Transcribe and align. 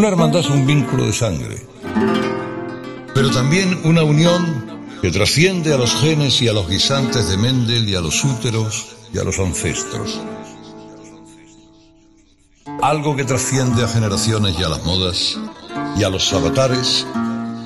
Una 0.00 0.08
hermandad 0.08 0.40
es 0.40 0.48
un 0.48 0.66
vínculo 0.66 1.04
de 1.04 1.12
sangre, 1.12 1.62
pero 3.14 3.30
también 3.32 3.82
una 3.84 4.02
unión 4.02 4.80
que 5.02 5.10
trasciende 5.10 5.74
a 5.74 5.76
los 5.76 5.94
genes 5.94 6.40
y 6.40 6.48
a 6.48 6.54
los 6.54 6.70
guisantes 6.70 7.28
de 7.28 7.36
Mendel 7.36 7.86
y 7.86 7.94
a 7.94 8.00
los 8.00 8.24
úteros 8.24 8.96
y 9.12 9.18
a 9.18 9.24
los 9.24 9.38
ancestros. 9.38 10.18
Algo 12.80 13.14
que 13.14 13.24
trasciende 13.24 13.84
a 13.84 13.88
generaciones 13.88 14.58
y 14.58 14.62
a 14.62 14.70
las 14.70 14.82
modas 14.86 15.38
y 15.98 16.02
a 16.02 16.08
los 16.08 16.32
avatares 16.32 17.06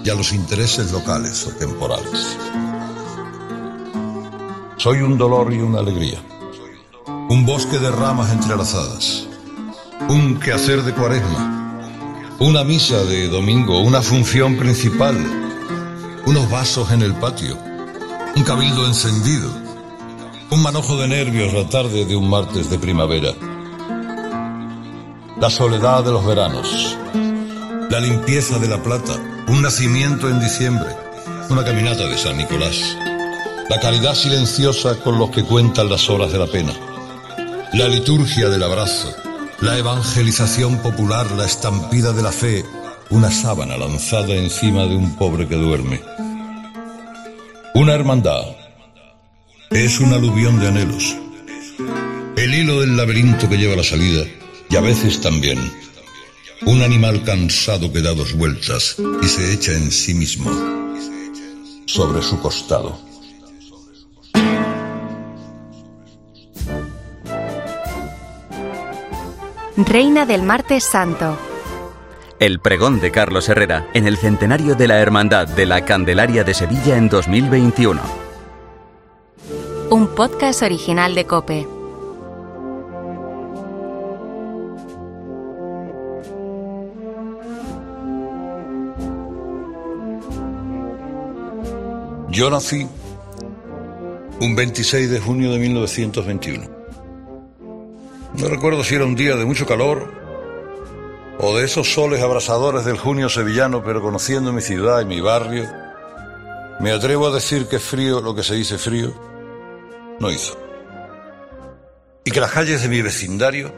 y 0.05 0.11
a 0.11 0.17
los 0.17 0.33
intereses 0.33 0.91
locales 0.91 1.47
o 1.47 1.51
temporales. 1.51 2.37
Soy 4.79 5.03
un 5.03 5.17
dolor 5.17 5.53
y 5.53 5.59
una 5.59 5.79
alegría, 5.79 6.21
un 7.29 7.47
bosque 7.47 7.79
de 7.79 7.93
ramas 7.93 8.33
entrelazadas, 8.33 9.29
un 10.09 10.41
quehacer 10.41 10.83
de 10.83 10.93
cuaresma, 10.95 11.64
una 12.41 12.65
misa 12.65 13.05
de 13.05 13.29
domingo, 13.29 13.81
una 13.81 14.03
función 14.03 14.57
principal, 14.57 15.17
unos 16.27 16.51
vasos 16.51 16.91
en 16.91 17.03
el 17.03 17.15
patio, 17.15 17.57
un 18.35 18.43
cabildo 18.43 18.87
encendido, 18.87 19.49
un 20.51 20.63
manojo 20.63 20.97
de 20.97 21.09
nervios 21.09 21.53
la 21.53 21.69
tarde 21.69 22.05
de 22.05 22.17
un 22.17 22.29
martes 22.29 22.71
de 22.71 22.79
primavera, 22.79 23.33
la 25.41 25.49
soledad 25.49 26.05
de 26.05 26.11
los 26.11 26.27
veranos, 26.27 26.99
la 27.89 28.01
limpieza 28.01 28.59
de 28.59 28.69
la 28.69 28.83
plata, 28.83 29.15
un 29.47 29.63
nacimiento 29.63 30.29
en 30.29 30.41
diciembre, 30.41 30.89
una 31.51 31.65
caminata 31.65 32.07
de 32.07 32.19
San 32.19 32.37
Nicolás, 32.37 32.97
la 33.71 33.79
caridad 33.79 34.15
silenciosa 34.15 34.99
con 35.01 35.19
los 35.19 35.31
que 35.31 35.45
cuentan 35.45 35.89
las 35.89 36.11
horas 36.11 36.33
de 36.33 36.39
la 36.39 36.47
pena, 36.47 36.73
la 37.73 37.89
liturgia 37.89 38.49
del 38.49 38.65
abrazo, 38.65 39.15
la 39.61 39.79
evangelización 39.79 40.79
popular, 40.79 41.31
la 41.33 41.47
estampida 41.47 42.13
de 42.13 42.23
la 42.23 42.33
fe, 42.33 42.65
una 43.11 43.31
sábana 43.31 43.77
lanzada 43.77 44.35
encima 44.35 44.87
de 44.87 44.97
un 44.97 45.17
pobre 45.17 45.47
que 45.49 45.57
duerme. 45.57 46.01
Una 47.75 47.95
hermandad 47.95 48.45
es 49.71 50.01
un 50.01 50.13
aluvión 50.13 50.61
de 50.61 50.69
anhelos, 50.69 51.17
el 52.37 52.55
hilo 52.55 52.81
del 52.81 52.97
laberinto 52.97 53.49
que 53.49 53.57
lleva 53.57 53.77
la 53.77 53.85
salida 53.85 54.25
y 54.71 54.77
a 54.77 54.81
veces 54.81 55.21
también 55.21 55.59
un 56.67 56.83
animal 56.83 57.23
cansado 57.25 57.93
que 57.93 58.01
da 58.01 58.15
dos 58.15 58.35
vueltas 58.35 58.97
y 59.23 59.27
se 59.27 59.53
echa 59.53 59.73
en 59.73 59.91
sí 59.91 60.15
mismo 60.15 60.51
sobre 61.87 62.23
su 62.23 62.41
costado. 62.41 63.04
Reina 69.77 70.25
del 70.25 70.45
Martes 70.45 70.85
Santo. 70.85 71.37
El 72.39 72.61
pregón 72.61 73.01
de 73.01 73.11
Carlos 73.11 73.49
Herrera 73.49 73.89
en 73.93 74.07
el 74.07 74.17
centenario 74.17 74.77
de 74.77 74.87
la 74.87 75.01
Hermandad 75.01 75.49
de 75.49 75.67
la 75.67 75.85
Candelaria 75.85 76.45
de 76.45 76.55
Sevilla 76.55 76.97
en 76.97 77.09
2021. 77.09 78.01
Un 79.91 80.07
podcast 80.15 80.63
original 80.63 81.17
de 81.17 81.25
Cope. 81.25 81.67
Yo 92.31 92.49
nací 92.49 92.87
un 94.41 94.55
26 94.55 95.11
de 95.11 95.19
junio 95.19 95.51
de 95.51 95.59
1921. 95.59 96.74
No 98.35 98.49
recuerdo 98.49 98.83
si 98.83 98.97
era 98.97 99.05
un 99.05 99.15
día 99.15 99.37
de 99.37 99.45
mucho 99.45 99.65
calor 99.65 100.11
o 101.39 101.57
de 101.57 101.65
esos 101.65 101.93
soles 101.93 102.21
abrasadores 102.21 102.85
del 102.85 102.99
junio 102.99 103.29
sevillano, 103.29 103.85
pero 103.85 104.03
conociendo 104.03 104.53
mi 104.53 104.61
ciudad 104.61 105.01
y 105.03 105.05
mi 105.05 105.21
barrio, 105.21 105.71
me 106.81 106.91
atrevo 106.91 107.29
a 107.29 107.35
decir 107.35 107.69
que 107.69 107.79
frío 107.79 108.21
lo 108.21 108.35
que 108.35 108.43
se 108.43 108.55
dice 108.55 108.77
frío 108.77 109.13
no 110.19 110.31
hizo. 110.33 110.57
Y 112.25 112.33
que 112.33 112.41
las 112.41 112.51
calles 112.51 112.83
de 112.83 112.89
mi 112.89 113.03
vecindario 113.03 113.73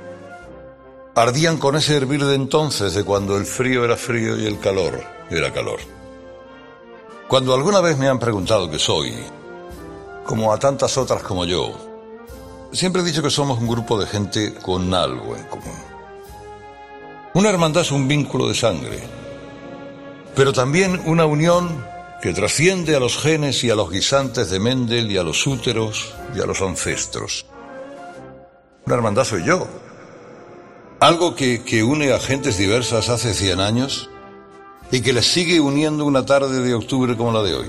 ardían 1.14 1.58
con 1.58 1.76
ese 1.76 1.96
hervir 1.96 2.24
de 2.24 2.34
entonces, 2.34 2.94
de 2.94 3.04
cuando 3.04 3.36
el 3.36 3.44
frío 3.44 3.84
era 3.84 3.96
frío 3.96 4.38
y 4.38 4.46
el 4.46 4.58
calor 4.58 5.02
era 5.30 5.52
calor. 5.52 5.80
Cuando 7.28 7.54
alguna 7.54 7.82
vez 7.82 7.98
me 7.98 8.08
han 8.08 8.18
preguntado 8.18 8.70
qué 8.70 8.78
soy, 8.78 9.12
como 10.24 10.50
a 10.50 10.58
tantas 10.58 10.96
otras 10.96 11.22
como 11.22 11.44
yo, 11.44 11.85
siempre 12.72 13.02
he 13.02 13.04
dicho 13.04 13.22
que 13.22 13.30
somos 13.30 13.58
un 13.58 13.68
grupo 13.68 13.98
de 13.98 14.06
gente 14.06 14.54
con 14.54 14.92
algo 14.94 15.36
en 15.36 15.44
común. 15.44 15.76
Una 17.34 17.50
hermandad 17.50 17.82
es 17.82 17.92
un 17.92 18.08
vínculo 18.08 18.48
de 18.48 18.54
sangre, 18.54 19.00
pero 20.34 20.52
también 20.52 21.00
una 21.06 21.26
unión 21.26 21.84
que 22.22 22.32
trasciende 22.32 22.96
a 22.96 23.00
los 23.00 23.18
genes 23.18 23.62
y 23.62 23.70
a 23.70 23.74
los 23.74 23.90
guisantes 23.90 24.50
de 24.50 24.58
Mendel 24.58 25.10
y 25.10 25.18
a 25.18 25.22
los 25.22 25.46
úteros 25.46 26.14
y 26.34 26.40
a 26.40 26.46
los 26.46 26.62
ancestros. 26.62 27.46
Una 28.86 28.94
hermandad 28.94 29.24
soy 29.24 29.44
yo. 29.44 29.66
Algo 31.00 31.34
que, 31.34 31.62
que 31.62 31.82
une 31.82 32.12
a 32.12 32.18
gentes 32.18 32.56
diversas 32.56 33.10
hace 33.10 33.34
100 33.34 33.60
años 33.60 34.08
y 34.90 35.02
que 35.02 35.12
les 35.12 35.26
sigue 35.26 35.60
uniendo 35.60 36.04
una 36.04 36.24
tarde 36.24 36.60
de 36.60 36.74
octubre 36.74 37.16
como 37.16 37.32
la 37.32 37.42
de 37.42 37.54
hoy. 37.54 37.68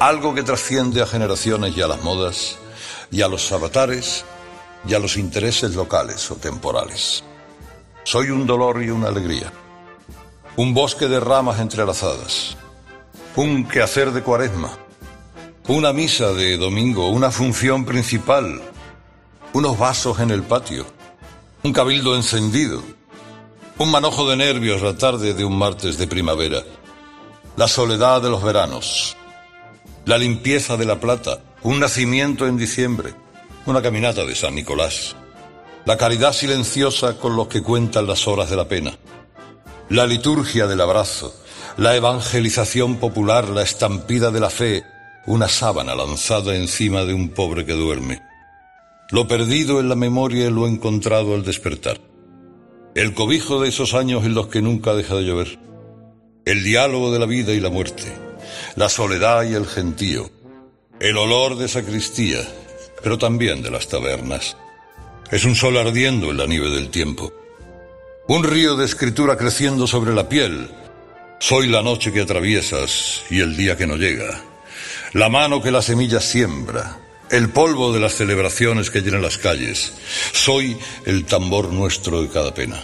Algo 0.00 0.34
que 0.34 0.42
trasciende 0.42 1.02
a 1.02 1.06
generaciones 1.06 1.76
y 1.76 1.82
a 1.82 1.88
las 1.88 2.02
modas, 2.02 2.58
y 3.10 3.22
a 3.22 3.28
los 3.28 3.50
avatares, 3.52 4.24
y 4.86 4.94
a 4.94 4.98
los 4.98 5.16
intereses 5.16 5.74
locales 5.74 6.30
o 6.30 6.36
temporales. 6.36 7.22
Soy 8.04 8.30
un 8.30 8.46
dolor 8.46 8.82
y 8.82 8.90
una 8.90 9.08
alegría, 9.08 9.52
un 10.56 10.74
bosque 10.74 11.08
de 11.08 11.20
ramas 11.20 11.60
entrelazadas, 11.60 12.56
un 13.36 13.66
quehacer 13.66 14.12
de 14.12 14.22
cuaresma, 14.22 14.76
una 15.68 15.92
misa 15.92 16.32
de 16.32 16.56
domingo, 16.56 17.08
una 17.08 17.30
función 17.30 17.84
principal, 17.84 18.60
unos 19.52 19.78
vasos 19.78 20.18
en 20.20 20.30
el 20.30 20.42
patio, 20.42 20.86
un 21.62 21.72
cabildo 21.72 22.16
encendido, 22.16 22.82
un 23.80 23.90
manojo 23.90 24.28
de 24.28 24.36
nervios 24.36 24.82
la 24.82 24.94
tarde 24.94 25.32
de 25.32 25.42
un 25.42 25.56
martes 25.56 25.96
de 25.96 26.06
primavera. 26.06 26.62
La 27.56 27.66
soledad 27.66 28.20
de 28.20 28.28
los 28.28 28.42
veranos. 28.42 29.16
La 30.04 30.18
limpieza 30.18 30.76
de 30.76 30.84
la 30.84 31.00
plata. 31.00 31.40
Un 31.62 31.80
nacimiento 31.80 32.46
en 32.46 32.56
diciembre. 32.56 33.14
Una 33.66 33.82
caminata 33.82 34.24
de 34.24 34.34
San 34.34 34.54
Nicolás. 34.54 35.16
La 35.84 35.96
caridad 35.96 36.32
silenciosa 36.32 37.16
con 37.18 37.36
los 37.36 37.48
que 37.48 37.62
cuentan 37.62 38.06
las 38.06 38.26
horas 38.26 38.50
de 38.50 38.56
la 38.56 38.68
pena. 38.68 38.98
La 39.88 40.06
liturgia 40.06 40.66
del 40.66 40.80
abrazo. 40.80 41.34
La 41.76 41.96
evangelización 41.96 42.96
popular. 42.96 43.48
La 43.48 43.62
estampida 43.62 44.30
de 44.30 44.40
la 44.40 44.50
fe. 44.50 44.84
Una 45.26 45.48
sábana 45.48 45.94
lanzada 45.94 46.54
encima 46.54 47.04
de 47.04 47.14
un 47.14 47.30
pobre 47.30 47.66
que 47.66 47.74
duerme. 47.74 48.22
Lo 49.10 49.28
perdido 49.28 49.80
en 49.80 49.88
la 49.88 49.96
memoria 49.96 50.46
y 50.46 50.50
lo 50.50 50.66
encontrado 50.66 51.34
al 51.34 51.44
despertar 51.44 52.00
el 52.94 53.14
cobijo 53.14 53.60
de 53.60 53.68
esos 53.68 53.94
años 53.94 54.24
en 54.24 54.34
los 54.34 54.48
que 54.48 54.62
nunca 54.62 54.94
deja 54.94 55.14
de 55.14 55.22
llover, 55.22 55.58
el 56.44 56.64
diálogo 56.64 57.12
de 57.12 57.20
la 57.20 57.26
vida 57.26 57.52
y 57.52 57.60
la 57.60 57.70
muerte, 57.70 58.12
la 58.74 58.88
soledad 58.88 59.44
y 59.44 59.54
el 59.54 59.64
gentío, 59.66 60.28
el 61.00 61.16
olor 61.16 61.56
de 61.56 61.66
sacristía, 61.66 62.46
pero 63.02 63.16
también 63.16 63.62
de 63.62 63.70
las 63.70 63.88
tabernas. 63.88 64.58
Es 65.30 65.46
un 65.46 65.56
sol 65.56 65.78
ardiendo 65.78 66.30
en 66.30 66.36
la 66.36 66.46
nieve 66.46 66.68
del 66.68 66.90
tiempo, 66.90 67.32
un 68.28 68.44
río 68.44 68.76
de 68.76 68.84
escritura 68.84 69.38
creciendo 69.38 69.86
sobre 69.86 70.12
la 70.12 70.28
piel. 70.28 70.68
Soy 71.38 71.68
la 71.68 71.82
noche 71.82 72.12
que 72.12 72.20
atraviesas 72.20 73.22
y 73.30 73.40
el 73.40 73.56
día 73.56 73.78
que 73.78 73.86
no 73.86 73.96
llega, 73.96 74.42
la 75.14 75.30
mano 75.30 75.62
que 75.62 75.70
la 75.70 75.80
semilla 75.80 76.20
siembra, 76.20 76.98
el 77.30 77.48
polvo 77.48 77.94
de 77.94 78.00
las 78.00 78.14
celebraciones 78.14 78.90
que 78.90 79.00
llenan 79.00 79.22
las 79.22 79.38
calles. 79.38 79.94
Soy 80.32 80.76
el 81.06 81.24
tambor 81.24 81.72
nuestro 81.72 82.20
de 82.20 82.28
cada 82.28 82.52
pena. 82.52 82.78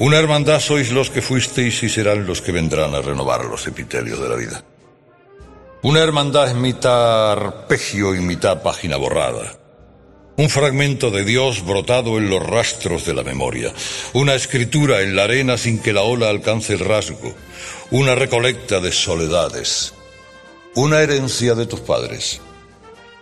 Una 0.00 0.18
hermandad 0.18 0.58
sois 0.58 0.90
los 0.90 1.10
que 1.10 1.22
fuisteis 1.22 1.84
y 1.84 1.88
serán 1.88 2.26
los 2.26 2.42
que 2.42 2.50
vendrán 2.50 2.92
a 2.92 3.02
renovar 3.02 3.44
los 3.44 3.66
epitelios 3.68 4.20
de 4.20 4.28
la 4.28 4.34
vida. 4.34 4.64
Una 5.86 6.00
hermandad 6.00 6.48
es 6.48 6.56
mitad 6.56 7.30
arpegio 7.30 8.16
y 8.16 8.18
mitad 8.18 8.60
página 8.60 8.96
borrada. 8.96 9.52
Un 10.36 10.50
fragmento 10.50 11.12
de 11.12 11.24
Dios 11.24 11.64
brotado 11.64 12.18
en 12.18 12.28
los 12.28 12.44
rastros 12.44 13.06
de 13.06 13.14
la 13.14 13.22
memoria. 13.22 13.72
Una 14.12 14.34
escritura 14.34 15.02
en 15.02 15.14
la 15.14 15.22
arena 15.22 15.56
sin 15.56 15.78
que 15.78 15.92
la 15.92 16.02
ola 16.02 16.28
alcance 16.28 16.72
el 16.72 16.80
rasgo. 16.80 17.32
Una 17.92 18.16
recolecta 18.16 18.80
de 18.80 18.90
soledades. 18.90 19.94
Una 20.74 21.02
herencia 21.02 21.54
de 21.54 21.66
tus 21.66 21.78
padres. 21.78 22.40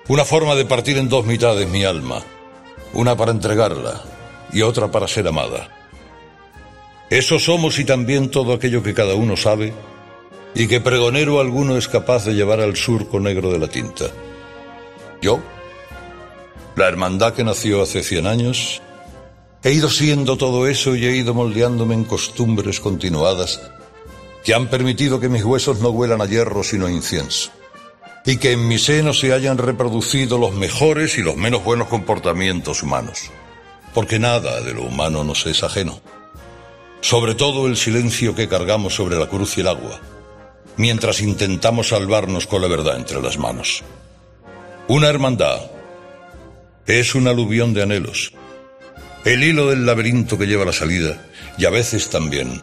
Una 0.09 0.25
forma 0.25 0.55
de 0.55 0.65
partir 0.65 0.97
en 0.97 1.11
dos 1.11 1.27
mitades 1.27 1.69
mi 1.69 1.85
alma, 1.85 2.23
una 2.95 3.15
para 3.15 3.33
entregarla 3.33 4.03
y 4.55 4.63
otra 4.63 4.91
para 4.91 5.07
ser 5.07 5.29
amada. 5.29 5.69
Eso 7.11 7.39
somos 7.39 7.79
y 7.79 7.85
también 7.85 8.31
todo 8.31 8.55
aquello 8.55 8.83
que 8.83 8.95
cada 8.95 9.17
uno 9.17 9.37
sabe 9.37 9.75
y 10.55 10.69
que 10.69 10.81
pregonero 10.81 11.41
alguno 11.41 11.77
es 11.77 11.89
capaz 11.89 12.25
de 12.25 12.35
llevar 12.35 12.61
al 12.61 12.77
surco 12.77 13.21
negro 13.21 13.51
de 13.51 13.59
la 13.59 13.69
tinta. 13.69 14.07
Yo, 15.21 15.41
la 16.77 16.89
hermandad 16.89 17.35
que 17.35 17.45
nació 17.45 17.83
hace 17.83 18.03
cien 18.03 18.27
años, 18.27 18.83
He 19.67 19.73
ido 19.73 19.89
siendo 19.89 20.37
todo 20.37 20.69
eso 20.69 20.95
y 20.95 21.07
he 21.07 21.17
ido 21.17 21.33
moldeándome 21.33 21.95
en 21.95 22.05
costumbres 22.05 22.81
continuadas 22.81 23.63
que 24.45 24.53
han 24.53 24.69
permitido 24.69 25.21
que 25.21 25.31
mis 25.31 25.43
huesos 25.43 25.81
no 25.81 25.89
huelan 25.89 26.21
a 26.21 26.27
hierro 26.27 26.63
sino 26.63 26.85
a 26.85 26.93
incienso, 26.93 27.51
y 28.27 28.37
que 28.37 28.53
en 28.53 28.69
mi 28.69 28.79
seno 28.79 29.15
se 29.15 29.33
hayan 29.33 29.57
reproducido 29.57 30.37
los 30.37 30.53
mejores 30.53 31.17
y 31.17 31.23
los 31.23 31.37
menos 31.37 31.65
buenos 31.65 31.89
comportamientos 31.89 32.83
humanos, 32.83 33.31
porque 33.95 34.19
nada 34.19 34.61
de 34.61 34.75
lo 34.75 34.83
humano 34.83 35.25
nos 35.25 35.47
es 35.47 35.65
ajeno, 35.65 35.99
sobre 37.01 37.35
todo 37.35 37.67
el 37.67 37.79
silencio 37.79 38.35
que 38.35 38.49
cargamos 38.49 38.95
sobre 38.95 39.17
la 39.17 39.31
cruz 39.31 39.57
y 39.57 39.63
el 39.63 39.69
agua, 39.69 39.99
mientras 40.77 41.21
intentamos 41.21 41.89
salvarnos 41.89 42.47
con 42.47 42.63
la 42.63 42.69
verdad 42.69 42.97
entre 42.97 43.21
las 43.23 43.39
manos. 43.39 43.83
Una 44.89 45.09
hermandad 45.09 45.61
es 46.87 47.15
un 47.15 47.29
aluvión 47.29 47.73
de 47.73 47.83
anhelos, 47.83 48.33
el 49.25 49.43
hilo 49.43 49.71
del 49.71 49.87
laberinto 49.87 50.37
que 50.37 50.47
lleva 50.47 50.65
la 50.65 50.73
salida 50.73 51.27
y 51.57 51.65
a 51.65 51.71
veces 51.71 52.11
también 52.11 52.63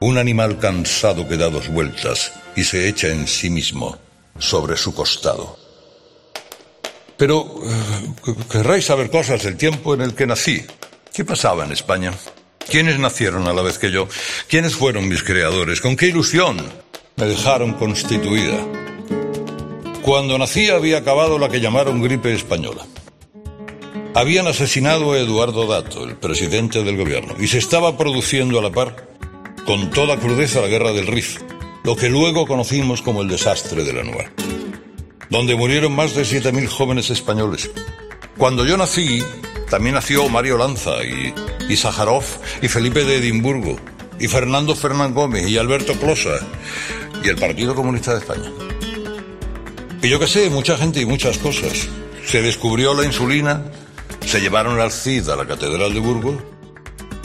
un 0.00 0.18
animal 0.18 0.58
cansado 0.58 1.26
que 1.26 1.36
da 1.36 1.48
dos 1.48 1.68
vueltas 1.68 2.32
y 2.54 2.64
se 2.64 2.88
echa 2.88 3.08
en 3.08 3.26
sí 3.26 3.48
mismo 3.48 3.98
sobre 4.38 4.76
su 4.76 4.94
costado. 4.94 5.58
Pero 7.16 7.62
eh, 7.64 8.34
querráis 8.50 8.84
saber 8.84 9.10
cosas 9.10 9.42
del 9.42 9.56
tiempo 9.56 9.94
en 9.94 10.02
el 10.02 10.14
que 10.14 10.26
nací. 10.26 10.62
¿Qué 11.14 11.24
pasaba 11.24 11.64
en 11.64 11.72
España? 11.72 12.12
¿Quiénes 12.68 12.98
nacieron 12.98 13.46
a 13.48 13.54
la 13.54 13.62
vez 13.62 13.78
que 13.78 13.90
yo? 13.90 14.06
¿Quiénes 14.48 14.74
fueron 14.74 15.08
mis 15.08 15.22
creadores? 15.22 15.80
¿Con 15.80 15.96
qué 15.96 16.08
ilusión 16.08 16.62
me 17.16 17.26
dejaron 17.26 17.72
constituida? 17.72 18.58
Cuando 20.02 20.36
nací 20.36 20.68
había 20.68 20.98
acabado 20.98 21.38
la 21.38 21.48
que 21.48 21.60
llamaron 21.60 22.02
gripe 22.02 22.34
española. 22.34 22.86
Habían 24.14 24.46
asesinado 24.46 25.12
a 25.12 25.18
Eduardo 25.18 25.66
Dato, 25.66 26.04
el 26.04 26.16
presidente 26.16 26.84
del 26.84 26.96
gobierno, 26.96 27.34
y 27.38 27.48
se 27.48 27.58
estaba 27.58 27.96
produciendo 27.96 28.58
a 28.58 28.62
la 28.62 28.70
par 28.70 29.08
con 29.66 29.90
toda 29.90 30.18
crudeza 30.18 30.60
la 30.60 30.68
guerra 30.68 30.92
del 30.92 31.06
Rif, 31.06 31.40
lo 31.84 31.96
que 31.96 32.10
luego 32.10 32.46
conocimos 32.46 33.00
como 33.00 33.22
el 33.22 33.28
desastre 33.28 33.82
de 33.82 33.92
la 33.94 34.02
Nueva, 34.04 34.30
donde 35.30 35.56
murieron 35.56 35.92
más 35.92 36.14
de 36.14 36.22
7.000 36.22 36.66
jóvenes 36.68 37.10
españoles. 37.10 37.70
Cuando 38.36 38.66
yo 38.66 38.76
nací, 38.76 39.22
también 39.70 39.94
nació 39.94 40.28
Mario 40.28 40.58
Lanza 40.58 41.02
y, 41.02 41.34
y 41.68 41.72
y 41.72 42.68
Felipe 42.68 43.04
de 43.04 43.16
Edimburgo 43.16 43.76
y 44.18 44.28
Fernando 44.28 44.74
Fernán 44.74 45.14
Gómez 45.14 45.48
y 45.48 45.58
Alberto 45.58 45.94
Closa 45.94 46.38
y 47.26 47.28
el 47.28 47.36
Partido 47.36 47.74
Comunista 47.74 48.12
de 48.12 48.20
España. 48.20 48.50
Y 50.02 50.08
yo 50.08 50.18
qué 50.18 50.26
sé, 50.26 50.48
mucha 50.48 50.78
gente 50.78 51.00
y 51.00 51.06
muchas 51.06 51.38
cosas. 51.38 51.88
Se 52.24 52.40
descubrió 52.40 52.94
la 52.94 53.04
insulina, 53.04 53.62
se 54.24 54.40
llevaron 54.40 54.80
al 54.80 54.92
CID 54.92 55.28
a 55.28 55.36
la 55.36 55.46
Catedral 55.46 55.92
de 55.92 56.00
Burgos 56.00 56.36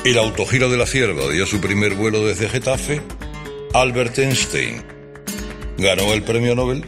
el 0.04 0.18
autogiro 0.18 0.68
de 0.72 0.78
la 0.78 0.88
cierva 0.88 1.30
dio 1.30 1.46
su 1.46 1.62
primer 1.62 1.94
vuelo 1.94 2.26
desde 2.26 2.50
Getafe. 2.50 3.02
Albert 3.72 4.18
Einstein 4.18 4.82
ganó 5.78 6.12
el 6.14 6.24
premio 6.24 6.56
Nobel. 6.56 6.86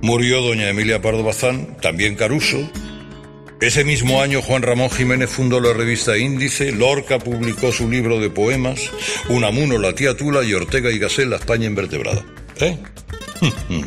Murió 0.00 0.40
doña 0.40 0.70
Emilia 0.70 1.02
Pardo 1.02 1.22
Bazán, 1.22 1.76
también 1.82 2.14
Caruso. 2.14 2.58
Ese 3.60 3.84
mismo 3.84 4.22
año 4.22 4.40
Juan 4.40 4.62
Ramón 4.62 4.88
Jiménez 4.88 5.28
fundó 5.28 5.60
la 5.60 5.74
revista 5.74 6.16
Índice, 6.16 6.72
Lorca 6.72 7.18
publicó 7.18 7.72
su 7.72 7.90
libro 7.90 8.20
de 8.20 8.30
poemas, 8.30 8.90
Unamuno 9.28 9.76
la 9.76 9.94
tía 9.94 10.16
Tula 10.16 10.42
y 10.42 10.54
Ortega 10.54 10.90
y 10.90 10.98
Gasset 10.98 11.26
la 11.26 11.36
España 11.36 11.66
invertebrada. 11.66 12.24
¿Eh? 12.60 12.78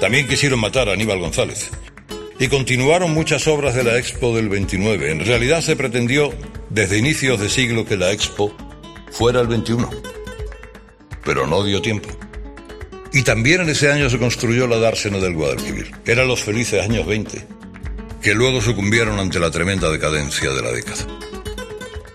También 0.00 0.28
quisieron 0.28 0.60
matar 0.60 0.88
a 0.88 0.92
Aníbal 0.92 1.18
González. 1.18 1.70
Y 2.38 2.48
continuaron 2.48 3.12
muchas 3.12 3.46
obras 3.46 3.74
de 3.74 3.84
la 3.84 3.96
Expo 3.96 4.34
del 4.34 4.48
29. 4.48 5.10
En 5.10 5.24
realidad 5.24 5.60
se 5.60 5.76
pretendió 5.76 6.32
desde 6.68 6.98
inicios 6.98 7.40
de 7.40 7.48
siglo 7.48 7.86
que 7.86 7.96
la 7.96 8.10
Expo 8.12 8.54
fuera 9.12 9.40
el 9.40 9.46
21. 9.46 9.88
Pero 11.24 11.46
no 11.46 11.62
dio 11.62 11.80
tiempo. 11.80 12.08
Y 13.12 13.22
también 13.22 13.60
en 13.60 13.68
ese 13.68 13.92
año 13.92 14.10
se 14.10 14.18
construyó 14.18 14.66
la 14.66 14.78
dársena 14.78 15.18
del 15.18 15.34
Guadalquivir. 15.34 15.92
Eran 16.04 16.26
los 16.26 16.42
felices 16.42 16.82
años 16.82 17.06
20, 17.06 17.46
que 18.20 18.34
luego 18.34 18.60
sucumbieron 18.60 19.20
ante 19.20 19.38
la 19.38 19.52
tremenda 19.52 19.88
decadencia 19.88 20.50
de 20.50 20.62
la 20.62 20.72
década. 20.72 21.06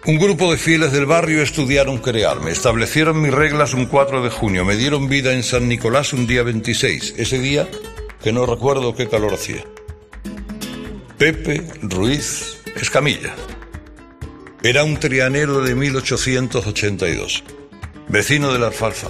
Un 0.09 0.17
grupo 0.17 0.49
de 0.49 0.57
fieles 0.57 0.91
del 0.91 1.05
barrio 1.05 1.43
estudiaron 1.43 1.99
crearme, 1.99 2.49
establecieron 2.49 3.21
mis 3.21 3.31
reglas 3.31 3.75
un 3.75 3.85
4 3.85 4.23
de 4.23 4.31
junio, 4.31 4.65
me 4.65 4.75
dieron 4.75 5.07
vida 5.07 5.33
en 5.33 5.43
San 5.43 5.67
Nicolás 5.67 6.13
un 6.13 6.25
día 6.25 6.41
26, 6.41 7.13
ese 7.15 7.37
día 7.37 7.69
que 8.23 8.33
no 8.33 8.47
recuerdo 8.47 8.95
qué 8.95 9.07
calor 9.07 9.35
hacía. 9.35 9.63
Pepe 11.19 11.61
Ruiz 11.83 12.57
Escamilla. 12.75 13.35
Era 14.63 14.83
un 14.83 14.99
trianero 14.99 15.61
de 15.61 15.75
1882, 15.75 17.43
vecino 18.07 18.51
de 18.51 18.57
la 18.57 18.67
alfalfa. 18.67 19.09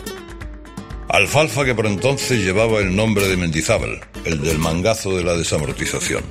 Alfalfa 1.08 1.64
que 1.64 1.76
por 1.76 1.86
entonces 1.86 2.44
llevaba 2.44 2.80
el 2.80 2.94
nombre 2.94 3.30
de 3.30 3.38
Mendizábal, 3.38 4.02
el 4.26 4.42
del 4.42 4.58
mangazo 4.58 5.16
de 5.16 5.24
la 5.24 5.38
desamortización. 5.38 6.26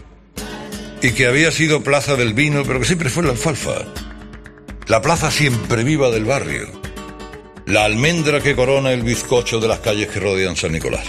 Y 1.00 1.12
que 1.12 1.26
había 1.26 1.52
sido 1.52 1.82
plaza 1.82 2.16
del 2.16 2.34
vino, 2.34 2.64
pero 2.66 2.80
que 2.80 2.84
siempre 2.84 3.08
fue 3.08 3.22
la 3.22 3.30
alfalfa. 3.30 3.86
La 4.88 5.02
plaza 5.02 5.30
siempre 5.30 5.84
viva 5.84 6.10
del 6.10 6.24
barrio. 6.24 6.68
La 7.66 7.84
almendra 7.84 8.40
que 8.40 8.56
corona 8.56 8.92
el 8.92 9.02
bizcocho 9.02 9.60
de 9.60 9.68
las 9.68 9.80
calles 9.80 10.08
que 10.08 10.20
rodean 10.20 10.56
San 10.56 10.72
Nicolás. 10.72 11.04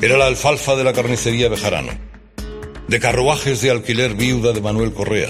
Era 0.00 0.16
la 0.16 0.26
alfalfa 0.26 0.74
de 0.74 0.84
la 0.84 0.92
carnicería 0.92 1.48
Bejarano. 1.48 1.92
De 2.88 3.00
carruajes 3.00 3.60
de 3.60 3.70
alquiler 3.70 4.14
viuda 4.14 4.52
de 4.52 4.62
Manuel 4.62 4.94
Correa 4.94 5.28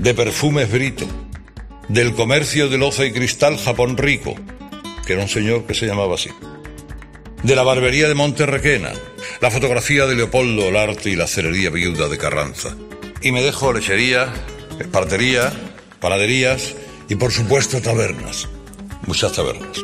de 0.00 0.14
perfumes 0.14 0.72
Brito, 0.72 1.04
del 1.88 2.14
comercio 2.14 2.70
de 2.70 2.78
loza 2.78 3.04
y 3.04 3.12
cristal 3.12 3.58
Japón 3.58 3.98
Rico, 3.98 4.34
que 5.06 5.12
era 5.12 5.22
un 5.22 5.28
señor 5.28 5.66
que 5.66 5.74
se 5.74 5.86
llamaba 5.86 6.14
así, 6.14 6.30
de 7.42 7.54
la 7.54 7.62
barbería 7.62 8.08
de 8.08 8.14
Monterrequena, 8.14 8.92
la 9.42 9.50
fotografía 9.50 10.06
de 10.06 10.16
Leopoldo 10.16 10.68
Olarte 10.68 11.10
y 11.10 11.16
la 11.16 11.26
cerería 11.26 11.68
viuda 11.68 12.08
de 12.08 12.16
Carranza. 12.16 12.74
Y 13.20 13.30
me 13.30 13.42
dejo 13.42 13.74
lechería, 13.74 14.32
espartería, 14.78 15.52
panaderías 16.00 16.74
y 17.08 17.14
por 17.16 17.32
supuesto 17.32 17.80
tabernas, 17.80 18.48
muchas 19.06 19.32
tabernas. 19.32 19.78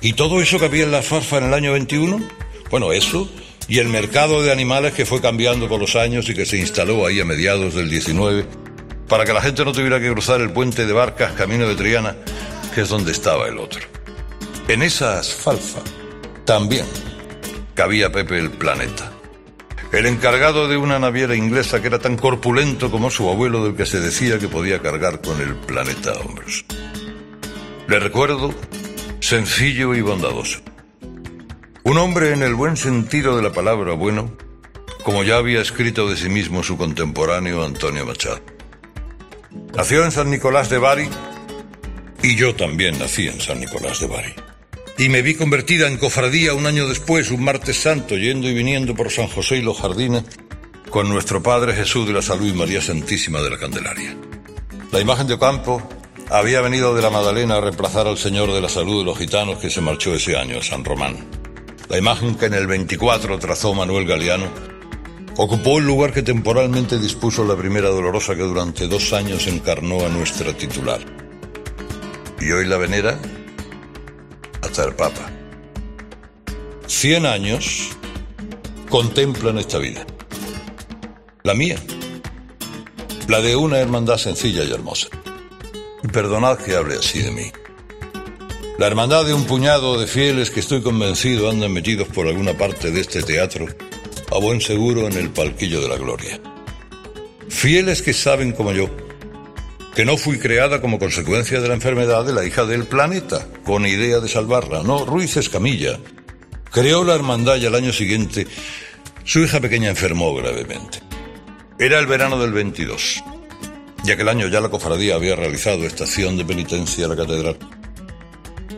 ¿Y 0.00 0.12
todo 0.12 0.42
eso 0.42 0.58
que 0.58 0.66
había 0.66 0.84
en 0.84 0.92
la 0.92 1.02
farfa 1.02 1.38
en 1.38 1.44
el 1.44 1.54
año 1.54 1.72
21? 1.72 2.20
Bueno, 2.70 2.92
eso 2.92 3.28
y 3.68 3.78
el 3.78 3.88
mercado 3.88 4.42
de 4.42 4.52
animales 4.52 4.92
que 4.92 5.06
fue 5.06 5.20
cambiando 5.20 5.68
con 5.68 5.80
los 5.80 5.96
años 5.96 6.28
y 6.28 6.34
que 6.34 6.44
se 6.44 6.58
instaló 6.58 7.06
ahí 7.06 7.20
a 7.20 7.24
mediados 7.24 7.74
del 7.74 7.88
19 7.88 8.46
para 9.08 9.24
que 9.24 9.32
la 9.32 9.40
gente 9.40 9.64
no 9.64 9.72
tuviera 9.72 10.00
que 10.00 10.10
cruzar 10.10 10.40
el 10.40 10.50
puente 10.50 10.86
de 10.86 10.92
barcas 10.92 11.32
camino 11.32 11.68
de 11.68 11.74
Triana, 11.74 12.16
que 12.74 12.82
es 12.82 12.88
donde 12.88 13.12
estaba 13.12 13.48
el 13.48 13.58
otro. 13.58 13.80
En 14.68 14.82
esa 14.82 15.18
asfalfa 15.18 15.80
también 16.44 16.86
cabía 17.74 18.10
Pepe 18.10 18.38
el 18.38 18.50
Planeta, 18.50 19.12
el 19.96 20.06
encargado 20.06 20.68
de 20.68 20.76
una 20.76 20.98
naviera 20.98 21.36
inglesa 21.36 21.80
que 21.80 21.88
era 21.88 21.98
tan 21.98 22.16
corpulento 22.16 22.90
como 22.90 23.10
su 23.10 23.28
abuelo 23.28 23.64
del 23.64 23.76
que 23.76 23.86
se 23.86 24.00
decía 24.00 24.38
que 24.38 24.48
podía 24.48 24.80
cargar 24.80 25.20
con 25.20 25.40
el 25.40 25.54
planeta 25.54 26.12
a 26.12 26.20
hombros. 26.20 26.64
Le 27.86 27.98
recuerdo 27.98 28.54
sencillo 29.20 29.94
y 29.94 30.00
bondadoso 30.00 30.60
un 31.84 31.98
hombre 31.98 32.32
en 32.32 32.42
el 32.42 32.54
buen 32.54 32.78
sentido 32.78 33.36
de 33.36 33.42
la 33.42 33.52
palabra 33.52 33.92
bueno, 33.92 34.34
como 35.04 35.22
ya 35.22 35.36
había 35.36 35.60
escrito 35.60 36.08
de 36.08 36.16
sí 36.16 36.30
mismo 36.30 36.62
su 36.62 36.78
contemporáneo 36.78 37.62
Antonio 37.62 38.06
Machado. 38.06 38.40
Nació 39.76 40.02
en 40.04 40.10
San 40.10 40.30
Nicolás 40.30 40.70
de 40.70 40.78
Bari 40.78 41.08
y 42.22 42.36
yo 42.36 42.54
también 42.54 42.98
nací 42.98 43.28
en 43.28 43.38
San 43.38 43.60
Nicolás 43.60 44.00
de 44.00 44.06
Bari. 44.06 44.34
Y 44.96 45.08
me 45.08 45.22
vi 45.22 45.34
convertida 45.34 45.88
en 45.88 45.98
cofradía 45.98 46.54
un 46.54 46.66
año 46.66 46.88
después, 46.88 47.30
un 47.32 47.42
martes 47.42 47.82
santo, 47.82 48.16
yendo 48.16 48.48
y 48.48 48.54
viniendo 48.54 48.94
por 48.94 49.10
San 49.10 49.26
José 49.26 49.56
y 49.56 49.62
los 49.62 49.80
jardines 49.80 50.22
con 50.88 51.08
nuestro 51.08 51.42
Padre 51.42 51.74
Jesús 51.74 52.06
de 52.06 52.12
la 52.12 52.22
Salud 52.22 52.46
y 52.46 52.52
María 52.52 52.80
Santísima 52.80 53.42
de 53.42 53.50
la 53.50 53.58
Candelaria. 53.58 54.16
La 54.92 55.00
imagen 55.00 55.26
de 55.26 55.34
Ocampo 55.34 55.82
había 56.30 56.60
venido 56.60 56.94
de 56.94 57.02
la 57.02 57.10
Madalena 57.10 57.56
a 57.56 57.60
reemplazar 57.60 58.06
al 58.06 58.18
Señor 58.18 58.52
de 58.52 58.60
la 58.60 58.68
Salud 58.68 59.00
de 59.00 59.04
los 59.04 59.18
gitanos 59.18 59.58
que 59.58 59.70
se 59.70 59.80
marchó 59.80 60.14
ese 60.14 60.36
año 60.36 60.58
a 60.58 60.62
San 60.62 60.84
Román. 60.84 61.16
La 61.88 61.98
imagen 61.98 62.36
que 62.36 62.46
en 62.46 62.54
el 62.54 62.68
24 62.68 63.38
trazó 63.40 63.74
Manuel 63.74 64.06
Galeano 64.06 64.48
ocupó 65.36 65.78
el 65.78 65.86
lugar 65.86 66.12
que 66.12 66.22
temporalmente 66.22 66.98
dispuso 66.98 67.44
la 67.44 67.56
primera 67.56 67.88
dolorosa 67.88 68.36
que 68.36 68.42
durante 68.42 68.86
dos 68.86 69.12
años 69.12 69.48
encarnó 69.48 70.06
a 70.06 70.08
nuestra 70.08 70.52
titular. 70.56 71.00
Y 72.40 72.52
hoy 72.52 72.66
la 72.66 72.76
venera 72.76 73.18
hasta 74.74 74.88
el 74.88 74.96
Papa. 74.96 75.30
Cien 76.88 77.26
años 77.26 77.90
contemplan 78.88 79.56
esta 79.58 79.78
vida. 79.78 80.04
La 81.44 81.54
mía. 81.54 81.76
La 83.28 83.40
de 83.40 83.54
una 83.54 83.78
hermandad 83.78 84.16
sencilla 84.16 84.64
y 84.64 84.72
hermosa. 84.72 85.06
Y 86.02 86.08
perdonad 86.08 86.58
que 86.58 86.74
hable 86.74 86.96
así 86.96 87.22
de 87.22 87.30
mí. 87.30 87.52
La 88.76 88.88
hermandad 88.88 89.24
de 89.24 89.32
un 89.32 89.44
puñado 89.44 90.00
de 90.00 90.08
fieles 90.08 90.50
que 90.50 90.58
estoy 90.58 90.82
convencido 90.82 91.48
andan 91.48 91.72
metidos 91.72 92.08
por 92.08 92.26
alguna 92.26 92.54
parte 92.58 92.90
de 92.90 93.00
este 93.00 93.22
teatro, 93.22 93.66
a 94.32 94.38
buen 94.40 94.60
seguro 94.60 95.06
en 95.06 95.12
el 95.12 95.30
palquillo 95.30 95.82
de 95.82 95.88
la 95.88 95.98
gloria. 95.98 96.40
Fieles 97.48 98.02
que 98.02 98.12
saben 98.12 98.50
como 98.50 98.72
yo 98.72 98.90
que 99.94 100.04
no 100.04 100.16
fui 100.16 100.38
creada 100.38 100.80
como 100.80 100.98
consecuencia 100.98 101.60
de 101.60 101.68
la 101.68 101.74
enfermedad 101.74 102.24
de 102.24 102.32
la 102.32 102.44
hija 102.44 102.64
del 102.64 102.84
planeta, 102.84 103.46
con 103.64 103.86
idea 103.86 104.20
de 104.20 104.28
salvarla. 104.28 104.82
No, 104.82 105.04
Ruiz 105.04 105.36
Escamilla 105.36 105.98
creó 106.70 107.04
la 107.04 107.14
hermandad 107.14 107.56
y 107.56 107.66
al 107.66 107.76
año 107.76 107.92
siguiente 107.92 108.46
su 109.24 109.40
hija 109.40 109.60
pequeña 109.60 109.90
enfermó 109.90 110.34
gravemente. 110.34 110.98
Era 111.78 111.98
el 111.98 112.06
verano 112.06 112.38
del 112.38 112.52
22. 112.52 113.22
Y 114.04 114.10
aquel 114.10 114.28
año 114.28 114.48
ya 114.48 114.60
la 114.60 114.68
cofradía 114.68 115.14
había 115.14 115.36
realizado 115.36 115.84
estación 115.84 116.36
de 116.36 116.44
penitencia 116.44 117.06
a 117.06 117.08
la 117.08 117.16
catedral. 117.16 117.56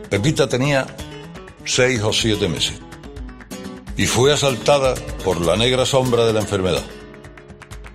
Pepita 0.09 0.47
tenía 0.47 0.85
seis 1.65 2.01
o 2.01 2.13
siete 2.13 2.47
meses 2.47 2.75
y 3.97 4.05
fue 4.05 4.31
asaltada 4.31 4.93
por 5.25 5.41
la 5.41 5.57
negra 5.57 5.85
sombra 5.85 6.25
de 6.25 6.33
la 6.33 6.41
enfermedad. 6.41 6.83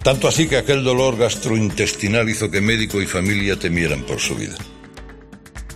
Tanto 0.02 0.26
así 0.26 0.48
que 0.48 0.56
aquel 0.56 0.82
dolor 0.82 1.16
gastrointestinal 1.16 2.28
hizo 2.28 2.50
que 2.50 2.60
médico 2.60 3.00
y 3.00 3.06
familia 3.06 3.56
temieran 3.56 4.02
por 4.02 4.18
su 4.18 4.34
vida. 4.34 4.56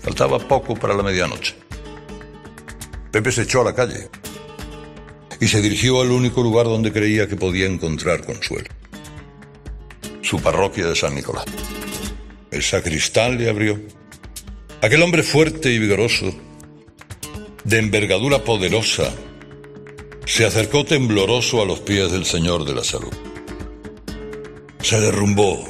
Faltaba 0.03 0.39
poco 0.39 0.75
para 0.75 0.95
la 0.95 1.05
medianoche. 1.05 1.55
Pepe 3.13 3.31
se 3.31 3.43
echó 3.43 3.61
a 3.61 3.65
la 3.65 3.75
calle 3.75 4.09
y 5.41 5.47
se 5.47 5.61
dirigió 5.61 6.01
al 6.01 6.11
único 6.11 6.43
lugar 6.43 6.67
donde 6.67 6.93
creía 6.93 7.29
que 7.29 7.37
podía 7.37 7.67
encontrar 7.67 8.25
consuelo. 8.25 8.69
Su 10.23 10.41
parroquia 10.41 10.87
de 10.87 10.97
San 10.97 11.15
Nicolás. 11.15 11.45
El 12.51 12.63
sacristán 12.63 13.39
le 13.39 13.49
abrió. 13.49 13.81
Aquel 14.83 15.03
hombre 15.03 15.23
fuerte 15.23 15.73
y 15.73 15.79
vigoroso, 15.79 16.35
de 17.65 17.79
envergadura 17.79 18.43
poderosa, 18.43 19.13
se 20.25 20.45
acercó 20.45 20.85
tembloroso 20.85 21.63
a 21.63 21.65
los 21.65 21.81
pies 21.81 22.11
del 22.11 22.25
Señor 22.25 22.65
de 22.65 22.75
la 22.75 22.83
Salud. 22.83 23.26
Se 24.87 25.01
derrumbó, 25.01 25.65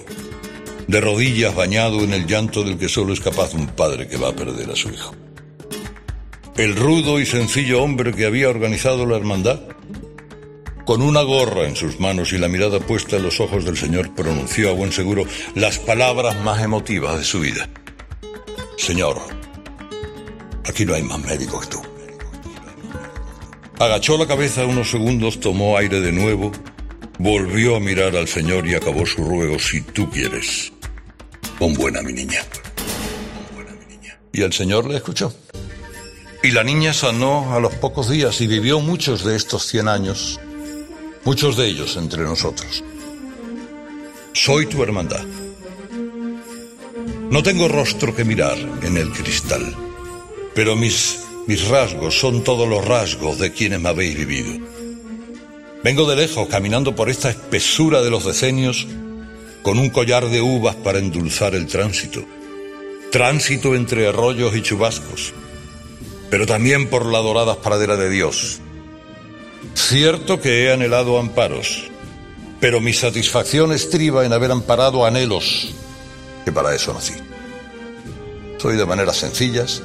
de 0.89 1.01
rodillas 1.01 1.55
bañado 1.55 2.05
en 2.05 2.13
el 2.13 2.27
llanto 2.27 2.63
del 2.63 2.77
que 2.77 2.91
solo 2.91 3.15
es 3.15 3.21
capaz 3.21 3.55
un 3.55 3.67
padre 3.69 4.09
que 4.09 4.19
va 4.19 4.29
a 4.29 4.37
perder 4.37 4.69
a 4.69 4.77
su 4.77 4.91
hijo. 4.91 5.15
El 6.59 6.77
rudo 6.77 7.19
y 7.19 7.25
sencillo 7.25 7.83
hombre 7.83 8.13
que 8.13 8.27
había 8.27 8.51
organizado 8.51 9.07
la 9.07 9.17
hermandad, 9.17 9.61
con 10.85 11.01
una 11.01 11.23
gorra 11.23 11.67
en 11.67 11.77
sus 11.77 11.99
manos 11.99 12.35
y 12.35 12.37
la 12.37 12.49
mirada 12.49 12.79
puesta 12.79 13.17
en 13.17 13.23
los 13.23 13.41
ojos 13.41 13.65
del 13.65 13.79
Señor, 13.79 14.15
pronunció 14.15 14.69
a 14.69 14.75
buen 14.75 14.93
seguro 14.93 15.25
las 15.55 15.79
palabras 15.79 16.39
más 16.43 16.63
emotivas 16.63 17.17
de 17.17 17.25
su 17.25 17.41
vida. 17.41 17.71
Señor, 18.77 19.17
aquí 20.69 20.85
no 20.85 20.93
hay 20.93 21.05
más 21.05 21.21
médico 21.21 21.59
que 21.61 21.69
tú. 21.69 21.81
Agachó 23.79 24.19
la 24.19 24.27
cabeza 24.27 24.67
unos 24.67 24.91
segundos, 24.91 25.41
tomó 25.41 25.79
aire 25.79 26.03
de 26.03 26.13
nuevo, 26.13 26.53
volvió 27.19 27.77
a 27.77 27.81
mirar 27.81 28.17
al 28.17 28.29
Señor 28.29 28.67
y 28.67 28.75
acabó 28.75 29.07
su 29.07 29.25
ruego, 29.25 29.59
si 29.59 29.81
tú 29.81 30.11
quieres. 30.11 30.73
Con 31.59 31.75
buena 31.75 32.03
mi 32.03 32.13
niña. 32.13 32.43
Y 34.33 34.43
el 34.43 34.53
Señor 34.53 34.87
le 34.87 34.97
escuchó. 34.97 35.35
Y 36.43 36.51
la 36.51 36.63
niña 36.63 36.93
sanó 36.93 37.55
a 37.55 37.61
los 37.61 37.75
pocos 37.75 38.11
días 38.11 38.41
y 38.41 38.47
vivió 38.47 38.81
muchos 38.81 39.25
de 39.25 39.35
estos 39.35 39.67
cien 39.67 39.89
años, 39.89 40.39
muchos 41.25 41.57
de 41.57 41.67
ellos 41.67 41.97
entre 41.97 42.23
nosotros. 42.23 42.85
Soy 44.33 44.67
tu 44.67 44.83
hermandad. 44.83 45.25
No 47.31 47.43
tengo 47.43 47.67
rostro 47.67 48.15
que 48.15 48.25
mirar 48.25 48.59
en 48.83 48.97
el 48.97 49.11
cristal, 49.11 49.75
pero 50.55 50.77
mis 50.77 51.27
mis 51.47 51.69
rasgos 51.69 52.19
son 52.19 52.43
todos 52.43 52.69
los 52.69 52.85
rasgos 52.85 53.39
de 53.39 53.53
quienes 53.53 53.81
me 53.81 53.89
habéis 53.89 54.17
vivido. 54.17 54.67
Vengo 55.85 56.09
de 56.09 56.17
lejos, 56.17 56.49
caminando 56.49 56.97
por 56.97 57.11
esta 57.11 57.31
espesura 57.31 58.03
de 58.03 58.11
los 58.11 58.25
decenios, 58.25 58.87
con 59.63 59.79
un 59.79 59.91
collar 59.91 60.29
de 60.29 60.41
uvas 60.41 60.75
para 60.77 60.99
endulzar 60.99 61.55
el 61.55 61.67
tránsito. 61.67 62.25
Tránsito 63.13 63.75
entre 63.75 64.09
arroyos 64.09 64.55
y 64.57 64.63
chubascos, 64.63 65.33
pero 66.31 66.47
también 66.47 66.89
por 66.89 67.07
la 67.07 67.19
dorada 67.19 67.61
pradera 67.61 67.97
de 67.97 68.11
Dios. 68.11 68.61
Cierto 69.75 70.41
que 70.41 70.65
he 70.65 70.73
anhelado 70.73 71.19
amparos, 71.19 71.91
pero 72.61 72.81
mi 72.81 72.93
satisfacción 72.93 73.73
estriba 73.73 74.25
en 74.25 74.33
haber 74.33 74.51
amparado 74.51 75.05
anhelos, 75.05 75.75
que 76.45 76.53
para 76.53 76.75
eso 76.75 76.93
nací. 76.93 77.15
Soy 78.59 78.77
de 78.77 78.87
maneras 78.87 79.17
sencillas, 79.17 79.83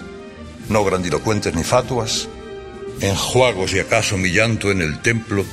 no 0.70 0.84
grandilocuentes 0.84 1.54
ni 1.54 1.64
fatuas, 1.64 2.28
enjuagos 3.02 3.74
y 3.74 3.80
acaso 3.80 4.18
mi 4.18 4.30
llanto 4.30 4.72
en 4.72 4.82
el 4.82 5.02
templo 5.02 5.46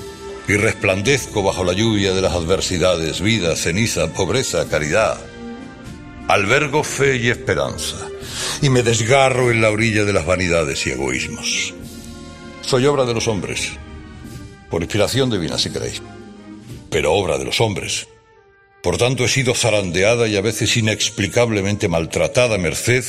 y 0.48 0.56
resplandezco 0.56 1.42
bajo 1.42 1.62
la 1.62 1.74
lluvia 1.74 2.14
de 2.14 2.22
las 2.22 2.32
adversidades, 2.32 3.20
vida, 3.20 3.54
ceniza, 3.54 4.12
pobreza, 4.14 4.66
caridad. 4.66 5.18
Albergo 6.26 6.82
fe 6.82 7.16
y 7.16 7.28
esperanza 7.28 7.96
y 8.62 8.70
me 8.70 8.82
desgarro 8.82 9.50
en 9.50 9.60
la 9.60 9.70
orilla 9.70 10.06
de 10.06 10.12
las 10.14 10.24
vanidades 10.24 10.86
y 10.86 10.90
egoísmos. 10.90 11.74
Soy 12.62 12.86
obra 12.86 13.04
de 13.04 13.14
los 13.14 13.28
hombres, 13.28 13.72
por 14.70 14.82
inspiración 14.82 15.30
divina 15.30 15.58
si 15.58 15.70
queréis, 15.70 16.02
pero 16.90 17.12
obra 17.12 17.38
de 17.38 17.44
los 17.44 17.60
hombres. 17.60 18.08
Por 18.82 18.96
tanto 18.96 19.24
he 19.24 19.28
sido 19.28 19.54
zarandeada 19.54 20.28
y 20.28 20.36
a 20.36 20.40
veces 20.40 20.76
inexplicablemente 20.76 21.88
maltratada 21.88 22.56
merced 22.56 23.04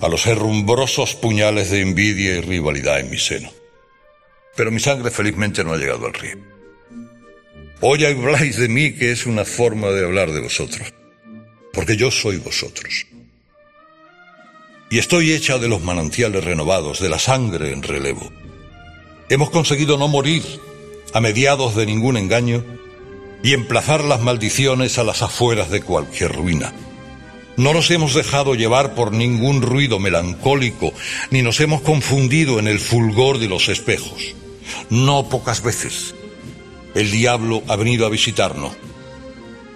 a 0.00 0.08
los 0.08 0.26
herrumbrosos 0.26 1.14
puñales 1.16 1.70
de 1.70 1.80
envidia 1.80 2.36
y 2.36 2.40
rivalidad 2.40 3.00
en 3.00 3.10
mi 3.10 3.18
seno. 3.18 3.50
Pero 4.56 4.70
mi 4.70 4.80
sangre 4.80 5.10
felizmente 5.10 5.64
no 5.64 5.72
ha 5.72 5.76
llegado 5.76 6.06
al 6.06 6.14
río. 6.14 6.51
Hoy 7.84 8.04
habláis 8.04 8.58
de 8.58 8.68
mí 8.68 8.92
que 8.92 9.10
es 9.10 9.26
una 9.26 9.44
forma 9.44 9.88
de 9.88 10.04
hablar 10.04 10.30
de 10.30 10.38
vosotros, 10.38 10.94
porque 11.72 11.96
yo 11.96 12.12
soy 12.12 12.36
vosotros. 12.36 13.06
Y 14.88 15.00
estoy 15.00 15.32
hecha 15.32 15.58
de 15.58 15.66
los 15.66 15.82
manantiales 15.82 16.44
renovados, 16.44 17.00
de 17.00 17.08
la 17.08 17.18
sangre 17.18 17.72
en 17.72 17.82
relevo. 17.82 18.30
Hemos 19.28 19.50
conseguido 19.50 19.98
no 19.98 20.06
morir 20.06 20.44
a 21.12 21.20
mediados 21.20 21.74
de 21.74 21.84
ningún 21.84 22.16
engaño 22.16 22.64
y 23.42 23.52
emplazar 23.52 24.04
las 24.04 24.20
maldiciones 24.20 24.96
a 24.98 25.02
las 25.02 25.20
afueras 25.22 25.68
de 25.68 25.82
cualquier 25.82 26.36
ruina. 26.36 26.72
No 27.56 27.74
nos 27.74 27.90
hemos 27.90 28.14
dejado 28.14 28.54
llevar 28.54 28.94
por 28.94 29.10
ningún 29.10 29.60
ruido 29.60 29.98
melancólico, 29.98 30.94
ni 31.32 31.42
nos 31.42 31.58
hemos 31.58 31.80
confundido 31.80 32.60
en 32.60 32.68
el 32.68 32.78
fulgor 32.78 33.40
de 33.40 33.48
los 33.48 33.68
espejos. 33.68 34.36
No 34.88 35.28
pocas 35.28 35.64
veces 35.64 36.11
el 36.94 37.10
diablo 37.10 37.62
ha 37.68 37.76
venido 37.76 38.06
a 38.06 38.10
visitarnos, 38.10 38.72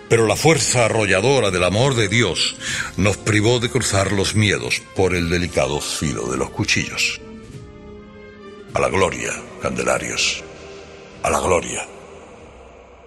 pero 0.09 0.27
la 0.27 0.37
fuerza 0.37 0.85
arrolladora 0.85 1.51
del 1.51 1.65
amor 1.65 1.95
de 1.95 2.09
Dios 2.09 2.57
nos 2.97 3.17
privó 3.17 3.59
de 3.59 3.71
cruzar 3.71 4.13
los 4.13 4.35
miedos 4.35 4.83
por 4.95 5.15
el 5.15 5.29
delicado 5.29 5.81
filo 5.81 6.31
de 6.31 6.37
los 6.37 6.51
cuchillos. 6.51 7.21
A 8.75 8.81
la 8.81 8.89
gloria, 8.89 9.33
Candelarios, 9.63 10.43
a 11.23 11.31
la 11.31 11.41
gloria 11.41 11.87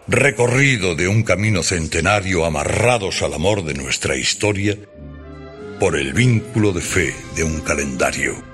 recorrido 0.10 0.96
de 0.96 1.08
un 1.08 1.22
camino 1.22 1.62
centenario 1.62 2.44
amarrados 2.44 3.22
al 3.22 3.36
amor 3.36 3.64
de 3.64 3.76
nuestra 3.76 4.16
historia 4.16 4.76
por 5.80 5.96
el 5.96 6.14
vínculo 6.14 6.74
de 6.74 6.82
fe 6.82 7.16
de 7.36 7.44
un 7.44 7.62
calendario. 7.62 8.49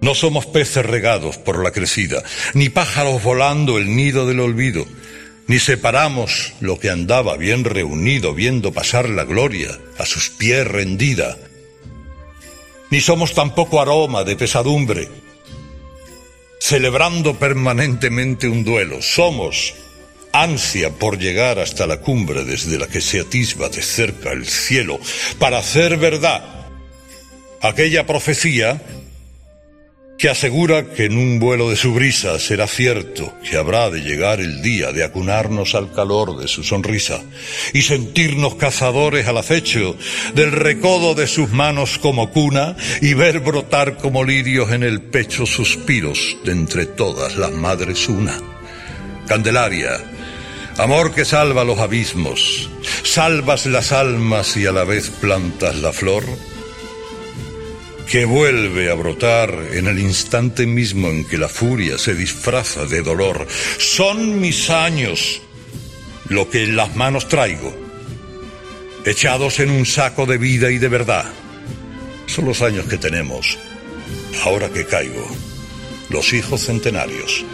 No 0.00 0.14
somos 0.14 0.46
peces 0.46 0.84
regados 0.84 1.36
por 1.36 1.62
la 1.62 1.72
crecida, 1.72 2.22
ni 2.54 2.68
pájaros 2.70 3.22
volando 3.22 3.76
el 3.78 3.94
nido 3.94 4.26
del 4.26 4.40
olvido, 4.40 4.86
ni 5.46 5.58
separamos 5.58 6.54
lo 6.60 6.78
que 6.78 6.90
andaba 6.90 7.36
bien 7.36 7.64
reunido 7.64 8.34
viendo 8.34 8.72
pasar 8.72 9.08
la 9.08 9.24
gloria 9.24 9.78
a 9.98 10.06
sus 10.06 10.30
pies 10.30 10.66
rendida, 10.66 11.36
ni 12.90 13.00
somos 13.00 13.34
tampoco 13.34 13.80
aroma 13.80 14.24
de 14.24 14.36
pesadumbre, 14.36 15.08
celebrando 16.58 17.38
permanentemente 17.38 18.48
un 18.48 18.64
duelo. 18.64 19.02
Somos 19.02 19.74
ansia 20.32 20.90
por 20.90 21.18
llegar 21.18 21.58
hasta 21.58 21.86
la 21.86 21.98
cumbre 21.98 22.44
desde 22.44 22.78
la 22.78 22.86
que 22.86 23.00
se 23.00 23.20
atisba 23.20 23.68
de 23.68 23.82
cerca 23.82 24.32
el 24.32 24.46
cielo, 24.46 24.98
para 25.38 25.58
hacer 25.58 25.98
verdad 25.98 26.42
aquella 27.60 28.06
profecía 28.06 28.80
que 30.20 30.28
asegura 30.28 30.84
que 30.84 31.06
en 31.06 31.16
un 31.16 31.38
vuelo 31.38 31.70
de 31.70 31.76
su 31.76 31.94
brisa 31.94 32.38
será 32.38 32.66
cierto 32.66 33.32
que 33.42 33.56
habrá 33.56 33.88
de 33.88 34.00
llegar 34.00 34.38
el 34.38 34.60
día 34.60 34.92
de 34.92 35.02
acunarnos 35.02 35.74
al 35.74 35.94
calor 35.94 36.36
de 36.36 36.46
su 36.46 36.62
sonrisa 36.62 37.22
y 37.72 37.80
sentirnos 37.80 38.56
cazadores 38.56 39.26
al 39.28 39.38
acecho 39.38 39.96
del 40.34 40.52
recodo 40.52 41.14
de 41.14 41.26
sus 41.26 41.48
manos 41.48 41.98
como 41.98 42.30
cuna 42.32 42.76
y 43.00 43.14
ver 43.14 43.40
brotar 43.40 43.96
como 43.96 44.22
lirios 44.22 44.72
en 44.72 44.82
el 44.82 45.00
pecho 45.00 45.46
suspiros 45.46 46.36
de 46.44 46.52
entre 46.52 46.84
todas 46.84 47.36
las 47.36 47.52
madres 47.52 48.06
una. 48.06 48.38
Candelaria, 49.26 50.00
Amor 50.76 51.14
que 51.14 51.24
salva 51.24 51.64
los 51.64 51.78
abismos, 51.78 52.70
salvas 53.02 53.66
las 53.66 53.92
almas 53.92 54.56
y 54.56 54.66
a 54.66 54.72
la 54.72 54.84
vez 54.84 55.10
plantas 55.10 55.76
la 55.76 55.92
flor, 55.92 56.24
que 58.10 58.24
vuelve 58.24 58.90
a 58.90 58.94
brotar 58.94 59.68
en 59.70 59.86
el 59.86 60.00
instante 60.00 60.66
mismo 60.66 61.08
en 61.08 61.24
que 61.24 61.38
la 61.38 61.48
furia 61.48 61.96
se 61.96 62.12
disfraza 62.12 62.84
de 62.84 63.02
dolor. 63.02 63.46
Son 63.78 64.40
mis 64.40 64.68
años 64.68 65.40
lo 66.28 66.50
que 66.50 66.64
en 66.64 66.74
las 66.74 66.96
manos 66.96 67.28
traigo, 67.28 67.72
echados 69.06 69.60
en 69.60 69.70
un 69.70 69.86
saco 69.86 70.26
de 70.26 70.38
vida 70.38 70.72
y 70.72 70.78
de 70.78 70.88
verdad. 70.88 71.24
Son 72.26 72.46
los 72.46 72.62
años 72.62 72.86
que 72.86 72.98
tenemos, 72.98 73.56
ahora 74.44 74.68
que 74.70 74.86
caigo, 74.86 75.24
los 76.08 76.32
hijos 76.32 76.66
centenarios 76.66 77.44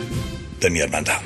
de 0.58 0.70
mi 0.70 0.80
hermandad. 0.80 1.20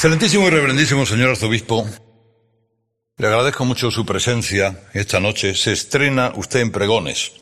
Excelentísimo 0.00 0.46
y 0.46 0.50
reverendísimo 0.50 1.04
señor 1.04 1.28
arzobispo, 1.28 1.86
le 3.18 3.26
agradezco 3.26 3.66
mucho 3.66 3.90
su 3.90 4.06
presencia 4.06 4.84
esta 4.94 5.20
noche. 5.20 5.54
Se 5.54 5.72
estrena 5.72 6.32
usted 6.36 6.60
en 6.60 6.70
pregones. 6.72 7.32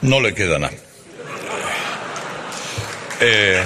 No 0.00 0.22
le 0.22 0.32
queda 0.32 0.58
nada. 0.58 0.72
Eh, 3.20 3.62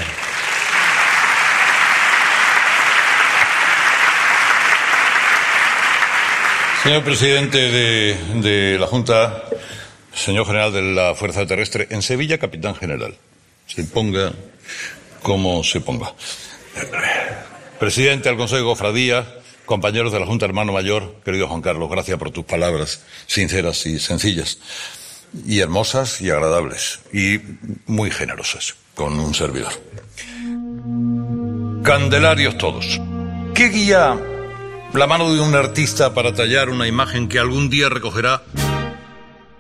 señor 6.82 7.04
presidente 7.04 7.58
de, 7.58 8.16
de 8.42 8.76
la 8.80 8.88
Junta, 8.88 9.44
señor 10.12 10.46
general 10.46 10.72
de 10.72 10.82
la 10.82 11.14
Fuerza 11.14 11.46
Terrestre, 11.46 11.86
en 11.90 12.02
Sevilla, 12.02 12.38
capitán 12.38 12.74
general. 12.74 13.16
Se 13.68 13.84
ponga 13.84 14.32
como 15.22 15.62
se 15.62 15.80
ponga. 15.80 16.12
Presidente 17.78 18.28
del 18.28 18.36
Consejo 18.36 18.74
de 18.92 19.24
compañeros 19.64 20.12
de 20.12 20.18
la 20.18 20.26
Junta 20.26 20.46
Hermano 20.46 20.72
Mayor, 20.72 21.14
querido 21.24 21.46
Juan 21.46 21.62
Carlos, 21.62 21.88
gracias 21.88 22.18
por 22.18 22.32
tus 22.32 22.44
palabras 22.44 23.04
sinceras 23.28 23.86
y 23.86 24.00
sencillas, 24.00 24.58
y 25.46 25.60
hermosas 25.60 26.20
y 26.20 26.30
agradables, 26.30 27.00
y 27.12 27.38
muy 27.86 28.10
generosas, 28.10 28.74
con 28.96 29.20
un 29.20 29.32
servidor. 29.32 29.72
Candelarios 31.84 32.58
todos. 32.58 33.00
¿Qué 33.54 33.68
guía 33.68 34.18
la 34.92 35.06
mano 35.06 35.32
de 35.32 35.40
un 35.40 35.54
artista 35.54 36.14
para 36.14 36.34
tallar 36.34 36.70
una 36.70 36.88
imagen 36.88 37.28
que 37.28 37.38
algún 37.38 37.70
día 37.70 37.88
recogerá 37.88 38.42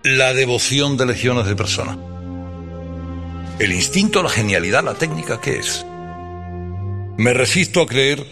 la 0.02 0.34
devoción 0.34 0.96
de 0.96 1.06
legiones 1.06 1.46
de 1.46 1.54
personas? 1.54 1.98
¿El 3.60 3.72
instinto, 3.72 4.24
la 4.24 4.28
genialidad, 4.28 4.82
la 4.82 4.94
técnica 4.94 5.40
qué 5.40 5.58
es? 5.58 5.84
Me 7.18 7.34
resisto 7.34 7.82
a 7.82 7.86
creer 7.88 8.24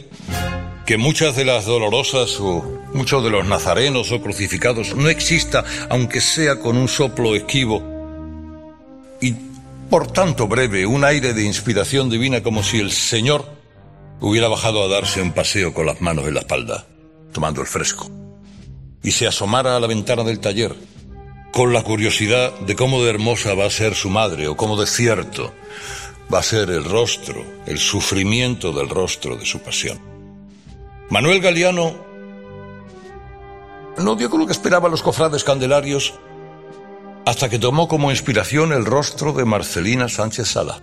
que 0.86 0.96
muchas 0.96 1.34
de 1.34 1.44
las 1.44 1.64
dolorosas 1.64 2.38
o 2.38 2.62
muchos 2.94 3.24
de 3.24 3.30
los 3.30 3.44
nazarenos 3.44 4.12
o 4.12 4.22
crucificados 4.22 4.94
no 4.94 5.08
exista, 5.08 5.64
aunque 5.90 6.20
sea 6.20 6.60
con 6.60 6.76
un 6.76 6.86
soplo 6.86 7.34
esquivo. 7.34 7.82
Y 9.20 9.34
por 9.90 10.06
tanto 10.12 10.46
breve, 10.46 10.86
un 10.86 11.02
aire 11.02 11.34
de 11.34 11.42
inspiración 11.42 12.08
divina 12.08 12.44
como 12.44 12.62
si 12.62 12.78
el 12.78 12.92
Señor 12.92 13.44
hubiera 14.20 14.46
bajado 14.46 14.84
a 14.84 14.88
darse 14.88 15.20
un 15.20 15.32
paseo 15.32 15.74
con 15.74 15.86
las 15.86 16.00
manos 16.00 16.28
en 16.28 16.34
la 16.34 16.40
espalda, 16.40 16.86
tomando 17.32 17.62
el 17.62 17.66
fresco, 17.66 18.08
y 19.02 19.10
se 19.10 19.26
asomara 19.26 19.76
a 19.76 19.80
la 19.80 19.88
ventana 19.88 20.22
del 20.22 20.38
taller 20.38 20.76
con 21.52 21.72
la 21.72 21.82
curiosidad 21.82 22.56
de 22.60 22.76
cómo 22.76 23.02
de 23.02 23.10
hermosa 23.10 23.54
va 23.54 23.66
a 23.66 23.70
ser 23.70 23.96
su 23.96 24.10
madre 24.10 24.46
o 24.46 24.56
cómo 24.56 24.80
de 24.80 24.86
cierto 24.86 25.52
va 26.32 26.40
a 26.40 26.42
ser 26.42 26.70
el 26.70 26.84
rostro, 26.84 27.44
el 27.66 27.78
sufrimiento 27.78 28.72
del 28.72 28.88
rostro 28.88 29.36
de 29.36 29.46
su 29.46 29.60
pasión. 29.60 29.98
Manuel 31.08 31.40
Galeano 31.40 31.94
no 33.98 34.16
dio 34.16 34.28
con 34.28 34.40
lo 34.40 34.46
que 34.46 34.52
esperaban 34.52 34.90
los 34.90 35.02
cofrades 35.02 35.44
candelarios 35.44 36.14
hasta 37.24 37.48
que 37.48 37.58
tomó 37.58 37.88
como 37.88 38.10
inspiración 38.10 38.72
el 38.72 38.84
rostro 38.84 39.32
de 39.32 39.44
Marcelina 39.44 40.08
Sánchez 40.08 40.48
Sala, 40.48 40.80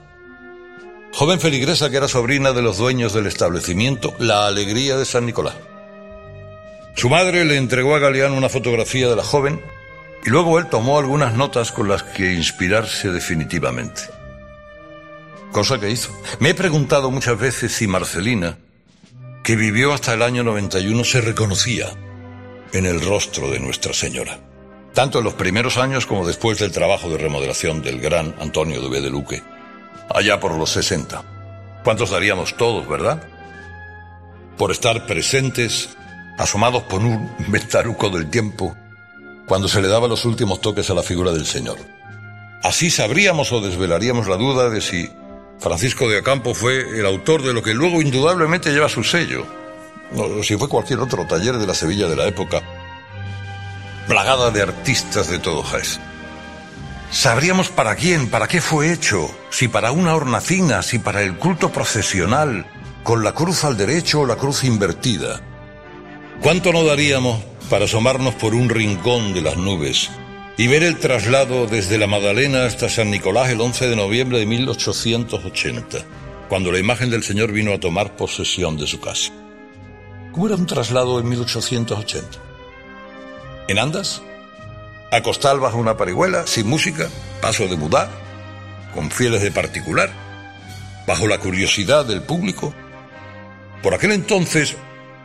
joven 1.13 1.39
feligresa 1.39 1.89
que 1.89 1.97
era 1.97 2.08
sobrina 2.08 2.53
de 2.53 2.62
los 2.62 2.77
dueños 2.77 3.13
del 3.13 3.27
establecimiento 3.27 4.13
La 4.19 4.47
Alegría 4.47 4.97
de 4.97 5.06
San 5.06 5.25
Nicolás. 5.25 5.56
Su 6.95 7.10
madre 7.10 7.43
le 7.43 7.58
entregó 7.58 7.95
a 7.95 7.99
Galeano 7.99 8.36
una 8.36 8.49
fotografía 8.49 9.10
de 9.10 9.15
la 9.15 9.23
joven 9.23 9.62
y 10.25 10.29
luego 10.29 10.58
él 10.58 10.67
tomó 10.67 10.99
algunas 10.99 11.34
notas 11.34 11.71
con 11.71 11.89
las 11.89 12.03
que 12.03 12.34
inspirarse 12.34 13.10
definitivamente 13.10 14.03
cosa 15.53 15.79
que 15.79 15.89
hizo. 15.89 16.11
Me 16.39 16.49
he 16.49 16.53
preguntado 16.53 17.09
muchas 17.09 17.39
veces 17.39 17.71
si 17.71 17.87
Marcelina, 17.87 18.57
que 19.43 19.55
vivió 19.55 19.93
hasta 19.93 20.13
el 20.13 20.21
año 20.21 20.43
91, 20.43 21.01
se 21.05 21.21
reconocía 21.21 21.87
en 22.73 22.85
el 22.85 22.99
rostro 22.99 23.49
de 23.49 23.59
Nuestra 23.59 23.93
Señora, 23.93 24.39
tanto 24.93 25.19
en 25.19 25.23
los 25.23 25.35
primeros 25.35 25.77
años 25.77 26.05
como 26.05 26.27
después 26.27 26.59
del 26.59 26.73
trabajo 26.73 27.09
de 27.09 27.17
remodelación 27.17 27.81
del 27.81 28.01
gran 28.01 28.35
Antonio 28.41 28.81
de 28.89 29.09
Luque, 29.09 29.41
allá 30.13 30.41
por 30.41 30.57
los 30.57 30.71
60. 30.71 31.23
¿Cuántos 31.85 32.09
daríamos 32.09 32.57
todos, 32.57 32.87
verdad? 32.89 33.25
Por 34.57 34.71
estar 34.71 35.05
presentes, 35.05 35.89
asomados 36.37 36.83
por 36.83 37.01
un 37.01 37.31
ventaruco 37.47 38.09
del 38.09 38.29
tiempo, 38.29 38.75
cuando 39.45 39.67
se 39.67 39.81
le 39.81 39.87
daba 39.87 40.07
los 40.07 40.25
últimos 40.25 40.59
toques 40.61 40.89
a 40.89 40.93
la 40.93 41.03
figura 41.03 41.31
del 41.31 41.45
Señor. 41.45 41.77
Así 42.63 42.89
sabríamos 42.89 43.51
o 43.51 43.59
desvelaríamos 43.61 44.27
la 44.27 44.37
duda 44.37 44.69
de 44.69 44.79
si 44.79 45.09
Francisco 45.63 46.10
de 46.10 46.17
Acampo 46.17 46.54
fue 46.54 46.99
el 46.99 47.06
autor 47.06 47.41
de 47.41 47.54
lo 47.54 47.63
que 47.63 47.73
luego 47.73 48.02
indudablemente 48.02 48.73
lleva 48.73 48.89
su 48.89 49.02
sello. 49.02 49.47
No, 50.12 50.43
si 50.43 50.58
fue 50.58 50.67
cualquier 50.67 50.99
otro 50.99 51.26
taller 51.26 51.58
de 51.58 51.65
la 51.65 51.73
Sevilla 51.73 52.10
de 52.10 52.17
la 52.17 52.28
época, 52.28 52.62
plagada 54.06 54.52
de 54.52 54.62
artistas 54.62 55.30
de 55.30 55.39
todo 55.39 55.63
Jaén. 55.63 55.86
Sabríamos 57.12 57.69
para 57.69 57.95
quién, 57.95 58.30
para 58.30 58.49
qué 58.49 58.60
fue 58.60 58.91
hecho, 58.91 59.34
si 59.52 59.69
para 59.69 59.93
una 59.93 60.15
hornacina, 60.15 60.82
si 60.82 60.99
para 60.99 61.21
el 61.21 61.38
culto 61.38 61.71
procesional, 61.71 62.65
con 63.04 63.23
la 63.23 63.32
cruz 63.32 63.63
al 63.63 63.78
derecho 63.78 64.19
o 64.19 64.26
la 64.26 64.36
cruz 64.36 64.65
invertida. 64.65 65.39
¿Cuánto 66.41 66.73
no 66.73 66.84
daríamos 66.84 67.41
para 67.69 67.86
asomarnos 67.86 68.34
por 68.36 68.54
un 68.54 68.67
rincón 68.67 69.34
de 69.34 69.41
las 69.41 69.56
nubes 69.56 70.10
y 70.57 70.67
ver 70.67 70.83
el 70.83 70.99
traslado 70.99 71.65
desde 71.65 71.97
la 71.97 72.07
Magdalena 72.07 72.65
hasta 72.65 72.89
San 72.89 73.09
Nicolás 73.09 73.49
el 73.49 73.59
11 73.59 73.87
de 73.87 73.95
noviembre 73.95 74.37
de 74.37 74.45
1880, 74.45 75.97
cuando 76.47 76.71
la 76.71 76.77
imagen 76.77 77.09
del 77.09 77.23
Señor 77.23 77.51
vino 77.51 77.73
a 77.73 77.79
tomar 77.79 78.15
posesión 78.15 78.77
de 78.77 78.85
su 78.85 78.99
casa. 78.99 79.31
¿Cómo 80.31 80.47
era 80.47 80.55
un 80.55 80.67
traslado 80.67 81.19
en 81.19 81.29
1880? 81.29 82.27
¿En 83.67 83.79
andas? 83.79 84.21
¿Acostal 85.11 85.59
bajo 85.59 85.77
una 85.77 85.97
parihuela, 85.97 86.45
sin 86.45 86.67
música, 86.67 87.09
paso 87.41 87.67
de 87.67 87.75
mudar, 87.75 88.09
con 88.93 89.09
fieles 89.09 89.41
de 89.41 89.51
particular, 89.51 90.11
bajo 91.07 91.27
la 91.27 91.39
curiosidad 91.39 92.05
del 92.05 92.21
público? 92.21 92.73
Por 93.81 93.95
aquel 93.95 94.11
entonces, 94.11 94.75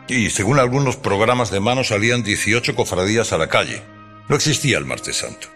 y 0.07 0.31
según 0.31 0.59
algunos 0.59 0.95
programas 0.95 1.51
de 1.51 1.59
mano, 1.59 1.83
salían 1.83 2.23
18 2.23 2.75
cofradías 2.75 3.31
a 3.31 3.37
la 3.37 3.47
calle 3.47 3.83
no 4.29 4.35
existía 4.35 4.77
el 4.77 4.85
martes 4.85 5.17
santo. 5.17 5.47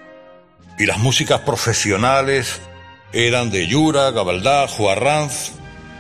Y 0.78 0.86
las 0.86 0.98
músicas 0.98 1.42
profesionales 1.42 2.60
eran 3.14 3.52
de 3.52 3.68
Yura, 3.68 4.12
Gabaldá, 4.12 4.68
Juarranz, 4.68 5.52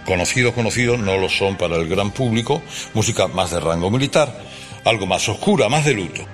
conocidos, 0.05 0.53
conocidos, 0.53 0.99
no 0.99 1.17
lo 1.17 1.29
son 1.29 1.55
para 1.55 1.77
el 1.77 1.87
gran 1.87 2.11
público, 2.11 2.61
música 2.93 3.27
más 3.27 3.51
de 3.51 3.59
rango 3.59 3.89
militar, 3.89 4.35
algo 4.83 5.05
más 5.05 5.29
oscura, 5.29 5.69
más 5.69 5.85
de 5.85 5.93
luto. 5.93 6.25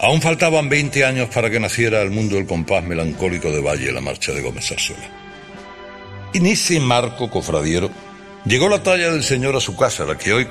Aún 0.00 0.20
faltaban 0.20 0.68
20 0.68 1.04
años 1.04 1.28
para 1.32 1.48
que 1.48 1.60
naciera 1.60 2.02
el 2.02 2.10
mundo 2.10 2.36
el 2.36 2.46
compás 2.46 2.84
melancólico 2.84 3.50
de 3.50 3.62
Valle, 3.62 3.92
la 3.92 4.00
marcha 4.00 4.32
de 4.32 4.42
Gómez 4.42 4.70
Arzuela. 4.70 5.08
En 6.34 6.44
ese 6.44 6.80
marco 6.80 7.30
cofradiero 7.30 7.90
llegó 8.44 8.68
la 8.68 8.82
talla 8.82 9.10
del 9.10 9.22
Señor 9.22 9.56
a 9.56 9.60
su 9.60 9.74
casa, 9.74 10.04
la 10.04 10.18
que 10.18 10.34
hoy 10.34 10.48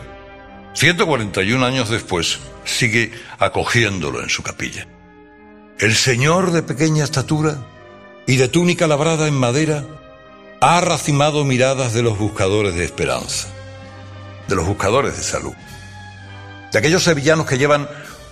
141 0.76 1.66
años 1.66 1.90
después, 1.90 2.40
sigue 2.66 3.12
acogiéndolo 3.40 4.22
en 4.22 4.30
su 4.30 4.44
capilla. 4.44 4.88
El 5.80 5.96
Señor 5.96 6.52
de 6.52 6.64
pequeña 6.64 7.06
estatura 7.06 7.58
y 8.28 8.36
de 8.36 8.50
túnica 8.50 8.86
labrada 8.86 9.28
en 9.28 9.36
madera 9.36 9.86
ha 10.60 10.82
racimado 10.82 11.46
miradas 11.46 11.94
de 11.94 12.02
los 12.02 12.18
buscadores 12.18 12.76
de 12.76 12.84
esperanza, 12.84 13.48
de 14.50 14.56
los 14.56 14.66
buscadores 14.66 15.16
de 15.16 15.24
salud, 15.24 15.54
de 16.74 16.80
aquellos 16.80 17.04
sevillanos 17.04 17.46
que 17.46 17.58
llevan 17.58 17.88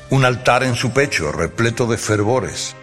un 0.09 0.25
altar 0.25 0.63
en 0.63 0.75
su 0.75 0.91
pecho 0.91 1.31
repleto 1.31 1.85
de 1.87 1.97
fervores, 1.97 2.75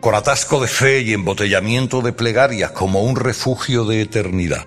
con 0.00 0.14
atasco 0.14 0.60
de 0.60 0.68
fe 0.68 1.00
y 1.00 1.12
embotellamiento 1.12 2.02
de 2.02 2.12
plegarias 2.12 2.70
como 2.70 3.02
un 3.02 3.16
refugio 3.16 3.84
de 3.84 4.00
eternidad, 4.00 4.66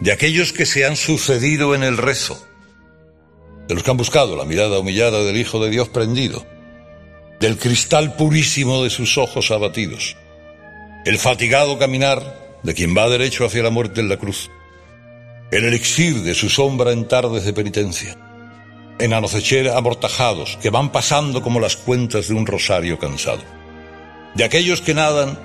de 0.00 0.12
aquellos 0.12 0.52
que 0.52 0.66
se 0.66 0.86
han 0.86 0.96
sucedido 0.96 1.76
en 1.76 1.84
el 1.84 1.96
rezo, 1.96 2.44
de 3.72 3.76
los 3.76 3.84
que 3.84 3.90
han 3.90 3.96
buscado 3.96 4.36
la 4.36 4.44
mirada 4.44 4.80
humillada 4.80 5.24
del 5.24 5.38
Hijo 5.38 5.58
de 5.64 5.70
Dios 5.70 5.88
prendido, 5.88 6.44
del 7.40 7.56
cristal 7.56 8.16
purísimo 8.16 8.84
de 8.84 8.90
sus 8.90 9.16
ojos 9.16 9.50
abatidos, 9.50 10.14
el 11.06 11.16
fatigado 11.16 11.78
caminar 11.78 12.58
de 12.62 12.74
quien 12.74 12.94
va 12.94 13.08
derecho 13.08 13.46
hacia 13.46 13.62
la 13.62 13.70
muerte 13.70 14.02
en 14.02 14.10
la 14.10 14.18
cruz, 14.18 14.50
el 15.50 15.64
elixir 15.64 16.22
de 16.22 16.34
su 16.34 16.50
sombra 16.50 16.92
en 16.92 17.08
tardes 17.08 17.46
de 17.46 17.54
penitencia, 17.54 18.18
en 18.98 19.14
anochecer 19.14 19.70
amortajados 19.70 20.58
que 20.60 20.68
van 20.68 20.92
pasando 20.92 21.40
como 21.40 21.58
las 21.58 21.76
cuentas 21.76 22.28
de 22.28 22.34
un 22.34 22.44
rosario 22.44 22.98
cansado. 22.98 23.40
de 24.34 24.44
aquellos 24.44 24.82
que 24.82 24.92
nadan 24.92 25.38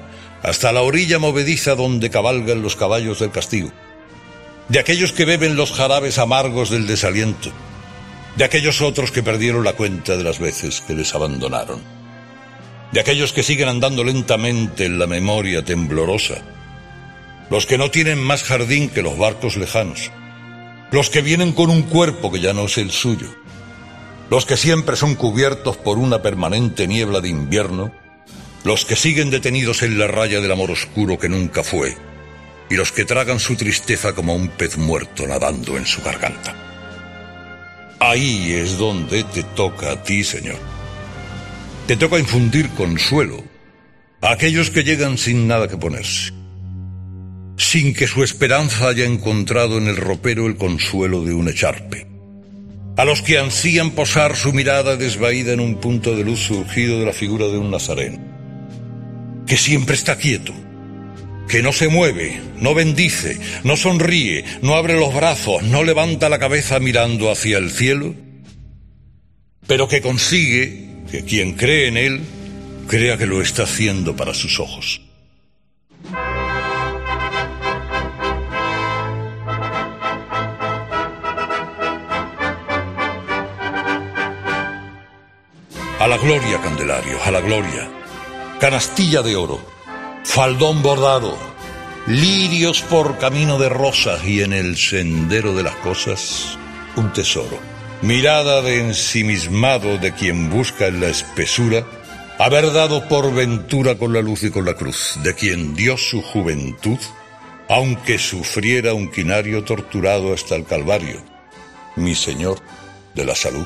hasta 0.44 0.74
la 0.74 0.82
orilla 0.82 1.18
movediza 1.18 1.76
donde 1.76 2.10
cabalgan 2.10 2.62
los 2.62 2.76
caballos 2.76 3.20
del 3.20 3.32
castigo, 3.32 3.72
de 4.68 4.80
aquellos 4.80 5.14
que 5.14 5.24
beben 5.24 5.56
los 5.56 5.72
jarabes 5.72 6.18
amargos 6.18 6.70
del 6.70 6.88
desaliento, 6.88 7.54
de 8.38 8.44
aquellos 8.44 8.82
otros 8.82 9.12
que 9.12 9.24
perdieron 9.24 9.64
la 9.64 9.74
cuenta 9.74 10.16
de 10.16 10.24
las 10.24 10.38
veces 10.38 10.82
que 10.82 10.94
les 10.94 11.16
abandonaron, 11.16 11.82
de 12.92 13.00
aquellos 13.00 13.34
que 13.34 13.42
siguen 13.42 13.68
andando 13.68 14.04
lentamente 14.04 14.86
en 14.86 15.00
la 15.00 15.08
memoria 15.08 15.66
temblorosa, 15.66 16.36
los 17.50 17.66
que 17.66 17.80
no 17.80 17.90
tienen 17.90 18.20
más 18.20 18.44
jardín 18.44 18.90
que 18.90 19.02
los 19.02 19.18
barcos 19.18 19.58
lejanos, 19.58 20.12
los 20.92 21.10
que 21.10 21.24
vienen 21.24 21.52
con 21.52 21.72
un 21.72 21.82
cuerpo 21.82 22.32
que 22.32 22.40
ya 22.40 22.54
no 22.54 22.66
es 22.66 22.78
el 22.78 22.92
suyo, 22.92 23.28
los 24.30 24.46
que 24.46 24.56
siempre 24.56 24.96
son 24.96 25.16
cubiertos 25.16 25.76
por 25.78 25.98
una 25.98 26.22
permanente 26.22 26.88
niebla 26.88 27.22
de 27.22 27.30
invierno, 27.30 27.92
los 28.64 28.86
que 28.86 28.96
siguen 28.96 29.32
detenidos 29.32 29.82
en 29.82 29.98
la 29.98 30.06
raya 30.06 30.42
del 30.42 30.52
amor 30.52 30.70
oscuro 30.70 31.18
que 31.18 31.28
nunca 31.28 31.64
fue, 31.64 31.98
y 32.70 32.76
los 32.76 32.92
que 32.92 33.04
tragan 33.04 33.40
su 33.40 33.56
tristeza 33.56 34.14
como 34.14 34.36
un 34.36 34.50
pez 34.50 34.78
muerto 34.78 35.26
nadando 35.26 35.76
en 35.76 35.88
su 35.88 36.04
garganta. 36.04 36.67
Ahí 38.00 38.54
es 38.54 38.78
donde 38.78 39.24
te 39.24 39.44
toca 39.44 39.92
a 39.92 40.04
ti, 40.04 40.24
Señor. 40.24 40.60
Te 41.88 41.98
toca 41.98 42.20
infundir 42.20 42.70
consuelo 42.70 43.44
a 44.22 44.32
aquellos 44.32 44.70
que 44.70 44.84
llegan 44.84 45.18
sin 45.18 45.48
nada 45.48 45.68
que 45.68 45.78
ponerse, 45.78 46.32
sin 47.58 47.94
que 47.94 48.08
su 48.08 48.24
esperanza 48.24 48.90
haya 48.90 49.06
encontrado 49.06 49.78
en 49.78 49.88
el 49.88 49.98
ropero 49.98 50.48
el 50.48 50.58
consuelo 50.58 51.24
de 51.24 51.34
un 51.34 51.50
echarpe, 51.50 52.08
a 52.98 53.06
los 53.06 53.22
que 53.22 53.40
ansían 53.40 53.92
posar 53.92 54.36
su 54.36 54.54
mirada 54.54 54.96
desvaída 54.96 55.54
en 55.54 55.60
un 55.60 55.80
punto 55.80 56.16
de 56.16 56.24
luz 56.24 56.40
surgido 56.40 57.00
de 57.00 57.06
la 57.06 57.14
figura 57.14 57.48
de 57.48 57.58
un 57.58 57.72
nazareno 57.72 58.20
que 59.48 59.56
siempre 59.56 59.96
está 59.96 60.18
quieto, 60.18 60.54
que 61.48 61.64
no 61.64 61.72
se 61.72 61.88
mueve, 61.88 62.42
no 62.58 62.74
bendice, 62.74 63.40
no 63.64 63.78
sonríe, 63.78 64.44
no 64.62 64.76
abre 64.76 64.96
los 64.96 65.14
brazos, 65.14 65.64
no 65.64 65.84
levanta 65.84 66.30
la 66.30 66.40
cabeza 66.40 66.80
mirando 66.80 67.32
hacia 67.32 67.58
el 67.58 67.72
cielo, 67.72 68.14
pero 69.66 69.88
que 69.88 70.02
consigue 70.02 70.88
que 71.10 71.24
quien 71.24 71.54
cree 71.54 71.88
en 71.88 71.98
él 71.98 72.22
crea 72.88 73.18
que 73.18 73.26
lo 73.26 73.42
está 73.42 73.64
haciendo 73.64 74.16
para 74.16 74.34
sus 74.34 74.60
ojos. 74.60 75.02
A 86.00 86.08
la 86.08 86.18
gloria, 86.18 86.62
Candelario, 86.62 87.22
a 87.24 87.32
la 87.32 87.42
gloria. 87.42 87.90
Canastilla 88.60 89.22
de 89.22 89.36
oro, 89.36 89.77
faldón 90.28 90.84
bordado, 90.84 91.36
lirios 92.06 92.82
por 92.82 93.18
camino 93.18 93.58
de 93.58 93.70
rosas 93.70 94.24
y 94.26 94.42
en 94.42 94.52
el 94.52 94.78
sendero 94.78 95.56
de 95.56 95.64
las 95.64 95.76
cosas 95.78 96.60
un 96.96 97.12
tesoro. 97.14 97.58
Mirada 98.02 98.62
de 98.62 98.82
ensimismado 98.82 99.98
de 99.98 100.14
quien 100.14 100.52
busca 100.52 100.88
en 100.88 101.00
la 101.00 101.08
espesura 101.08 101.86
haber 102.38 102.72
dado 102.72 103.08
por 103.08 103.34
ventura 103.34 103.98
con 103.98 104.14
la 104.14 104.22
luz 104.22 104.44
y 104.44 104.52
con 104.52 104.66
la 104.66 104.76
cruz, 104.76 105.18
de 105.24 105.34
quien 105.34 105.74
dio 105.74 105.98
su 105.98 106.22
juventud, 106.22 107.00
aunque 107.70 108.20
sufriera 108.20 108.94
un 108.94 109.10
quinario 109.10 109.64
torturado 109.64 110.34
hasta 110.34 110.56
el 110.56 110.66
Calvario, 110.66 111.24
mi 111.96 112.14
Señor 112.14 112.60
de 113.16 113.26
la 113.26 113.34
salud. 113.34 113.66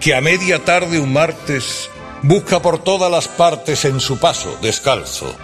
Que 0.00 0.14
a 0.14 0.20
media 0.20 0.64
tarde 0.64 0.98
un 0.98 1.12
martes 1.12 1.90
Busca 2.26 2.62
por 2.62 2.82
todas 2.82 3.10
las 3.10 3.28
partes 3.28 3.84
en 3.84 4.00
su 4.00 4.18
paso, 4.18 4.56
descalzo, 4.62 5.36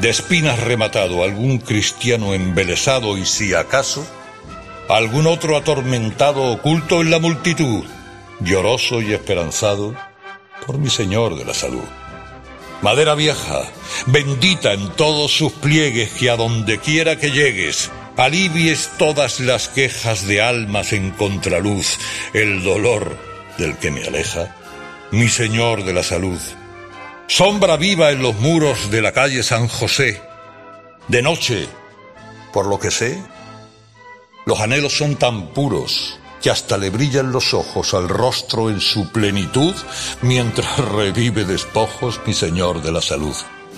de 0.00 0.10
espinas 0.10 0.60
rematado, 0.60 1.24
algún 1.24 1.56
cristiano 1.56 2.34
embelesado 2.34 3.16
y 3.16 3.24
si 3.24 3.54
acaso, 3.54 4.06
algún 4.90 5.26
otro 5.26 5.56
atormentado 5.56 6.42
oculto 6.42 7.00
en 7.00 7.10
la 7.10 7.20
multitud, 7.20 7.86
lloroso 8.40 9.00
y 9.00 9.14
esperanzado 9.14 9.94
por 10.66 10.76
mi 10.76 10.90
Señor 10.90 11.38
de 11.38 11.46
la 11.46 11.54
salud. 11.54 11.88
Madera 12.82 13.14
vieja, 13.14 13.62
bendita 14.04 14.74
en 14.74 14.90
todos 14.90 15.32
sus 15.32 15.52
pliegues, 15.52 16.10
que 16.10 16.28
a 16.28 16.36
donde 16.36 16.80
quiera 16.80 17.16
que 17.16 17.30
llegues, 17.30 17.90
alivies 18.18 18.90
todas 18.98 19.40
las 19.40 19.70
quejas 19.70 20.26
de 20.26 20.42
almas 20.42 20.92
en 20.92 21.12
contraluz, 21.12 21.96
el 22.34 22.62
dolor 22.62 23.16
del 23.56 23.78
que 23.78 23.90
me 23.90 24.04
aleja 24.04 24.54
mi 25.12 25.28
Señor 25.28 25.84
de 25.84 25.92
la 25.92 26.02
Salud. 26.02 26.38
Sombra 27.26 27.76
viva 27.76 28.10
en 28.10 28.22
los 28.22 28.34
muros 28.36 28.90
de 28.90 29.02
la 29.02 29.12
calle 29.12 29.42
San 29.42 29.68
José. 29.68 30.20
De 31.08 31.22
noche, 31.22 31.68
por 32.52 32.66
lo 32.66 32.78
que 32.78 32.90
sé, 32.90 33.22
los 34.46 34.60
anhelos 34.60 34.96
son 34.96 35.16
tan 35.16 35.48
puros 35.48 36.18
que 36.42 36.50
hasta 36.50 36.78
le 36.78 36.90
brillan 36.90 37.32
los 37.32 37.54
ojos 37.54 37.94
al 37.94 38.08
rostro 38.08 38.70
en 38.70 38.80
su 38.80 39.10
plenitud 39.12 39.74
mientras 40.22 40.78
revive 40.92 41.44
despojos 41.44 42.20
mi 42.26 42.32
Señor 42.32 42.82
de 42.82 42.92
la 42.92 43.02
Salud 43.02 43.36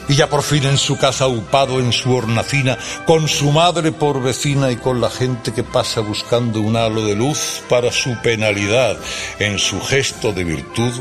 y 0.08 0.14
ya 0.14 0.28
por 0.28 0.42
fin 0.42 0.64
en 0.64 0.78
su 0.78 0.96
casa 0.98 1.26
upado 1.26 1.80
en 1.80 1.92
su 1.92 2.14
hornacina, 2.14 2.78
con 3.06 3.28
su 3.28 3.50
madre 3.52 3.92
por 3.92 4.22
vecina 4.22 4.70
y 4.70 4.76
con 4.76 5.00
la 5.00 5.10
gente 5.10 5.52
que 5.52 5.62
pasa 5.62 6.00
buscando 6.00 6.60
un 6.60 6.76
halo 6.76 7.04
de 7.04 7.14
luz 7.14 7.62
para 7.68 7.92
su 7.92 8.16
penalidad, 8.22 8.96
en 9.38 9.58
su 9.58 9.80
gesto 9.80 10.32
de 10.32 10.44
virtud, 10.44 10.92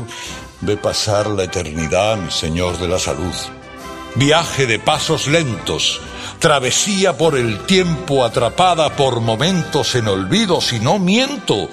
ve 0.60 0.76
pasar 0.76 1.26
la 1.28 1.44
eternidad, 1.44 2.16
mi 2.16 2.30
Señor 2.30 2.78
de 2.78 2.88
la 2.88 2.98
Salud. 2.98 3.34
Viaje 4.14 4.66
de 4.66 4.78
pasos 4.78 5.26
lentos, 5.26 6.00
travesía 6.38 7.16
por 7.16 7.36
el 7.36 7.60
tiempo 7.60 8.24
atrapada 8.24 8.94
por 8.94 9.20
momentos 9.20 9.94
en 9.94 10.08
olvido, 10.08 10.60
si 10.60 10.80
no 10.80 10.98
miento, 10.98 11.68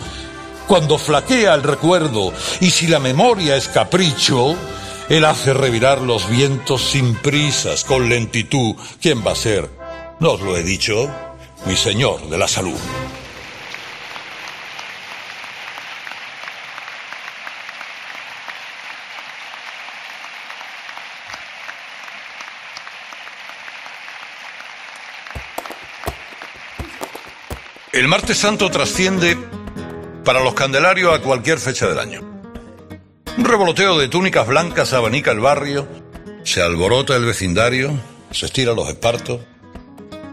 cuando 0.68 0.98
flaquea 0.98 1.56
el 1.56 1.64
recuerdo 1.64 2.32
y 2.62 2.70
si 2.70 2.88
la 2.88 3.00
memoria 3.00 3.56
es 3.56 3.68
capricho, 3.68 4.56
él 5.10 5.26
hace 5.26 5.54
revirar 5.54 6.02
los 6.02 6.30
vientos 6.30 6.84
sin 6.84 7.16
prisas, 7.16 7.84
con 7.84 8.08
lentitud. 8.10 8.76
¿Quién 9.02 9.26
va 9.26 9.32
a 9.32 9.36
ser? 9.36 9.68
No 10.20 10.34
os 10.34 10.42
lo 10.42 10.56
he 10.56 10.64
dicho, 10.64 11.10
mi 11.66 11.76
Señor 11.76 12.30
de 12.30 12.38
la 12.38 12.48
Salud. 12.48 12.78
El 27.92 28.08
martes 28.08 28.38
santo 28.38 28.70
trasciende 28.70 29.36
para 30.24 30.44
los 30.44 30.54
candelarios 30.54 31.14
a 31.14 31.22
cualquier 31.22 31.58
fecha 31.58 31.88
del 31.88 31.98
año. 31.98 32.29
Un 33.40 33.46
revoloteo 33.46 33.98
de 33.98 34.10
túnicas 34.10 34.46
blancas 34.48 34.92
abanica 34.92 35.32
el 35.32 35.40
barrio, 35.40 35.88
se 36.44 36.62
alborota 36.62 37.16
el 37.16 37.24
vecindario, 37.24 37.98
se 38.32 38.48
estira 38.48 38.74
los 38.74 38.90
espartos, 38.90 39.40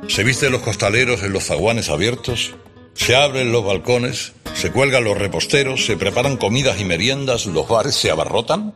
se 0.08 0.24
visten 0.24 0.50
los 0.50 0.62
costaleros 0.62 1.22
en 1.22 1.32
los 1.32 1.44
zaguanes 1.44 1.88
abiertos, 1.88 2.56
se 2.94 3.14
abren 3.14 3.52
los 3.52 3.64
balcones, 3.64 4.32
se 4.54 4.72
cuelgan 4.72 5.04
los 5.04 5.16
reposteros, 5.16 5.86
se 5.86 5.96
preparan 5.96 6.36
comidas 6.36 6.80
y 6.80 6.84
meriendas, 6.84 7.46
los 7.46 7.68
bares 7.68 7.94
se 7.94 8.10
abarrotan. 8.10 8.74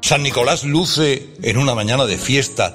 San 0.00 0.24
Nicolás 0.24 0.64
luce 0.64 1.28
en 1.40 1.56
una 1.56 1.76
mañana 1.76 2.04
de 2.04 2.18
fiesta 2.18 2.74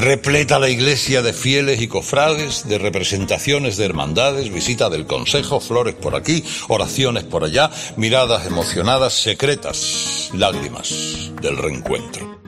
Repleta 0.00 0.58
la 0.58 0.70
iglesia 0.70 1.20
de 1.20 1.34
fieles 1.34 1.82
y 1.82 1.86
cofrades, 1.86 2.66
de 2.66 2.78
representaciones 2.78 3.76
de 3.76 3.84
hermandades, 3.84 4.50
visita 4.50 4.88
del 4.88 5.06
consejo, 5.06 5.60
flores 5.60 5.94
por 5.94 6.16
aquí, 6.16 6.42
oraciones 6.68 7.24
por 7.24 7.44
allá, 7.44 7.70
miradas 7.98 8.46
emocionadas, 8.46 9.12
secretas, 9.12 10.30
lágrimas 10.32 11.30
del 11.42 11.58
reencuentro. 11.58 12.40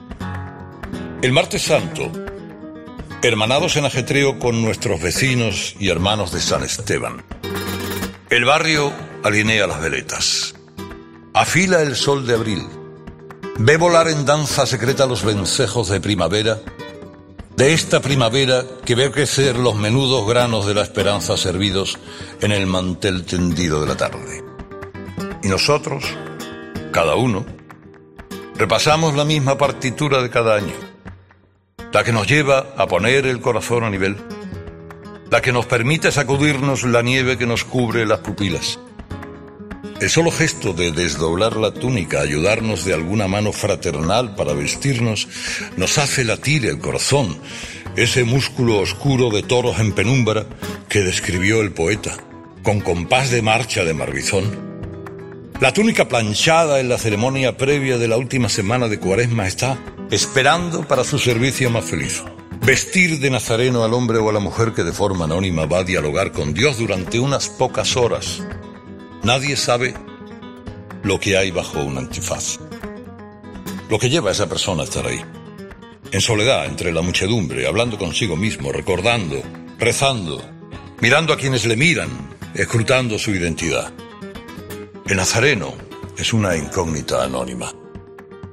El 1.21 1.31
martes 1.31 1.61
santo, 1.61 2.11
hermanados 3.21 3.75
en 3.75 3.85
ajetreo 3.85 4.39
con 4.39 4.63
nuestros 4.63 4.99
vecinos 4.99 5.75
y 5.79 5.89
hermanos 5.89 6.31
de 6.31 6.41
San 6.41 6.63
Esteban, 6.63 7.23
el 8.31 8.45
barrio 8.45 8.91
alinea 9.23 9.67
las 9.67 9.79
veletas, 9.79 10.55
afila 11.35 11.83
el 11.83 11.95
sol 11.95 12.25
de 12.25 12.33
abril, 12.33 12.67
ve 13.59 13.77
volar 13.77 14.07
en 14.07 14.25
danza 14.25 14.65
secreta 14.65 15.05
los 15.05 15.23
vencejos 15.23 15.89
de 15.89 16.01
primavera, 16.01 16.59
de 17.55 17.73
esta 17.73 18.01
primavera 18.01 18.63
que 18.83 18.95
ve 18.95 19.11
crecer 19.11 19.57
los 19.57 19.75
menudos 19.75 20.27
granos 20.27 20.65
de 20.65 20.73
la 20.73 20.81
esperanza 20.81 21.37
servidos 21.37 21.99
en 22.41 22.51
el 22.51 22.65
mantel 22.65 23.25
tendido 23.25 23.81
de 23.81 23.87
la 23.87 23.97
tarde. 23.97 24.43
Y 25.43 25.47
nosotros, 25.47 26.03
cada 26.91 27.15
uno, 27.15 27.45
repasamos 28.55 29.15
la 29.15 29.25
misma 29.25 29.57
partitura 29.57 30.21
de 30.21 30.29
cada 30.29 30.55
año, 30.55 30.73
la 31.91 32.03
que 32.03 32.11
nos 32.11 32.27
lleva 32.27 32.73
a 32.77 32.87
poner 32.87 33.27
el 33.27 33.39
corazón 33.39 33.83
a 33.83 33.89
nivel, 33.89 34.17
la 35.29 35.41
que 35.41 35.51
nos 35.51 35.65
permite 35.65 36.11
sacudirnos 36.11 36.83
la 36.83 37.01
nieve 37.01 37.37
que 37.37 37.45
nos 37.45 37.63
cubre 37.63 38.05
las 38.05 38.19
pupilas, 38.19 38.79
El 39.99 40.09
solo 40.09 40.31
gesto 40.31 40.73
de 40.73 40.91
desdoblar 40.91 41.55
la 41.55 41.71
túnica, 41.71 42.21
ayudarnos 42.21 42.83
de 42.83 42.93
alguna 42.93 43.27
mano 43.27 43.53
fraternal 43.53 44.35
para 44.35 44.53
vestirnos, 44.53 45.27
nos 45.77 45.97
hace 45.97 46.25
latir 46.25 46.65
el 46.65 46.79
corazón, 46.79 47.37
ese 47.95 48.23
músculo 48.23 48.79
oscuro 48.79 49.29
de 49.29 49.43
toros 49.43 49.79
en 49.79 49.93
penumbra 49.93 50.45
que 50.89 51.01
describió 51.01 51.61
el 51.61 51.71
poeta, 51.71 52.17
con 52.63 52.81
compás 52.81 53.29
de 53.29 53.41
marcha 53.41 53.85
de 53.85 53.93
Marbizón. 53.93 54.73
La 55.61 55.71
túnica 55.71 56.09
planchada 56.09 56.79
en 56.79 56.89
la 56.89 56.97
ceremonia 56.97 57.55
previa 57.55 57.97
de 57.97 58.07
la 58.07 58.17
última 58.17 58.49
semana 58.49 58.89
de 58.89 58.99
Cuaresma 58.99 59.47
está 59.47 59.77
esperando 60.11 60.85
para 60.87 61.03
su 61.03 61.19
servicio 61.19 61.69
más 61.69 61.85
feliz. 61.85 62.21
Vestir 62.65 63.19
de 63.19 63.29
nazareno 63.29 63.83
al 63.83 63.93
hombre 63.93 64.17
o 64.17 64.29
a 64.29 64.33
la 64.33 64.39
mujer 64.39 64.73
que 64.73 64.83
de 64.83 64.91
forma 64.91 65.25
anónima 65.25 65.65
va 65.65 65.79
a 65.79 65.83
dialogar 65.83 66.31
con 66.31 66.53
Dios 66.53 66.77
durante 66.77 67.19
unas 67.19 67.47
pocas 67.47 67.95
horas. 67.95 68.41
Nadie 69.23 69.55
sabe 69.55 69.93
lo 71.01 71.17
que 71.17 71.37
hay 71.37 71.49
bajo 71.49 71.81
un 71.81 71.97
antifaz. 71.97 72.59
Lo 73.89 73.97
que 73.97 74.09
lleva 74.09 74.29
a 74.29 74.31
esa 74.33 74.49
persona 74.49 74.81
a 74.81 74.85
estar 74.85 75.07
ahí. 75.07 75.21
En 76.11 76.19
soledad, 76.19 76.65
entre 76.65 76.91
la 76.91 77.01
muchedumbre, 77.01 77.65
hablando 77.65 77.97
consigo 77.97 78.35
mismo, 78.35 78.73
recordando, 78.73 79.41
rezando, 79.79 80.41
mirando 80.99 81.31
a 81.31 81.37
quienes 81.37 81.65
le 81.65 81.77
miran, 81.77 82.09
escrutando 82.53 83.17
su 83.17 83.31
identidad. 83.31 83.93
El 85.07 85.15
nazareno 85.15 85.73
es 86.17 86.33
una 86.33 86.57
incógnita 86.57 87.23
anónima. 87.23 87.71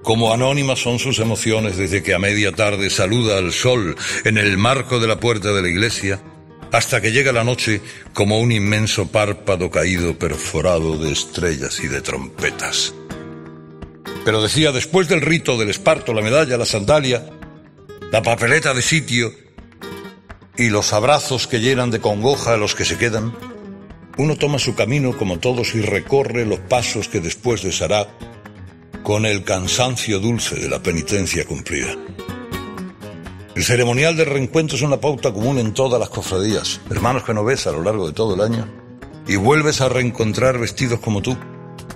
Como 0.04 0.32
anónimas 0.32 0.78
son 0.78 1.00
sus 1.00 1.18
emociones 1.18 1.78
desde 1.78 2.00
que 2.04 2.14
a 2.14 2.20
media 2.20 2.52
tarde 2.52 2.90
saluda 2.90 3.38
al 3.38 3.52
sol 3.52 3.96
en 4.24 4.38
el 4.38 4.56
marco 4.56 5.00
de 5.00 5.08
la 5.08 5.18
puerta 5.18 5.52
de 5.52 5.62
la 5.62 5.68
iglesia, 5.68 6.22
hasta 6.72 7.00
que 7.00 7.12
llega 7.12 7.32
la 7.32 7.44
noche 7.44 7.80
como 8.14 8.38
un 8.38 8.52
inmenso 8.52 9.08
párpado 9.08 9.70
caído 9.70 10.18
perforado 10.18 10.96
de 10.98 11.12
estrellas 11.12 11.80
y 11.80 11.88
de 11.88 12.00
trompetas. 12.00 12.94
Pero 14.24 14.42
decía, 14.42 14.70
después 14.72 15.08
del 15.08 15.22
rito 15.22 15.58
del 15.58 15.70
esparto, 15.70 16.12
la 16.12 16.22
medalla, 16.22 16.56
la 16.56 16.66
sandalia, 16.66 17.26
la 18.12 18.22
papeleta 18.22 18.74
de 18.74 18.82
sitio 18.82 19.32
y 20.56 20.68
los 20.68 20.92
abrazos 20.92 21.46
que 21.46 21.60
llenan 21.60 21.90
de 21.90 22.00
congoja 22.00 22.54
a 22.54 22.56
los 22.56 22.74
que 22.74 22.84
se 22.84 22.98
quedan, 22.98 23.34
uno 24.18 24.36
toma 24.36 24.58
su 24.58 24.74
camino 24.74 25.16
como 25.16 25.38
todos 25.38 25.74
y 25.74 25.80
recorre 25.80 26.44
los 26.44 26.60
pasos 26.60 27.08
que 27.08 27.20
después 27.20 27.62
deshará 27.62 28.06
con 29.02 29.24
el 29.24 29.44
cansancio 29.44 30.20
dulce 30.20 30.56
de 30.56 30.68
la 30.68 30.82
penitencia 30.82 31.46
cumplida. 31.46 31.96
El 33.60 33.66
ceremonial 33.66 34.16
del 34.16 34.24
reencuentro 34.24 34.74
es 34.74 34.80
una 34.80 35.02
pauta 35.02 35.34
común 35.34 35.58
en 35.58 35.74
todas 35.74 36.00
las 36.00 36.08
cofradías, 36.08 36.80
hermanos 36.88 37.24
que 37.24 37.34
no 37.34 37.44
ves 37.44 37.66
a 37.66 37.72
lo 37.72 37.82
largo 37.82 38.06
de 38.06 38.14
todo 38.14 38.34
el 38.34 38.40
año, 38.40 38.66
y 39.28 39.36
vuelves 39.36 39.82
a 39.82 39.90
reencontrar 39.90 40.58
vestidos 40.58 40.98
como 40.98 41.20
tú, 41.20 41.36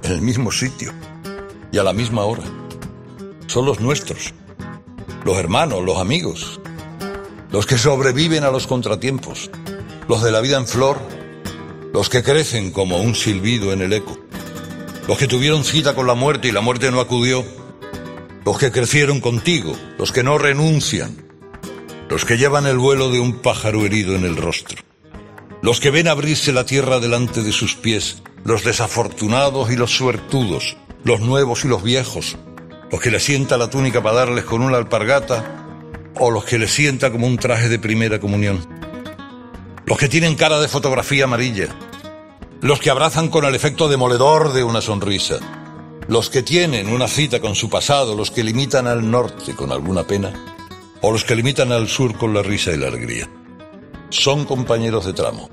en 0.03 0.13
el 0.13 0.21
mismo 0.21 0.53
sitio 0.53 0.93
y 1.73 1.79
a 1.79 1.83
la 1.83 1.95
misma 1.95 2.25
hora. 2.25 2.43
Son 3.47 3.65
los 3.65 3.81
nuestros, 3.81 4.35
los 5.25 5.39
hermanos, 5.39 5.83
los 5.83 5.97
amigos, 5.97 6.61
los 7.51 7.65
que 7.65 7.79
sobreviven 7.79 8.45
a 8.45 8.51
los 8.51 8.67
contratiempos, 8.67 9.51
los 10.07 10.23
de 10.23 10.33
la 10.33 10.43
vida 10.43 10.59
en 10.59 10.67
flor 10.67 10.99
los 11.95 12.11
que 12.11 12.23
crecen 12.23 12.73
como 12.73 12.99
un 12.99 13.15
silbido 13.15 13.73
en 13.73 13.81
el 13.81 13.95
eco, 13.95 14.19
los 15.09 15.17
que 15.17 15.29
tuvieron 15.29 15.65
cita 15.65 15.95
con 15.95 16.07
la 16.07 16.15
muerte 16.15 16.47
y 16.49 16.53
la 16.53 16.61
muerte 16.61 16.91
no 16.91 17.01
acudió, 17.01 17.43
los 18.45 18.59
que 18.59 18.71
crecieron 18.71 19.23
contigo, 19.23 19.75
los 19.97 20.13
que 20.13 20.23
no 20.23 20.37
renuncian, 20.37 21.25
los 22.15 22.25
que 22.25 22.39
llevan 22.39 22.69
el 22.69 22.79
vuelo 22.79 23.11
de 23.11 23.19
un 23.19 23.41
pájaro 23.41 23.85
herido 23.85 24.15
en 24.15 24.23
el 24.23 24.37
rostro, 24.37 24.79
los 25.63 25.81
que 25.81 25.91
ven 25.91 26.07
abrirse 26.07 26.53
la 26.53 26.65
tierra 26.65 27.01
delante 27.01 27.43
de 27.43 27.51
sus 27.51 27.75
pies, 27.75 28.23
los 28.45 28.63
desafortunados 28.63 29.73
y 29.73 29.77
los 29.77 29.91
suertudos, 29.91 30.77
los 31.03 31.19
nuevos 31.19 31.65
y 31.65 31.69
los 31.69 31.83
viejos, 31.83 32.37
los 32.93 33.01
que 33.01 33.11
le 33.11 33.19
sienta 33.19 33.57
la 33.57 33.69
túnica 33.69 34.01
para 34.01 34.19
darles 34.19 34.45
con 34.45 34.63
una 34.63 34.77
alpargata. 34.77 35.67
O 36.15 36.31
los 36.31 36.45
que 36.45 36.57
le 36.57 36.69
sienta 36.69 37.11
como 37.11 37.27
un 37.27 37.37
traje 37.37 37.69
de 37.69 37.81
primera 37.81 38.21
comunión. 38.21 38.65
Los 39.85 39.99
que 39.99 40.09
tienen 40.09 40.37
cara 40.37 40.61
de 40.61 40.69
fotografía 40.69 41.25
amarilla. 41.25 41.67
Los 42.61 42.79
que 42.79 42.91
abrazan 42.91 43.27
con 43.27 43.45
el 43.45 43.57
efecto 43.57 43.89
demoledor 43.89 44.53
de 44.53 44.63
una 44.63 44.81
sonrisa. 44.81 45.41
Los 46.07 46.31
que 46.31 46.45
tienen 46.45 46.91
una 46.91 47.09
cita 47.09 47.41
con 47.41 47.57
su 47.57 47.69
pasado, 47.69 48.15
los 48.15 48.31
que 48.31 48.45
limitan 48.45 48.87
al 48.87 49.11
norte 49.11 49.57
con 49.57 49.73
alguna 49.73 50.05
pena, 50.05 50.54
o 51.07 51.13
los 51.13 51.25
que 51.25 51.37
limitan 51.37 51.71
al 51.71 51.87
sur 51.87 52.17
con 52.17 52.33
la 52.33 52.43
risa 52.43 52.73
y 52.73 52.79
la 52.79 52.89
alegría. 52.89 53.29
Son 54.09 54.47
compañeros 54.47 55.05
de 55.05 55.13
tramo, 55.13 55.51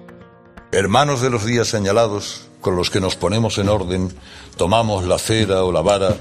hermanos 0.72 1.20
de 1.20 1.30
los 1.30 1.46
días 1.46 1.68
señalados 1.68 2.48
con 2.62 2.78
los 2.78 2.90
que 2.90 3.02
nos 3.02 3.18
ponemos 3.18 3.58
en 3.58 3.68
orden, 3.68 4.14
tomamos 4.56 5.04
la 5.04 5.20
cera 5.20 5.66
o 5.66 5.74
la 5.74 5.82
vara, 5.82 6.16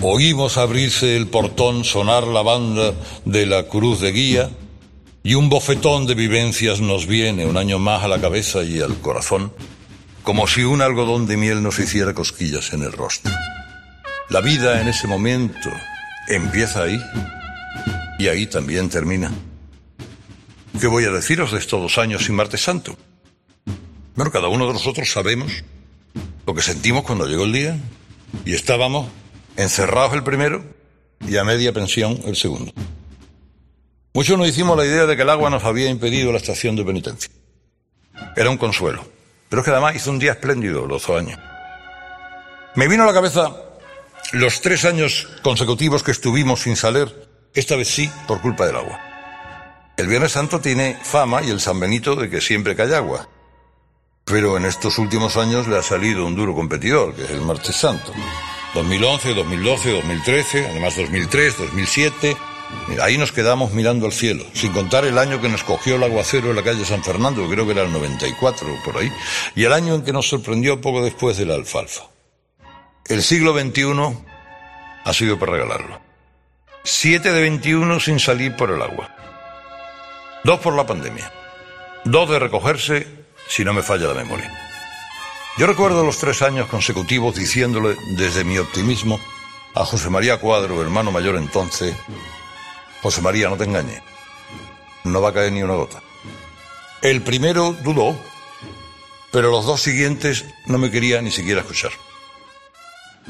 oímos 0.00 0.56
abrirse 0.56 1.14
el 1.14 1.26
portón, 1.26 1.84
sonar 1.84 2.26
la 2.26 2.40
banda 2.40 2.94
de 3.26 3.44
la 3.44 3.64
cruz 3.64 4.00
de 4.00 4.12
guía, 4.12 4.50
y 5.22 5.34
un 5.34 5.50
bofetón 5.50 6.06
de 6.06 6.14
vivencias 6.14 6.80
nos 6.80 7.06
viene 7.06 7.44
un 7.44 7.58
año 7.58 7.78
más 7.78 8.02
a 8.02 8.08
la 8.08 8.18
cabeza 8.18 8.62
y 8.62 8.80
al 8.80 8.98
corazón, 8.98 9.52
como 10.22 10.46
si 10.46 10.64
un 10.64 10.80
algodón 10.80 11.26
de 11.26 11.36
miel 11.36 11.62
nos 11.62 11.78
hiciera 11.78 12.14
cosquillas 12.14 12.72
en 12.72 12.82
el 12.82 12.92
rostro. 12.92 13.30
La 14.30 14.40
vida 14.40 14.80
en 14.80 14.88
ese 14.88 15.06
momento 15.06 15.68
empieza 16.28 16.84
ahí 16.84 16.98
y 18.24 18.28
ahí 18.28 18.46
también 18.46 18.88
termina. 18.88 19.30
¿Qué 20.80 20.86
voy 20.86 21.04
a 21.04 21.10
deciros 21.10 21.52
de 21.52 21.58
estos 21.58 21.82
dos 21.82 21.98
años 21.98 22.24
sin 22.24 22.34
martes 22.34 22.62
santo? 22.62 22.96
Bueno, 24.16 24.30
cada 24.30 24.48
uno 24.48 24.66
de 24.66 24.72
nosotros 24.72 25.10
sabemos 25.10 25.52
lo 26.46 26.54
que 26.54 26.62
sentimos 26.62 27.04
cuando 27.04 27.26
llegó 27.26 27.44
el 27.44 27.52
día 27.52 27.78
y 28.46 28.54
estábamos 28.54 29.10
encerrados 29.56 30.14
el 30.14 30.24
primero 30.24 30.64
y 31.28 31.36
a 31.36 31.44
media 31.44 31.74
pensión 31.74 32.18
el 32.24 32.34
segundo. 32.34 32.72
Muchos 34.14 34.38
nos 34.38 34.48
hicimos 34.48 34.74
la 34.74 34.86
idea 34.86 35.04
de 35.04 35.16
que 35.16 35.22
el 35.22 35.30
agua 35.30 35.50
nos 35.50 35.64
había 35.64 35.90
impedido 35.90 36.32
la 36.32 36.38
estación 36.38 36.76
de 36.76 36.84
penitencia. 36.84 37.30
Era 38.36 38.48
un 38.48 38.56
consuelo. 38.56 39.06
Pero 39.50 39.60
es 39.60 39.64
que 39.66 39.70
además 39.70 39.96
hizo 39.96 40.10
un 40.10 40.18
día 40.18 40.32
espléndido 40.32 40.86
los 40.86 41.06
dos 41.06 41.18
años. 41.18 41.38
Me 42.74 42.88
vino 42.88 43.02
a 43.02 43.06
la 43.06 43.12
cabeza 43.12 43.54
los 44.32 44.62
tres 44.62 44.86
años 44.86 45.28
consecutivos 45.42 46.02
que 46.02 46.12
estuvimos 46.12 46.62
sin 46.62 46.74
salir, 46.74 47.23
esta 47.54 47.76
vez 47.76 47.88
sí, 47.88 48.10
por 48.26 48.40
culpa 48.40 48.66
del 48.66 48.76
agua. 48.76 49.00
El 49.96 50.08
Viernes 50.08 50.32
Santo 50.32 50.60
tiene 50.60 50.98
fama 51.02 51.42
y 51.42 51.50
el 51.50 51.60
San 51.60 51.78
Benito 51.78 52.16
de 52.16 52.28
que 52.28 52.40
siempre 52.40 52.74
cae 52.74 52.94
agua. 52.94 53.28
Pero 54.24 54.56
en 54.56 54.64
estos 54.64 54.98
últimos 54.98 55.36
años 55.36 55.68
le 55.68 55.78
ha 55.78 55.82
salido 55.82 56.26
un 56.26 56.34
duro 56.34 56.54
competidor, 56.54 57.14
que 57.14 57.24
es 57.24 57.30
el 57.30 57.42
Martes 57.42 57.76
Santo. 57.76 58.12
2011, 58.74 59.34
2012, 59.34 59.92
2013, 59.92 60.66
además 60.68 60.96
2003, 60.96 61.58
2007, 61.58 62.36
Ahí 63.00 63.18
nos 63.18 63.32
quedamos 63.32 63.72
mirando 63.72 64.06
al 64.06 64.12
cielo, 64.12 64.44
sin 64.52 64.72
contar 64.72 65.04
el 65.04 65.18
año 65.18 65.40
que 65.40 65.48
nos 65.48 65.64
cogió 65.64 65.96
el 65.96 66.02
aguacero 66.02 66.50
en 66.50 66.56
la 66.56 66.62
calle 66.62 66.84
San 66.84 67.02
Fernando, 67.02 67.48
creo 67.48 67.66
que 67.66 67.72
era 67.72 67.82
el 67.82 67.92
94 67.92 68.66
o 68.72 68.82
por 68.84 68.98
ahí, 68.98 69.12
y 69.54 69.64
el 69.64 69.72
año 69.72 69.94
en 69.94 70.02
que 70.02 70.12
nos 70.12 70.28
sorprendió 70.28 70.80
poco 70.80 71.02
después 71.02 71.36
de 71.36 71.46
la 71.46 71.54
alfalfa. 71.54 72.04
El 73.06 73.22
siglo 73.22 73.52
XXI 73.58 74.16
ha 75.04 75.12
sido 75.12 75.38
para 75.38 75.52
regalarlo. 75.52 76.03
Siete 76.86 77.32
de 77.32 77.40
21 77.40 77.98
sin 77.98 78.20
salir 78.20 78.54
por 78.56 78.70
el 78.70 78.82
agua. 78.82 79.08
Dos 80.44 80.60
por 80.60 80.76
la 80.76 80.86
pandemia. 80.86 81.32
Dos 82.04 82.28
de 82.28 82.38
recogerse, 82.38 83.08
si 83.48 83.64
no 83.64 83.72
me 83.72 83.82
falla 83.82 84.08
la 84.08 84.22
memoria. 84.22 84.52
Yo 85.56 85.66
recuerdo 85.66 86.04
los 86.04 86.18
tres 86.18 86.42
años 86.42 86.68
consecutivos 86.68 87.36
diciéndole 87.36 87.96
desde 88.18 88.44
mi 88.44 88.58
optimismo 88.58 89.18
a 89.74 89.86
José 89.86 90.10
María 90.10 90.36
Cuadro, 90.36 90.82
hermano 90.82 91.10
mayor 91.10 91.36
entonces, 91.36 91.96
José 93.00 93.22
María, 93.22 93.48
no 93.48 93.56
te 93.56 93.64
engañes. 93.64 94.02
No 95.04 95.22
va 95.22 95.30
a 95.30 95.32
caer 95.32 95.52
ni 95.52 95.62
una 95.62 95.76
gota. 95.76 96.02
El 97.00 97.22
primero 97.22 97.74
dudó, 97.82 98.14
pero 99.32 99.50
los 99.50 99.64
dos 99.64 99.80
siguientes 99.80 100.44
no 100.66 100.76
me 100.76 100.90
quería 100.90 101.22
ni 101.22 101.30
siquiera 101.30 101.62
escuchar. 101.62 101.92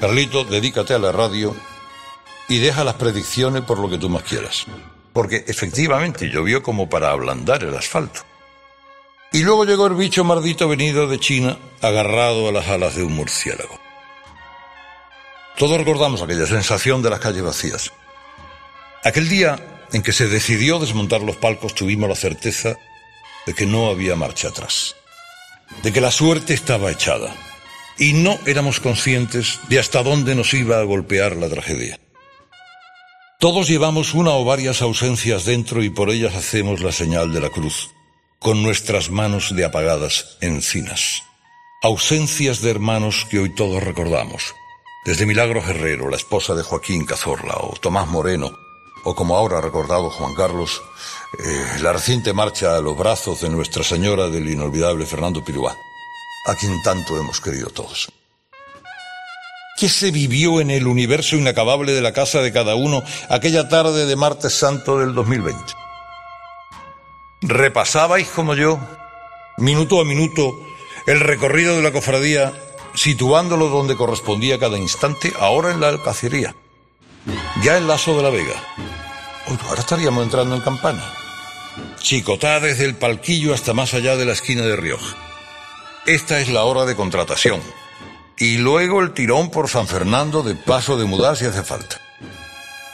Carlito, 0.00 0.42
dedícate 0.42 0.92
a 0.92 0.98
la 0.98 1.12
radio 1.12 1.54
y 2.48 2.58
deja 2.58 2.84
las 2.84 2.94
predicciones 2.94 3.62
por 3.62 3.78
lo 3.78 3.88
que 3.88 3.98
tú 3.98 4.08
más 4.08 4.22
quieras. 4.22 4.66
Porque 5.12 5.44
efectivamente 5.46 6.28
llovió 6.28 6.62
como 6.62 6.88
para 6.88 7.10
ablandar 7.10 7.62
el 7.62 7.76
asfalto. 7.76 8.20
Y 9.32 9.42
luego 9.42 9.64
llegó 9.64 9.86
el 9.86 9.94
bicho 9.94 10.24
maldito 10.24 10.68
venido 10.68 11.08
de 11.08 11.18
China, 11.18 11.58
agarrado 11.82 12.48
a 12.48 12.52
las 12.52 12.68
alas 12.68 12.94
de 12.94 13.02
un 13.02 13.14
murciélago. 13.14 13.78
Todos 15.56 15.78
recordamos 15.78 16.22
aquella 16.22 16.46
sensación 16.46 17.02
de 17.02 17.10
las 17.10 17.20
calles 17.20 17.42
vacías. 17.42 17.92
Aquel 19.04 19.28
día 19.28 19.86
en 19.92 20.02
que 20.02 20.12
se 20.12 20.28
decidió 20.28 20.78
desmontar 20.78 21.22
los 21.22 21.36
palcos 21.36 21.74
tuvimos 21.74 22.08
la 22.08 22.16
certeza 22.16 22.76
de 23.46 23.54
que 23.54 23.66
no 23.66 23.88
había 23.88 24.16
marcha 24.16 24.48
atrás, 24.48 24.96
de 25.82 25.92
que 25.92 26.00
la 26.00 26.10
suerte 26.10 26.54
estaba 26.54 26.90
echada 26.90 27.34
y 27.98 28.12
no 28.14 28.38
éramos 28.46 28.80
conscientes 28.80 29.60
de 29.68 29.78
hasta 29.78 30.02
dónde 30.02 30.34
nos 30.34 30.54
iba 30.54 30.78
a 30.78 30.84
golpear 30.84 31.36
la 31.36 31.48
tragedia. 31.48 31.98
Todos 33.40 33.68
llevamos 33.68 34.14
una 34.14 34.30
o 34.30 34.44
varias 34.44 34.80
ausencias 34.80 35.44
dentro 35.44 35.82
y 35.82 35.90
por 35.90 36.10
ellas 36.10 36.34
hacemos 36.34 36.80
la 36.80 36.92
señal 36.92 37.32
de 37.32 37.40
la 37.40 37.50
cruz, 37.50 37.90
con 38.38 38.62
nuestras 38.62 39.10
manos 39.10 39.54
de 39.54 39.64
apagadas 39.64 40.38
encinas. 40.40 41.22
ausencias 41.82 42.62
de 42.62 42.70
hermanos 42.70 43.26
que 43.30 43.38
hoy 43.38 43.54
todos 43.54 43.82
recordamos. 43.82 44.54
Desde 45.04 45.26
Milagros 45.26 45.68
Herrero, 45.68 46.08
la 46.08 46.16
esposa 46.16 46.54
de 46.54 46.62
Joaquín 46.62 47.04
Cazorla, 47.04 47.56
o 47.60 47.74
Tomás 47.78 48.08
Moreno, 48.08 48.50
o 49.04 49.14
como 49.14 49.36
ahora 49.36 49.58
ha 49.58 49.60
recordado 49.60 50.08
Juan 50.08 50.34
Carlos, 50.34 50.80
eh, 51.38 51.80
la 51.82 51.92
reciente 51.92 52.32
marcha 52.32 52.76
a 52.76 52.80
los 52.80 52.96
brazos 52.96 53.42
de 53.42 53.50
Nuestra 53.50 53.84
Señora 53.84 54.28
del 54.28 54.48
inolvidable 54.48 55.04
Fernando 55.04 55.44
Piruá, 55.44 55.76
a 56.46 56.54
quien 56.54 56.82
tanto 56.82 57.18
hemos 57.18 57.38
querido 57.38 57.68
todos. 57.68 58.10
¿Qué 59.76 59.88
se 59.88 60.12
vivió 60.12 60.60
en 60.60 60.70
el 60.70 60.86
universo 60.86 61.34
inacabable 61.34 61.92
de 61.92 62.00
la 62.00 62.12
casa 62.12 62.40
de 62.40 62.52
cada 62.52 62.76
uno 62.76 63.02
aquella 63.28 63.68
tarde 63.68 64.06
de 64.06 64.14
martes 64.14 64.54
santo 64.54 65.00
del 65.00 65.14
2020? 65.14 65.60
¿Repasabais 67.42 68.28
como 68.28 68.54
yo, 68.54 68.78
minuto 69.58 70.00
a 70.00 70.04
minuto, 70.04 70.56
el 71.06 71.18
recorrido 71.18 71.76
de 71.76 71.82
la 71.82 71.90
cofradía, 71.90 72.52
situándolo 72.94 73.68
donde 73.68 73.96
correspondía 73.96 74.60
cada 74.60 74.78
instante, 74.78 75.32
ahora 75.40 75.72
en 75.72 75.80
la 75.80 75.88
alcacería, 75.88 76.54
ya 77.62 77.76
en 77.76 77.88
Lazo 77.88 78.16
de 78.16 78.22
la 78.22 78.30
Vega? 78.30 78.54
ahora 79.68 79.80
estaríamos 79.80 80.22
entrando 80.22 80.54
en 80.54 80.60
campana. 80.60 81.02
Chicotá 81.98 82.60
desde 82.60 82.84
el 82.84 82.94
palquillo 82.94 83.52
hasta 83.52 83.74
más 83.74 83.92
allá 83.92 84.16
de 84.16 84.24
la 84.24 84.32
esquina 84.34 84.62
de 84.62 84.76
Rioja. 84.76 85.16
Esta 86.06 86.38
es 86.38 86.48
la 86.48 86.62
hora 86.62 86.84
de 86.84 86.94
contratación. 86.94 87.60
Y 88.44 88.58
luego 88.58 89.00
el 89.00 89.14
tirón 89.14 89.50
por 89.50 89.70
San 89.70 89.88
Fernando 89.88 90.42
de 90.42 90.54
paso 90.54 90.98
de 90.98 91.06
mudar 91.06 91.34
si 91.34 91.46
hace 91.46 91.62
falta. 91.62 91.98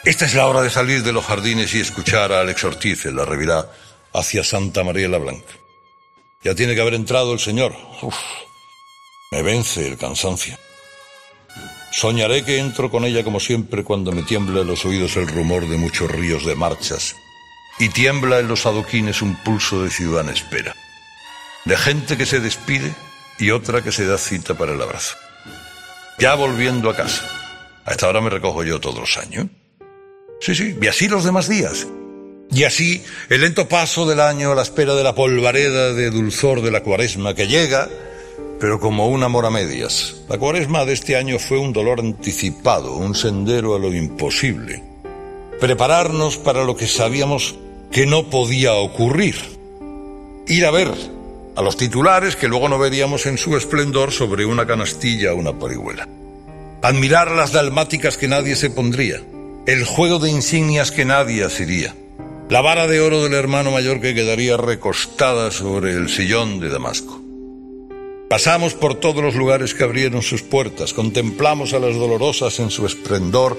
Esta 0.05 0.25
es 0.27 0.35
la 0.35 0.47
hora 0.47 0.63
de 0.63 0.71
salir 0.71 1.03
de 1.03 1.13
los 1.13 1.25
jardines 1.25 1.75
y 1.75 1.81
escuchar 1.81 2.31
a 2.31 2.43
Alex 2.43 2.63
Ortiz 2.63 3.05
en 3.07 3.17
la 3.17 3.25
revirá 3.25 3.69
hacia 4.15 4.45
Santa 4.45 4.85
María 4.85 5.09
la 5.09 5.19
Blanca. 5.19 5.53
Ya 6.45 6.55
tiene 6.55 6.77
que 6.77 6.81
haber 6.81 6.95
entrado 6.95 7.33
el 7.33 7.41
señor. 7.41 7.75
Uf, 8.01 8.15
me 9.33 9.43
vence 9.43 9.89
el 9.89 9.99
cansancio. 9.99 10.57
Soñaré 11.91 12.45
que 12.45 12.59
entro 12.59 12.89
con 12.89 13.05
ella 13.05 13.25
como 13.25 13.41
siempre 13.41 13.83
cuando 13.83 14.13
me 14.13 14.23
tiembla 14.23 14.61
en 14.61 14.69
los 14.69 14.85
oídos 14.85 15.17
el 15.17 15.27
rumor 15.27 15.69
de 15.69 15.79
muchos 15.79 16.09
ríos 16.13 16.47
de 16.47 16.55
marchas 16.55 17.17
y 17.81 17.89
tiembla 17.89 18.39
en 18.39 18.47
los 18.47 18.67
adoquines 18.67 19.21
un 19.21 19.35
pulso 19.43 19.83
de 19.83 19.91
ciudad 19.91 20.29
espera, 20.29 20.77
de 21.65 21.77
gente 21.77 22.17
que 22.17 22.27
se 22.27 22.39
despide 22.39 22.95
y 23.41 23.51
otra 23.51 23.83
que 23.83 23.91
se 23.91 24.07
da 24.07 24.17
cita 24.17 24.57
para 24.57 24.75
el 24.75 24.81
abrazo. 24.81 25.17
Ya 26.21 26.35
volviendo 26.35 26.91
a 26.91 26.95
casa. 26.95 27.25
A 27.87 27.93
esta 27.93 28.07
hora 28.07 28.21
me 28.21 28.29
recojo 28.29 28.63
yo 28.63 28.79
todos 28.79 29.01
los 29.01 29.17
años. 29.17 29.47
Sí, 30.43 30.55
sí, 30.55 30.77
y 30.79 30.87
así 30.87 31.09
los 31.09 31.25
demás 31.25 31.49
días. 31.49 31.87
Y 32.53 32.65
así 32.65 33.03
el 33.31 33.41
lento 33.41 33.69
paso 33.69 34.07
del 34.07 34.21
año 34.21 34.53
a 34.53 34.55
la 34.55 34.61
espera 34.61 34.95
de 34.95 35.03
la 35.03 35.15
polvareda 35.15 35.95
de 35.95 36.11
dulzor 36.11 36.61
de 36.61 36.71
la 36.71 36.83
cuaresma 36.83 37.35
que 37.35 37.47
llega, 37.49 37.89
pero 38.59 38.79
como 38.81 39.09
un 39.09 39.23
amor 39.23 39.47
a 39.47 39.51
medias. 39.51 40.17
La 40.29 40.37
cuaresma 40.37 40.85
de 40.85 40.93
este 40.93 41.17
año 41.17 41.39
fue 41.39 41.57
un 41.57 41.73
dolor 41.73 42.01
anticipado, 42.01 42.97
un 42.97 43.15
sendero 43.15 43.75
a 43.75 43.79
lo 43.79 43.95
imposible. 43.95 44.83
Prepararnos 45.59 46.37
para 46.37 46.65
lo 46.65 46.77
que 46.77 46.87
sabíamos 46.87 47.55
que 47.91 48.05
no 48.05 48.29
podía 48.29 48.75
ocurrir. 48.75 49.37
Ir 50.47 50.67
a 50.67 50.71
ver 50.71 50.93
a 51.61 51.63
los 51.63 51.77
titulares 51.77 52.37
que 52.37 52.49
luego 52.49 52.69
no 52.69 52.79
veríamos 52.79 53.27
en 53.27 53.37
su 53.37 53.57
esplendor 53.57 54.13
sobre 54.13 54.47
una 54.47 54.67
canastilla 54.67 55.33
o 55.33 55.37
una 55.37 55.59
parihuela. 55.59 56.09
Admirar 56.83 57.31
las 57.33 57.53
dalmáticas 57.53 58.17
que 58.17 58.29
nadie 58.29 58.57
se 58.57 58.71
pondría, 58.71 59.23
el 59.67 59.85
juego 59.85 60.19
de 60.19 60.31
insignias 60.31 60.91
que 60.91 61.05
nadie 61.05 61.45
asiría 61.45 61.95
la 62.51 62.63
vara 62.63 62.89
de 62.89 63.01
oro 63.01 63.23
del 63.23 63.35
hermano 63.35 63.71
mayor 63.71 64.01
que 64.01 64.13
quedaría 64.13 64.57
recostada 64.57 65.53
sobre 65.53 65.93
el 65.93 66.09
sillón 66.09 66.59
de 66.59 66.69
Damasco. 66.69 67.21
Pasamos 68.31 68.75
por 68.75 68.95
todos 68.95 69.25
los 69.25 69.35
lugares 69.35 69.75
que 69.75 69.83
abrieron 69.83 70.23
sus 70.23 70.43
puertas, 70.43 70.95
contemplamos 70.95 71.73
a 71.73 71.81
las 71.81 71.97
dolorosas 71.97 72.61
en 72.61 72.71
su 72.71 72.87
esplendor, 72.87 73.59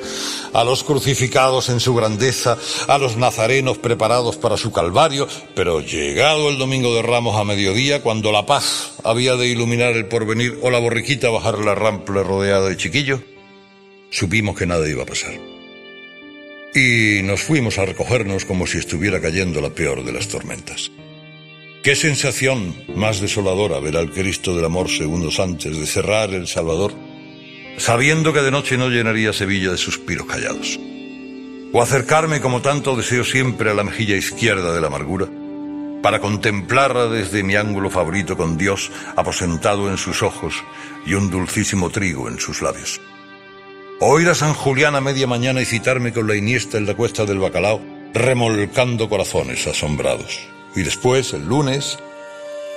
a 0.54 0.64
los 0.64 0.86
crucificados 0.86 1.68
en 1.68 1.82
su 1.82 1.94
grandeza, 1.94 2.58
a 2.88 2.98
los 2.98 3.18
nazarenos 3.18 3.80
preparados 3.80 4.38
para 4.38 4.56
su 4.56 4.72
calvario, 4.72 5.28
pero 5.56 5.82
llegado 5.82 6.48
el 6.48 6.58
domingo 6.58 6.96
de 6.96 7.02
Ramos 7.02 7.36
a 7.36 7.44
mediodía, 7.44 8.02
cuando 8.02 8.32
la 8.32 8.46
paz 8.46 8.94
había 9.04 9.36
de 9.36 9.48
iluminar 9.48 9.92
el 9.92 10.06
porvenir 10.06 10.58
o 10.62 10.70
la 10.70 10.80
borriquita 10.80 11.30
bajar 11.30 11.60
la 11.60 11.76
rampa 11.76 12.24
rodeada 12.24 12.70
de 12.70 12.78
chiquillos, 12.78 13.20
supimos 14.10 14.58
que 14.58 14.68
nada 14.68 14.88
iba 14.88 15.04
a 15.04 15.06
pasar. 15.06 15.34
Y 16.74 17.22
nos 17.24 17.42
fuimos 17.42 17.78
a 17.78 17.84
recogernos 17.84 18.46
como 18.46 18.66
si 18.66 18.78
estuviera 18.78 19.20
cayendo 19.20 19.60
la 19.60 19.72
peor 19.72 20.06
de 20.06 20.14
las 20.14 20.30
tormentas. 20.30 20.92
Qué 21.84 21.96
sensación 21.96 22.76
más 22.96 23.22
desoladora 23.22 23.80
ver 23.80 23.98
al 23.98 24.12
Cristo 24.12 24.56
del 24.56 24.65
Amor 24.65 24.88
segundos 24.88 25.39
antes 25.39 25.80
de 25.80 25.88
cerrar 25.88 26.30
el 26.30 26.48
Salvador, 26.48 26.94
sabiendo 27.78 28.34
que 28.34 28.44
de 28.44 28.52
noche 28.52 28.78
no 28.78 28.89
llenaría 28.89 29.34
Sevilla 29.34 29.72
de 29.72 29.80
suspiros 29.80 30.28
callados. 30.28 30.80
O 31.74 31.82
acercarme 31.82 32.39
como 32.39 32.62
tanto 32.62 32.96
deseo 32.96 33.24
siempre 33.24 33.72
a 33.72 33.74
la 33.74 33.84
mejilla 33.84 34.15
izquierda 34.15 34.76
de 34.76 34.80
la 34.80 34.88
amargura, 34.88 35.28
para 36.04 36.20
contemplarla 36.20 37.08
desde 37.08 37.41
mi 37.41 37.56
ángulo 37.56 37.89
favorito 37.89 38.38
con 38.38 38.60
Dios 38.60 38.91
aposentado 39.15 39.89
en 39.89 39.98
sus 39.98 40.22
ojos 40.22 40.54
y 41.08 41.15
un 41.15 41.32
dulcísimo 41.32 41.89
trigo 41.89 42.30
en 42.30 42.39
sus 42.39 42.62
labios. 42.62 43.02
Oír 44.02 44.30
a 44.30 44.36
San 44.36 44.54
Julián 44.54 44.96
a 44.96 45.02
media 45.02 45.26
mañana 45.26 45.63
y 45.63 45.65
citarme 45.65 46.13
con 46.13 46.28
la 46.28 46.36
iniesta 46.36 46.78
en 46.78 46.86
la 46.86 46.94
cuesta 46.94 47.26
del 47.26 47.39
bacalao, 47.39 47.82
remolcando 48.13 49.10
corazones 49.10 49.65
asombrados. 49.65 50.61
Y 50.76 50.84
después, 50.84 51.34
el 51.34 51.46
lunes, 51.46 51.98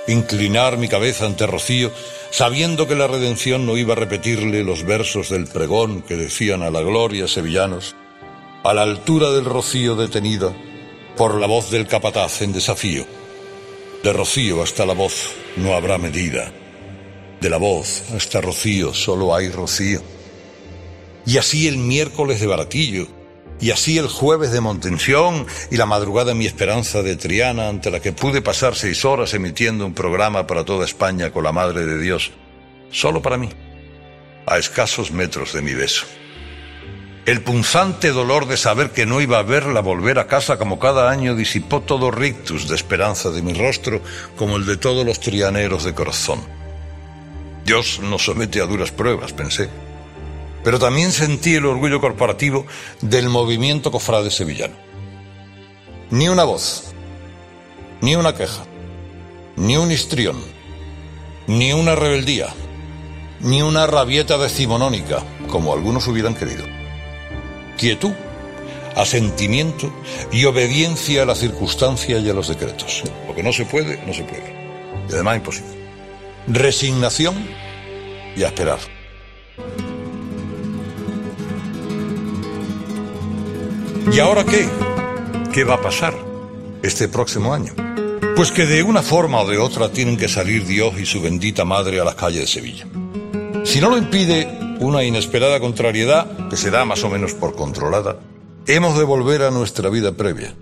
inclinar 0.07 0.77
mi 0.77 0.87
cabeza 0.87 1.25
ante 1.25 1.47
Rocío, 1.47 1.91
sabiendo 2.31 2.87
que 2.87 2.95
la 2.95 3.07
redención 3.07 3.65
no 3.65 3.77
iba 3.77 3.93
a 3.93 3.97
repetirle 3.97 4.63
los 4.63 4.83
versos 4.83 5.29
del 5.29 5.47
pregón 5.47 6.01
que 6.01 6.15
decían 6.15 6.63
a 6.63 6.71
la 6.71 6.81
gloria 6.81 7.27
sevillanos, 7.27 7.95
a 8.63 8.73
la 8.73 8.81
altura 8.83 9.31
del 9.31 9.45
Rocío 9.45 9.95
detenida 9.95 10.53
por 11.15 11.39
la 11.39 11.47
voz 11.47 11.71
del 11.71 11.87
capataz 11.87 12.41
en 12.41 12.53
desafío. 12.53 13.05
De 14.03 14.11
Rocío 14.11 14.61
hasta 14.61 14.85
la 14.85 14.93
voz 14.93 15.31
no 15.55 15.73
habrá 15.73 15.97
medida. 15.97 16.51
De 17.39 17.49
la 17.49 17.57
voz 17.57 18.03
hasta 18.15 18.41
Rocío 18.41 18.93
solo 18.93 19.35
hay 19.35 19.49
Rocío 19.49 20.01
y 21.25 21.37
así 21.37 21.67
el 21.67 21.77
miércoles 21.77 22.39
de 22.39 22.47
Baratillo, 22.47 23.07
y 23.59 23.71
así 23.71 23.97
el 23.97 24.07
jueves 24.07 24.51
de 24.51 24.61
Montensión 24.61 25.47
y 25.71 25.77
la 25.77 25.85
madrugada 25.85 26.33
mi 26.33 26.45
esperanza 26.45 27.01
de 27.01 27.15
Triana, 27.15 27.69
ante 27.69 27.89
la 27.89 27.99
que 27.99 28.11
pude 28.11 28.41
pasar 28.41 28.75
seis 28.75 29.05
horas 29.05 29.33
emitiendo 29.33 29.85
un 29.85 29.93
programa 29.93 30.45
para 30.45 30.65
toda 30.65 30.85
España 30.85 31.31
con 31.31 31.43
la 31.43 31.51
Madre 31.51 31.85
de 31.85 31.99
Dios, 31.99 32.31
solo 32.91 33.21
para 33.21 33.37
mí, 33.37 33.49
a 34.45 34.57
escasos 34.57 35.11
metros 35.11 35.53
de 35.53 35.61
mi 35.61 35.73
beso. 35.73 36.05
El 37.25 37.41
punzante 37.41 38.11
dolor 38.11 38.47
de 38.47 38.57
saber 38.57 38.91
que 38.91 39.07
no 39.07 39.19
iba 39.19 39.39
a 39.39 39.43
verla 39.43 39.81
volver 39.81 40.19
a 40.19 40.27
casa 40.27 40.59
como 40.59 40.77
cada 40.77 41.09
año 41.09 41.35
disipó 41.35 41.81
todo 41.81 42.11
rictus 42.11 42.67
de 42.67 42.75
esperanza 42.75 43.31
de 43.31 43.41
mi 43.41 43.53
rostro 43.53 44.01
como 44.35 44.57
el 44.57 44.65
de 44.67 44.77
todos 44.77 45.03
los 45.03 45.19
trianeros 45.19 45.83
de 45.85 45.95
corazón. 45.95 46.39
Dios 47.65 47.99
nos 47.99 48.25
somete 48.25 48.61
a 48.61 48.67
duras 48.67 48.91
pruebas, 48.91 49.33
pensé 49.33 49.84
pero 50.65 50.79
también 50.79 51.11
sentí 51.11 51.53
el 51.53 51.67
orgullo 51.67 52.01
corporativo 52.01 52.65
del 52.99 53.29
movimiento 53.29 53.91
cofrade 53.91 54.31
sevillano. 54.31 54.73
Ni 56.09 56.27
una 56.27 56.43
voz, 56.43 56.85
ni 58.01 58.15
una 58.15 58.33
queja, 58.33 58.65
ni 59.57 59.77
un 59.77 59.91
histrión, 59.91 60.41
ni 61.45 61.71
una 61.71 61.93
rebeldía, 61.93 62.47
ni 63.41 63.61
una 63.61 63.85
rabieta 63.85 64.39
decimonónica, 64.39 65.23
como 65.51 65.71
algunos 65.71 66.07
hubieran 66.07 66.33
querido. 66.33 66.65
Quietud, 67.77 68.13
asentimiento 68.95 69.93
y 70.31 70.45
obediencia 70.45 71.21
a 71.21 71.25
la 71.27 71.35
circunstancia 71.35 72.17
y 72.17 72.27
a 72.27 72.33
los 72.33 72.47
decretos. 72.47 73.03
Lo 73.27 73.35
que 73.35 73.43
no 73.43 73.53
se 73.53 73.65
puede, 73.65 74.03
no 74.03 74.15
se 74.15 74.23
puede. 74.23 74.51
Y 75.09 75.13
además 75.13 75.37
imposible. 75.37 75.75
Resignación 76.47 77.35
y 78.35 78.41
a 78.41 78.47
esperar. 78.47 78.79
¿Y 84.11 84.19
ahora 84.19 84.43
qué? 84.43 84.67
¿Qué 85.51 85.63
va 85.63 85.75
a 85.75 85.81
pasar 85.81 86.13
este 86.83 87.07
próximo 87.07 87.53
año? 87.53 87.73
Pues 88.35 88.51
que 88.51 88.65
de 88.65 88.83
una 88.83 89.01
forma 89.01 89.41
o 89.41 89.47
de 89.47 89.57
otra 89.57 89.89
tienen 89.89 90.17
que 90.17 90.27
salir 90.27 90.65
Dios 90.65 90.99
y 90.99 91.05
su 91.05 91.21
bendita 91.21 91.65
madre 91.65 91.99
a 91.99 92.03
las 92.03 92.15
calles 92.15 92.41
de 92.41 92.47
Sevilla. 92.47 92.85
Si 93.63 93.81
no 93.81 93.89
lo 93.89 93.97
impide 93.97 94.47
una 94.79 95.03
inesperada 95.03 95.59
contrariedad, 95.59 96.49
que 96.49 96.57
se 96.57 96.69
da 96.69 96.85
más 96.85 97.03
o 97.03 97.09
menos 97.09 97.33
por 97.33 97.55
controlada, 97.55 98.19
hemos 98.67 98.97
de 98.97 99.03
volver 99.03 99.41
a 99.41 99.51
nuestra 99.51 99.89
vida 99.89 100.11
previa, 100.11 100.53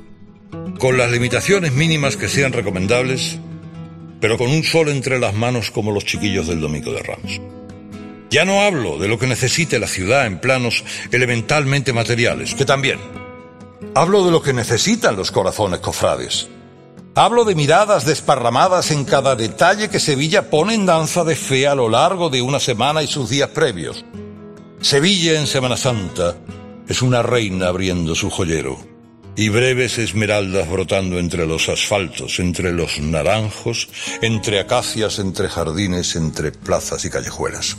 con 0.80 0.98
las 0.98 1.12
limitaciones 1.12 1.74
mínimas 1.74 2.16
que 2.16 2.30
sean 2.30 2.54
recomendables, 2.54 3.40
pero 4.22 4.38
con 4.38 4.50
un 4.50 4.64
sol 4.64 4.88
entre 4.90 5.20
las 5.20 5.34
manos 5.34 5.70
como 5.70 5.92
los 5.92 6.06
chiquillos 6.06 6.48
del 6.48 6.62
Domingo 6.62 6.94
de 6.94 7.04
Ramos. 7.04 7.42
Ya 8.30 8.46
no 8.46 8.62
hablo 8.62 8.98
de 8.98 9.08
lo 9.08 9.20
que 9.20 9.28
necesite 9.28 9.80
la 9.80 9.88
ciudad 9.88 10.26
en 10.26 10.40
planos 10.40 10.84
elementalmente 11.12 11.94
materiales, 11.94 12.56
que 12.56 12.66
también, 12.66 13.00
Hablo 13.96 14.26
de 14.26 14.32
lo 14.32 14.42
que 14.42 14.54
necesitan 14.54 15.16
los 15.16 15.32
corazones 15.32 15.80
cofrades. 15.80 16.48
Hablo 17.16 17.46
de 17.46 17.54
miradas 17.54 18.06
desparramadas 18.06 18.90
en 18.90 19.06
cada 19.06 19.36
detalle 19.36 19.90
que 19.90 20.00
Sevilla 20.00 20.50
pone 20.50 20.74
en 20.74 20.88
danza 20.88 21.24
de 21.24 21.36
fe 21.36 21.68
a 21.68 21.76
lo 21.76 21.88
largo 21.88 22.30
de 22.30 22.42
una 22.42 22.60
semana 22.60 23.04
y 23.04 23.08
sus 23.08 23.30
días 23.30 23.50
previos. 23.50 24.04
Sevilla 24.82 25.40
en 25.40 25.46
Semana 25.46 25.78
Santa 25.78 26.36
es 26.88 27.02
una 27.04 27.22
reina 27.22 27.68
abriendo 27.68 28.16
su 28.16 28.32
joyero 28.32 28.80
y 29.36 29.50
breves 29.50 29.98
esmeraldas 29.98 30.70
brotando 30.70 31.20
entre 31.20 31.46
los 31.46 31.70
asfaltos, 31.70 32.40
entre 32.40 32.72
los 32.72 33.00
naranjos, 33.00 33.90
entre 34.22 34.60
acacias, 34.60 35.20
entre 35.20 35.50
jardines, 35.50 36.16
entre 36.16 36.52
plazas 36.52 37.06
y 37.06 37.10
callejuelas, 37.10 37.78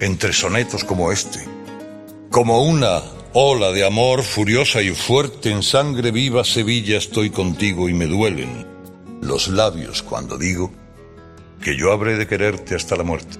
entre 0.00 0.32
sonetos 0.32 0.84
como 0.84 1.12
este, 1.12 1.40
como 2.30 2.62
una 2.62 3.02
ola 3.38 3.70
de 3.70 3.84
amor 3.84 4.22
furiosa 4.22 4.80
y 4.80 4.94
fuerte 4.94 5.50
en 5.50 5.62
sangre 5.62 6.10
viva 6.10 6.42
Sevilla 6.42 6.96
estoy 6.96 7.28
contigo 7.28 7.86
y 7.86 7.92
me 7.92 8.06
duelen 8.06 8.66
los 9.20 9.48
labios 9.48 10.02
cuando 10.02 10.38
digo 10.38 10.72
que 11.60 11.76
yo 11.76 11.92
habré 11.92 12.16
de 12.16 12.26
quererte 12.26 12.74
hasta 12.74 12.96
la 12.96 13.02
muerte. 13.02 13.36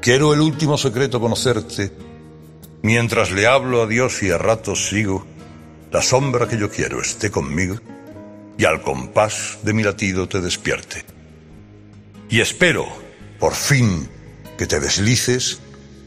Quiero 0.00 0.32
el 0.34 0.40
último 0.40 0.78
secreto 0.78 1.18
conocerte, 1.18 1.90
mientras 2.82 3.32
le 3.32 3.48
hablo 3.48 3.82
a 3.82 3.88
Dios 3.88 4.22
y 4.22 4.30
a 4.30 4.38
ratos 4.38 4.88
sigo, 4.88 5.26
la 5.90 6.00
sombra 6.00 6.46
que 6.46 6.56
yo 6.56 6.70
quiero 6.70 7.00
esté 7.00 7.28
conmigo 7.28 7.74
y 8.56 8.66
al 8.66 8.82
compás 8.82 9.58
de 9.64 9.72
mi 9.72 9.82
latido 9.82 10.28
te 10.28 10.40
despierte. 10.40 11.04
Y 12.28 12.40
espero, 12.40 12.86
por 13.40 13.52
fin, 13.52 14.08
que 14.56 14.68
te 14.68 14.78
deslices 14.78 15.60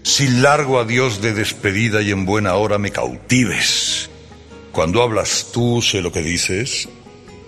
sin 0.03 0.41
largo 0.43 0.79
adiós 0.79 1.21
de 1.21 1.33
despedida 1.33 2.01
y 2.01 2.11
en 2.11 2.25
buena 2.25 2.55
hora 2.55 2.77
me 2.77 2.91
cautives. 2.91 4.09
Cuando 4.71 5.01
hablas 5.01 5.47
tú, 5.53 5.81
sé 5.81 6.01
lo 6.01 6.11
que 6.11 6.21
dices, 6.21 6.89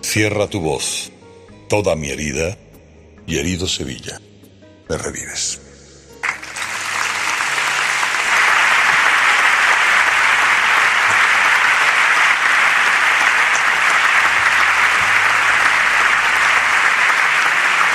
cierra 0.01 0.47
tu 0.47 0.61
voz, 0.61 1.11
toda 1.69 1.95
mi 1.95 2.09
herida, 2.09 2.57
y 3.27 3.37
herido 3.37 3.67
Sevilla, 3.67 4.19
me 4.87 4.97
revives. 4.97 5.61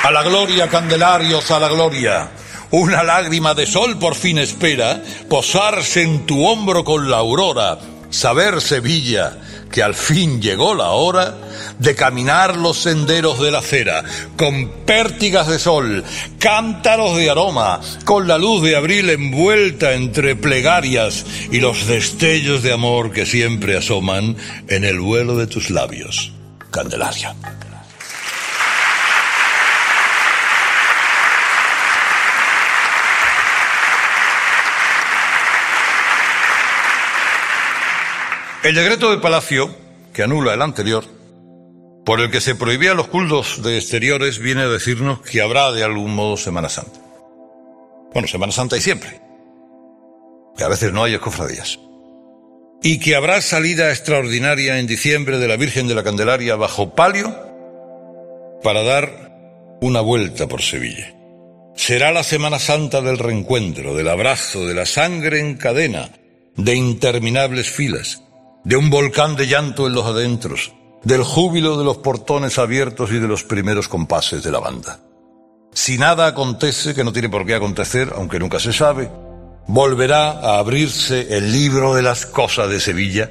A 0.03 0.11
la 0.11 0.23
gloria, 0.23 0.69
Candelarios, 0.69 1.51
a 1.51 1.61
la 1.61 1.69
gloria. 1.69 2.31
Una 2.71 3.03
lágrima 3.03 3.55
de 3.55 3.67
sol 3.67 3.99
por 3.99 4.15
fin 4.15 4.39
espera 4.39 5.03
posarse 5.29 6.03
en 6.03 6.25
tu 6.27 6.47
hombro 6.47 6.85
con 6.85 7.11
la 7.11 7.17
aurora. 7.17 7.79
Saber, 8.11 8.61
Sevilla, 8.61 9.39
que 9.73 9.83
al 9.83 9.95
fin 9.95 10.41
llegó 10.41 10.75
la 10.75 10.91
hora 10.91 11.37
de 11.79 11.95
caminar 11.95 12.57
los 12.57 12.79
senderos 12.79 13.41
de 13.41 13.51
la 13.51 13.59
acera, 13.59 14.05
con 14.37 14.69
pértigas 14.85 15.49
de 15.49 15.59
sol, 15.59 16.05
cántaros 16.39 17.17
de 17.17 17.31
aroma, 17.31 17.81
con 18.05 18.29
la 18.29 18.39
luz 18.39 18.63
de 18.63 18.77
abril 18.77 19.11
envuelta 19.11 19.95
entre 19.95 20.37
plegarias 20.37 21.25
y 21.51 21.61
los 21.61 21.87
destellos 21.87 22.63
de 22.63 22.73
amor 22.73 23.13
que 23.13 23.27
siempre 23.27 23.77
asoman 23.77 24.37
en 24.69 24.85
el 24.85 25.01
vuelo 25.01 25.37
de 25.37 25.47
tus 25.47 25.71
labios. 25.71 26.33
Candelaria. 26.71 27.35
El 38.63 38.75
decreto 38.75 39.11
de 39.11 39.17
Palacio, 39.17 39.75
que 40.13 40.23
anula 40.23 40.53
el 40.53 40.61
anterior, 40.61 41.03
por 42.05 42.21
el 42.21 42.31
que 42.31 42.43
se 42.43 42.55
prohibían 42.55 42.99
los 42.99 43.09
cultos 43.09 43.63
de 43.63 43.79
exteriores, 43.79 44.39
viene 44.39 44.61
a 44.61 44.69
decirnos 44.69 45.23
que 45.23 45.41
habrá 45.41 45.73
de 45.73 45.83
algún 45.83 46.15
modo 46.15 46.37
Semana 46.37 46.69
Santa. 46.69 47.01
Bueno, 48.13 48.29
Semana 48.29 48.53
Santa 48.53 48.77
hay 48.77 48.83
siempre, 48.83 49.19
que 50.59 50.65
a 50.65 50.69
veces 50.69 50.93
no 50.93 51.05
hay 51.05 51.15
escofradías. 51.15 51.79
Y 52.83 53.01
que 53.01 53.17
habrá 53.17 53.41
salida 53.41 53.89
extraordinaria 53.89 54.79
en 54.79 54.87
diciembre 54.87 55.39
de 55.39 55.49
la 55.49 55.57
Virgen 55.57 55.89
de 55.89 55.95
la 55.95 56.05
Candelaria 56.05 56.57
bajo 56.57 56.95
palio 56.95 57.35
para 58.63 58.83
dar 58.83 59.79
una 59.81 60.03
vuelta 60.03 60.49
por 60.49 60.61
Sevilla. 60.61 61.15
Será 61.77 62.13
la 62.13 62.25
Semana 62.25 62.59
Santa 62.59 63.01
del 63.01 63.17
reencuentro, 63.17 63.95
del 63.95 64.09
abrazo, 64.09 64.67
de 64.67 64.75
la 64.75 64.85
sangre 64.85 65.41
en 65.41 65.57
cadena, 65.57 66.11
de 66.57 66.75
interminables 66.75 67.71
filas 67.71 68.23
de 68.65 68.77
un 68.77 68.91
volcán 68.91 69.37
de 69.37 69.47
llanto 69.47 69.87
en 69.87 69.95
los 69.95 70.07
adentros, 70.07 70.73
del 71.03 71.23
júbilo 71.23 71.79
de 71.79 71.85
los 71.85 71.99
portones 71.99 72.59
abiertos 72.59 73.11
y 73.11 73.19
de 73.19 73.29
los 73.29 73.43
primeros 73.45 73.89
compases 73.89 74.43
de 74.43 74.51
la 74.51 74.61
banda. 74.61 75.01
Si 75.73 75.99
nada 75.99 76.27
acontece, 76.27 76.95
que 76.95 77.05
no 77.05 77.13
tiene 77.13 77.29
por 77.29 77.47
qué 77.47 77.55
acontecer, 77.55 78.13
aunque 78.17 78.39
nunca 78.39 78.59
se 78.59 78.73
sabe, 78.73 79.11
volverá 79.67 80.31
a 80.31 80.59
abrirse 80.59 81.37
el 81.37 81.53
libro 81.53 81.95
de 81.95 82.03
las 82.03 82.27
cosas 82.27 82.69
de 82.69 82.81
Sevilla 82.81 83.31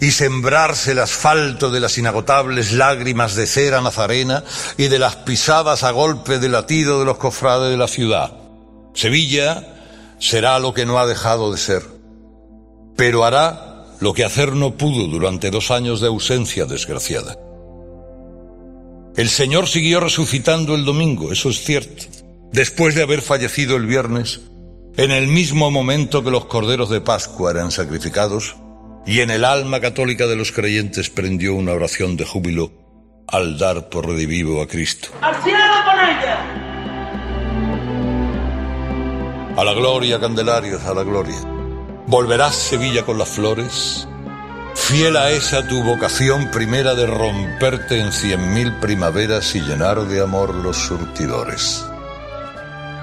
y 0.00 0.10
sembrarse 0.10 0.92
el 0.92 0.98
asfalto 0.98 1.70
de 1.70 1.80
las 1.80 1.96
inagotables 1.98 2.72
lágrimas 2.72 3.34
de 3.34 3.46
cera 3.46 3.80
nazarena 3.80 4.42
y 4.76 4.88
de 4.88 4.98
las 4.98 5.16
pisadas 5.16 5.84
a 5.84 5.90
golpe 5.90 6.38
de 6.38 6.48
latido 6.48 6.98
de 6.98 7.04
los 7.04 7.18
cofrades 7.18 7.70
de 7.70 7.76
la 7.76 7.88
ciudad. 7.88 8.32
Sevilla 8.94 9.66
será 10.18 10.58
lo 10.58 10.74
que 10.74 10.86
no 10.86 10.98
ha 10.98 11.06
dejado 11.06 11.52
de 11.52 11.58
ser, 11.58 11.82
pero 12.96 13.24
hará 13.24 13.75
lo 14.00 14.12
que 14.12 14.24
hacer 14.24 14.52
no 14.52 14.76
pudo 14.76 15.06
durante 15.06 15.50
dos 15.50 15.70
años 15.70 16.00
de 16.00 16.08
ausencia 16.08 16.66
desgraciada. 16.66 17.38
El 19.16 19.28
Señor 19.30 19.66
siguió 19.66 20.00
resucitando 20.00 20.74
el 20.74 20.84
domingo, 20.84 21.32
eso 21.32 21.48
es 21.48 21.64
cierto, 21.64 22.04
después 22.52 22.94
de 22.94 23.02
haber 23.02 23.22
fallecido 23.22 23.76
el 23.76 23.86
viernes, 23.86 24.42
en 24.96 25.10
el 25.10 25.26
mismo 25.26 25.70
momento 25.70 26.22
que 26.22 26.30
los 26.30 26.46
corderos 26.46 26.90
de 26.90 27.00
Pascua 27.00 27.50
eran 27.50 27.70
sacrificados, 27.70 28.56
y 29.06 29.20
en 29.20 29.30
el 29.30 29.44
alma 29.44 29.80
católica 29.80 30.26
de 30.26 30.36
los 30.36 30.52
creyentes 30.52 31.10
prendió 31.10 31.54
una 31.54 31.72
oración 31.72 32.16
de 32.16 32.26
júbilo 32.26 32.72
al 33.28 33.58
dar 33.58 33.88
por 33.88 34.06
redivivo 34.06 34.60
a 34.60 34.66
Cristo. 34.66 35.08
A 39.56 39.64
la 39.64 39.72
gloria, 39.72 40.20
Candelarios, 40.20 40.84
a 40.84 40.92
la 40.92 41.02
gloria. 41.02 41.55
¿Volverás 42.08 42.54
Sevilla 42.54 43.04
con 43.04 43.18
las 43.18 43.30
flores? 43.30 44.06
Fiel 44.76 45.16
a 45.16 45.32
esa 45.32 45.66
tu 45.66 45.82
vocación 45.82 46.52
primera 46.52 46.94
de 46.94 47.04
romperte 47.04 47.98
en 47.98 48.12
cien 48.12 48.54
mil 48.54 48.72
primaveras 48.74 49.56
y 49.56 49.60
llenar 49.60 50.02
de 50.02 50.22
amor 50.22 50.54
los 50.54 50.76
surtidores. 50.76 51.84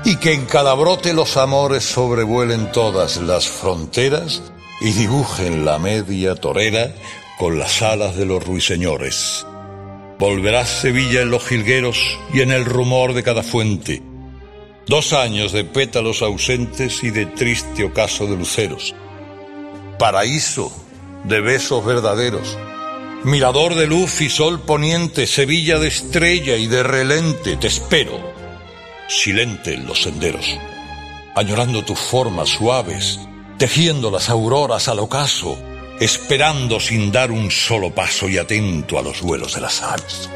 Y 0.06 0.16
que 0.16 0.32
en 0.32 0.45
cada 0.45 0.74
brote 0.74 1.14
los 1.14 1.36
amores 1.36 1.84
sobrevuelen 1.84 2.72
todas 2.72 3.18
las 3.18 3.45
fronteras 3.45 4.41
y 4.80 4.93
dibujen 4.93 5.66
la 5.66 5.80
media 5.80 6.36
torera 6.36 6.89
con 7.38 7.60
las 7.60 7.82
alas 7.82 8.16
de 8.16 8.26
los 8.26 8.41
ruiseñores. 8.45 9.45
Volverás 10.18 10.70
Sevilla 10.70 11.24
en 11.24 11.30
los 11.30 11.43
jilgueros 11.43 12.18
y 12.34 12.39
en 12.39 12.51
el 12.51 12.64
rumor 12.64 13.14
de 13.14 13.24
cada 13.24 13.43
fuente 13.43 14.12
Dos 14.88 15.14
años 15.14 15.54
de 15.54 15.64
pétalos 15.64 16.22
ausentes 16.22 17.04
y 17.04 17.10
de 17.10 17.26
triste 17.26 17.86
ocaso 17.86 18.28
de 18.28 18.36
luceros. 18.36 18.94
Paraíso 19.98 20.74
de 21.24 21.40
besos 21.40 21.86
verdaderos. 21.86 22.58
Mirador 23.24 23.76
de 23.76 23.88
luz 23.88 24.20
y 24.20 24.30
sol 24.30 24.60
poniente, 24.60 25.26
Sevilla 25.26 25.80
de 25.80 25.88
estrella 25.88 26.58
y 26.58 26.68
de 26.68 26.84
relente, 26.84 27.56
te 27.56 27.68
espero. 27.68 28.34
Silente 29.08 29.74
en 29.74 29.86
los 29.86 30.02
senderos, 30.02 30.58
añorando 31.36 31.86
tus 31.86 32.00
formas 32.00 32.50
suaves, 32.50 33.22
tejiendo 33.58 34.12
las 34.12 34.30
auroras 34.30 34.90
al 34.90 35.00
ocaso, 35.00 35.58
esperando 36.02 36.82
sin 36.82 37.10
dar 37.10 37.32
un 37.32 37.52
solo 37.52 37.96
paso 37.96 38.28
y 38.28 38.38
atento 38.38 39.00
a 39.00 39.02
los 39.02 39.22
vuelos 39.22 39.56
de 39.56 39.62
las 39.62 39.82
aves 39.82 40.30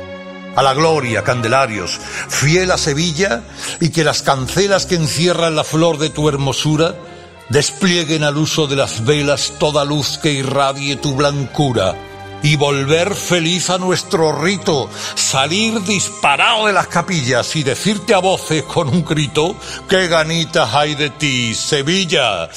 a 0.58 0.64
la 0.64 0.74
gloria, 0.74 1.24
Candelarios, 1.24 2.00
fiel 2.30 2.72
a 2.72 2.80
Sevilla, 2.80 3.44
y 3.80 3.90
que 3.90 4.04
las 4.04 4.24
cancelas 4.24 4.88
que 4.88 4.96
encierran 4.96 5.56
la 5.56 5.64
flor 5.64 6.00
de 6.00 6.10
tu 6.10 6.28
hermosura 6.28 6.96
desplieguen 7.50 8.24
al 8.24 8.38
uso 8.38 8.66
de 8.66 8.76
las 8.76 9.06
velas 9.06 9.54
toda 9.60 9.86
luz 9.86 10.18
que 10.18 10.32
irradie 10.32 10.96
tu 10.96 11.14
blancura, 11.14 11.96
y 12.42 12.56
volver 12.56 13.14
feliz 13.14 13.70
a 13.70 13.78
nuestro 13.78 14.32
rito, 14.32 14.90
salir 15.14 15.80
disparado 15.84 16.66
de 16.66 16.74
las 16.74 16.88
capillas 16.88 17.56
y 17.56 17.62
decirte 17.62 18.16
a 18.16 18.20
voces 18.20 18.64
con 18.64 18.90
un 18.90 19.06
grito, 19.06 19.56
qué 19.88 20.08
ganitas 20.08 20.74
hay 20.74 20.96
de 20.96 21.12
ti, 21.12 21.54
Sevilla. 21.54 22.50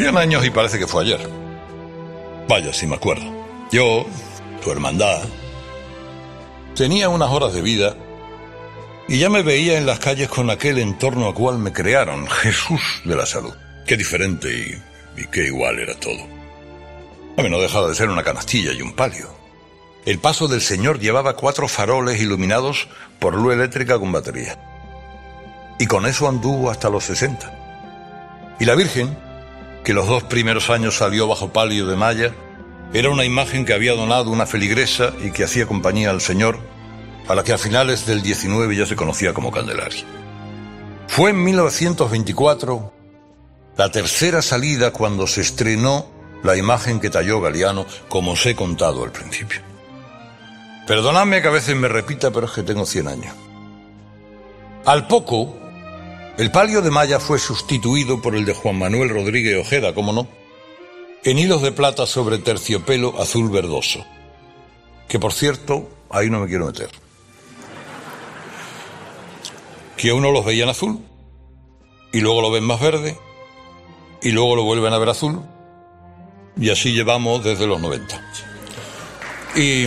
Cien 0.00 0.16
años 0.16 0.46
y 0.46 0.48
parece 0.48 0.78
que 0.78 0.86
fue 0.86 1.02
ayer. 1.02 1.20
Vaya, 2.48 2.72
si 2.72 2.86
me 2.86 2.94
acuerdo. 2.94 3.26
Yo, 3.70 4.06
tu 4.64 4.72
hermandad, 4.72 5.20
Tenía 6.74 7.10
unas 7.10 7.28
horas 7.28 7.52
de 7.52 7.60
vida 7.60 7.94
y 9.08 9.18
ya 9.18 9.28
me 9.28 9.42
veía 9.42 9.76
en 9.76 9.84
las 9.84 9.98
calles 9.98 10.30
con 10.30 10.48
aquel 10.48 10.78
entorno 10.78 11.26
al 11.26 11.34
cual 11.34 11.58
me 11.58 11.74
crearon, 11.74 12.26
Jesús 12.28 12.80
de 13.04 13.14
la 13.14 13.26
salud. 13.26 13.52
Qué 13.86 13.98
diferente 13.98 14.48
y, 14.48 15.20
y 15.20 15.26
qué 15.26 15.48
igual 15.48 15.78
era 15.78 15.94
todo. 16.00 16.26
A 17.36 17.42
mí 17.42 17.50
no 17.50 17.60
dejaba 17.60 17.86
de 17.86 17.94
ser 17.94 18.08
una 18.08 18.22
canastilla 18.22 18.72
y 18.72 18.80
un 18.80 18.94
palio. 18.94 19.28
El 20.06 20.18
paso 20.18 20.48
del 20.48 20.62
Señor 20.62 20.98
llevaba 20.98 21.36
cuatro 21.36 21.68
faroles 21.68 22.22
iluminados 22.22 22.88
por 23.18 23.34
luz 23.34 23.52
eléctrica 23.52 23.98
con 23.98 24.12
batería. 24.12 24.58
Y 25.78 25.84
con 25.84 26.06
eso 26.06 26.26
anduvo 26.26 26.70
hasta 26.70 26.88
los 26.88 27.04
60. 27.04 28.56
Y 28.60 28.64
la 28.64 28.74
Virgen, 28.76 29.14
que 29.84 29.94
los 29.94 30.06
dos 30.06 30.22
primeros 30.24 30.70
años 30.70 30.96
salió 30.96 31.26
bajo 31.26 31.52
palio 31.52 31.86
de 31.86 31.96
malla, 31.96 32.34
era 32.92 33.10
una 33.10 33.24
imagen 33.24 33.64
que 33.64 33.72
había 33.72 33.92
donado 33.94 34.30
una 34.30 34.46
feligresa 34.46 35.12
y 35.22 35.30
que 35.30 35.44
hacía 35.44 35.66
compañía 35.66 36.10
al 36.10 36.20
Señor, 36.20 36.58
a 37.28 37.34
la 37.34 37.44
que 37.44 37.52
a 37.52 37.58
finales 37.58 38.06
del 38.06 38.22
19 38.22 38.74
ya 38.76 38.86
se 38.86 38.96
conocía 38.96 39.32
como 39.32 39.52
Candelaria. 39.52 40.04
Fue 41.06 41.30
en 41.30 41.42
1924 41.42 42.92
la 43.76 43.90
tercera 43.90 44.42
salida 44.42 44.92
cuando 44.92 45.26
se 45.26 45.40
estrenó 45.40 46.06
la 46.42 46.56
imagen 46.56 47.00
que 47.00 47.10
talló 47.10 47.40
Galeano, 47.40 47.86
como 48.08 48.32
os 48.32 48.46
he 48.46 48.54
contado 48.54 49.04
al 49.04 49.12
principio. 49.12 49.60
Perdonadme 50.86 51.42
que 51.42 51.48
a 51.48 51.52
veces 51.52 51.76
me 51.76 51.88
repita, 51.88 52.30
pero 52.30 52.46
es 52.46 52.52
que 52.52 52.62
tengo 52.62 52.84
100 52.84 53.08
años. 53.08 53.34
Al 54.84 55.06
poco, 55.06 55.56
el 56.38 56.50
palio 56.50 56.82
de 56.82 56.90
malla 56.90 57.20
fue 57.20 57.38
sustituido 57.38 58.20
por 58.22 58.34
el 58.34 58.44
de 58.44 58.54
Juan 58.54 58.78
Manuel 58.78 59.10
Rodríguez 59.10 59.58
Ojeda, 59.58 59.94
¿cómo 59.94 60.12
no? 60.12 60.28
En 61.22 61.38
hilos 61.38 61.62
de 61.62 61.72
plata 61.72 62.06
sobre 62.06 62.38
terciopelo 62.38 63.20
azul 63.20 63.50
verdoso. 63.50 64.04
Que 65.08 65.18
por 65.18 65.32
cierto, 65.32 65.88
ahí 66.08 66.30
no 66.30 66.40
me 66.40 66.48
quiero 66.48 66.66
meter. 66.66 66.90
Que 69.96 70.12
uno 70.12 70.30
los 70.30 70.44
veía 70.44 70.64
en 70.64 70.70
azul, 70.70 70.98
y 72.12 72.20
luego 72.20 72.40
lo 72.40 72.50
ven 72.50 72.64
más 72.64 72.80
verde, 72.80 73.18
y 74.22 74.30
luego 74.30 74.56
lo 74.56 74.62
vuelven 74.62 74.92
a 74.92 74.98
ver 74.98 75.10
azul, 75.10 75.42
y 76.56 76.70
así 76.70 76.92
llevamos 76.92 77.44
desde 77.44 77.66
los 77.66 77.80
90. 77.80 78.32
Y 79.56 79.86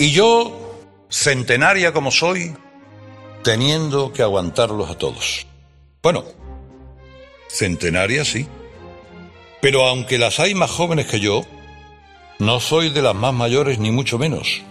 Y 0.00 0.12
yo, 0.12 0.78
centenaria 1.10 1.92
como 1.92 2.10
soy, 2.10 2.56
teniendo 3.44 4.14
que 4.14 4.22
aguantarlos 4.22 4.88
a 4.88 4.96
todos. 4.96 5.46
Bueno, 6.02 6.24
centenaria 7.50 8.24
sí. 8.24 8.48
Pero 9.60 9.86
aunque 9.86 10.16
las 10.16 10.40
hay 10.40 10.54
más 10.54 10.70
jóvenes 10.70 11.04
que 11.04 11.20
yo, 11.20 11.44
no 12.38 12.60
soy 12.60 12.88
de 12.88 13.02
las 13.02 13.14
más 13.14 13.34
mayores 13.34 13.78
ni 13.78 13.90
mucho 13.90 14.16
menos. 14.16 14.62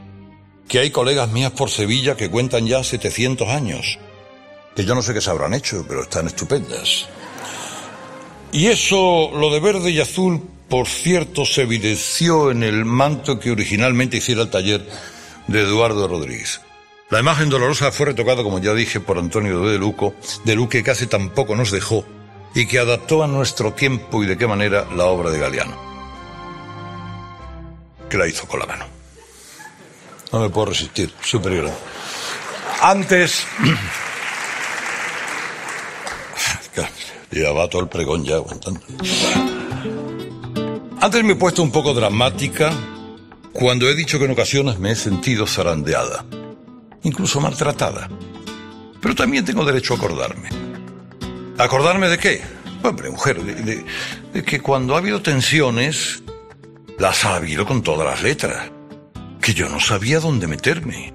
Que 0.67 0.79
hay 0.79 0.89
colegas 0.89 1.29
mías 1.29 1.51
por 1.51 1.69
Sevilla 1.69 2.17
que 2.17 2.31
cuentan 2.31 2.65
ya 2.65 2.83
700 2.83 3.49
años. 3.49 3.99
Que 4.75 4.83
yo 4.83 4.95
no 4.95 5.03
sé 5.03 5.13
qué 5.13 5.21
se 5.21 5.29
habrán 5.29 5.53
hecho, 5.53 5.85
pero 5.87 6.01
están 6.01 6.25
estupendas. 6.25 7.07
Y 8.51 8.65
eso, 8.65 9.29
lo 9.35 9.53
de 9.53 9.59
verde 9.59 9.91
y 9.91 9.99
azul, 9.99 10.41
por 10.67 10.87
cierto, 10.87 11.45
se 11.45 11.61
evidenció 11.61 12.49
en 12.49 12.63
el 12.63 12.83
manto 12.83 13.39
que 13.39 13.51
originalmente 13.51 14.17
hiciera 14.17 14.41
el 14.41 14.49
taller 14.49 14.89
de 15.49 15.61
Eduardo 15.61 16.07
Rodríguez. 16.07 16.61
La 17.09 17.19
imagen 17.19 17.49
dolorosa 17.49 17.91
fue 17.91 18.07
retocada, 18.07 18.43
como 18.43 18.59
ya 18.59 18.73
dije, 18.73 18.99
por 18.99 19.17
Antonio 19.17 19.61
de 19.61 19.79
Luco, 19.79 20.13
de 20.43 20.55
Luque 20.55 20.83
que 20.83 20.91
hace 20.91 21.07
tampoco 21.07 21.55
nos 21.55 21.71
dejó 21.71 22.05
y 22.53 22.67
que 22.67 22.77
adaptó 22.77 23.23
a 23.23 23.27
nuestro 23.27 23.73
tiempo 23.73 24.23
y 24.23 24.27
de 24.27 24.37
qué 24.37 24.45
manera 24.45 24.85
la 24.95 25.05
obra 25.05 25.31
de 25.31 25.39
Galeano. 25.39 25.75
Que 28.09 28.17
la 28.17 28.27
hizo 28.27 28.47
con 28.47 28.59
la 28.59 28.67
mano. 28.67 28.85
No 30.31 30.39
me 30.39 30.49
puedo 30.49 30.67
resistir, 30.67 31.11
superior. 31.21 31.69
Antes. 32.81 33.45
Ya 37.31 37.51
va 37.51 37.67
todo 37.67 37.83
el 37.83 37.89
pregón 37.89 38.23
ya 38.23 38.35
aguantando. 38.35 38.81
Antes 41.01 41.23
me 41.23 41.33
he 41.33 41.35
puesto 41.35 41.61
un 41.63 41.71
poco 41.71 41.93
dramática 41.93 42.71
cuando 43.59 43.89
he 43.89 43.95
dicho 43.95 44.17
que 44.17 44.25
en 44.25 44.31
ocasiones 44.31 44.79
me 44.79 44.91
he 44.91 44.95
sentido 44.95 45.45
zarandeada, 45.45 46.23
incluso 47.03 47.41
maltratada. 47.41 48.07
Pero 49.01 49.15
también 49.15 49.43
tengo 49.43 49.65
derecho 49.65 49.93
a 49.93 49.97
acordarme. 49.97 50.47
¿Acordarme 51.57 52.07
de 52.07 52.17
qué? 52.17 52.41
Hombre, 52.83 53.09
mujer, 53.09 53.41
de, 53.41 54.43
que 54.43 54.61
cuando 54.61 54.95
ha 54.95 54.99
habido 54.99 55.21
tensiones, 55.21 56.23
las 56.97 57.25
ha 57.25 57.35
habido 57.35 57.65
con 57.65 57.83
todas 57.83 58.07
las 58.07 58.23
letras. 58.23 58.71
Que 59.41 59.53
yo 59.53 59.67
no 59.67 59.81
sabía 59.81 60.21
dónde 60.21 60.47
meterme. 60.47 61.13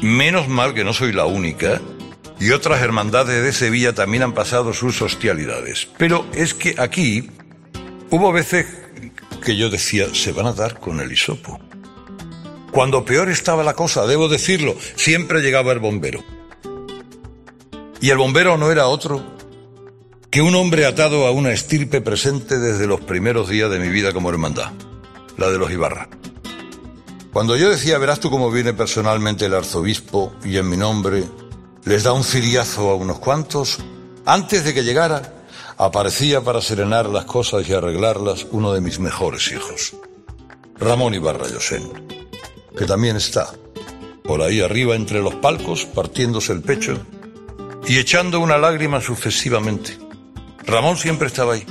Menos 0.00 0.48
mal 0.48 0.72
que 0.72 0.84
no 0.84 0.94
soy 0.94 1.12
la 1.12 1.26
única 1.26 1.82
y 2.40 2.50
otras 2.52 2.80
hermandades 2.80 3.44
de 3.44 3.52
Sevilla 3.52 3.92
también 3.92 4.22
han 4.22 4.32
pasado 4.32 4.72
sus 4.72 5.02
hostialidades. 5.02 5.86
Pero 5.98 6.26
es 6.32 6.54
que 6.54 6.76
aquí 6.78 7.28
hubo 8.10 8.32
veces 8.32 8.81
que 9.42 9.56
yo 9.56 9.68
decía, 9.68 10.06
se 10.14 10.32
van 10.32 10.46
a 10.46 10.52
dar 10.52 10.80
con 10.80 11.00
el 11.00 11.12
hisopo. 11.12 11.60
Cuando 12.70 13.04
peor 13.04 13.28
estaba 13.28 13.62
la 13.62 13.74
cosa, 13.74 14.06
debo 14.06 14.28
decirlo, 14.28 14.74
siempre 14.96 15.42
llegaba 15.42 15.72
el 15.72 15.78
bombero. 15.78 16.24
Y 18.00 18.10
el 18.10 18.16
bombero 18.16 18.56
no 18.56 18.72
era 18.72 18.86
otro 18.86 19.22
que 20.30 20.40
un 20.40 20.54
hombre 20.54 20.86
atado 20.86 21.26
a 21.26 21.30
una 21.30 21.52
estirpe 21.52 22.00
presente 22.00 22.58
desde 22.58 22.86
los 22.86 23.00
primeros 23.00 23.50
días 23.50 23.70
de 23.70 23.78
mi 23.78 23.88
vida 23.88 24.14
como 24.14 24.30
hermandad, 24.30 24.72
la 25.36 25.50
de 25.50 25.58
los 25.58 25.70
Ibarra. 25.70 26.08
Cuando 27.32 27.56
yo 27.56 27.68
decía, 27.68 27.98
verás 27.98 28.20
tú 28.20 28.30
cómo 28.30 28.50
viene 28.50 28.72
personalmente 28.72 29.44
el 29.44 29.54
arzobispo 29.54 30.32
y 30.42 30.56
en 30.56 30.70
mi 30.70 30.78
nombre 30.78 31.24
les 31.84 32.04
da 32.04 32.12
un 32.12 32.24
ciriazo 32.24 32.90
a 32.90 32.94
unos 32.94 33.18
cuantos, 33.18 33.78
antes 34.24 34.64
de 34.64 34.72
que 34.72 34.84
llegara, 34.84 35.41
aparecía 35.84 36.40
para 36.40 36.60
serenar 36.60 37.08
las 37.08 37.24
cosas 37.24 37.68
y 37.68 37.72
arreglarlas 37.72 38.46
uno 38.52 38.72
de 38.72 38.80
mis 38.80 39.00
mejores 39.00 39.50
hijos, 39.50 39.96
Ramón 40.78 41.12
Ibarra 41.12 41.48
Yosén, 41.48 41.90
que 42.78 42.84
también 42.84 43.16
está 43.16 43.52
por 44.22 44.42
ahí 44.42 44.60
arriba 44.60 44.94
entre 44.94 45.20
los 45.20 45.34
palcos, 45.34 45.84
partiéndose 45.84 46.52
el 46.52 46.62
pecho 46.62 46.96
y 47.84 47.98
echando 47.98 48.38
una 48.38 48.58
lágrima 48.58 49.00
sucesivamente. 49.00 49.98
Ramón 50.64 50.96
siempre 50.96 51.26
estaba 51.26 51.54
ahí, 51.54 51.66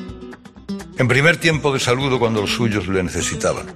en 0.98 1.08
primer 1.08 1.38
tiempo 1.38 1.72
de 1.72 1.80
saludo 1.80 2.20
cuando 2.20 2.42
los 2.42 2.52
suyos 2.52 2.90
le 2.90 3.04
necesitaban, 3.04 3.74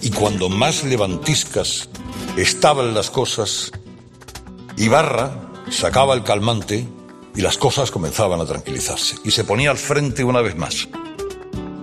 y 0.00 0.10
cuando 0.10 0.48
más 0.48 0.82
levantiscas 0.84 1.90
estaban 2.38 2.94
las 2.94 3.10
cosas, 3.10 3.70
Ibarra, 4.78 5.30
sacaba 5.70 6.14
el 6.14 6.22
calmante 6.22 6.88
y 7.34 7.40
las 7.40 7.58
cosas 7.58 7.90
comenzaban 7.90 8.40
a 8.40 8.46
tranquilizarse. 8.46 9.16
Y 9.24 9.30
se 9.30 9.44
ponía 9.44 9.70
al 9.70 9.78
frente 9.78 10.24
una 10.24 10.40
vez 10.40 10.56
más. 10.56 10.88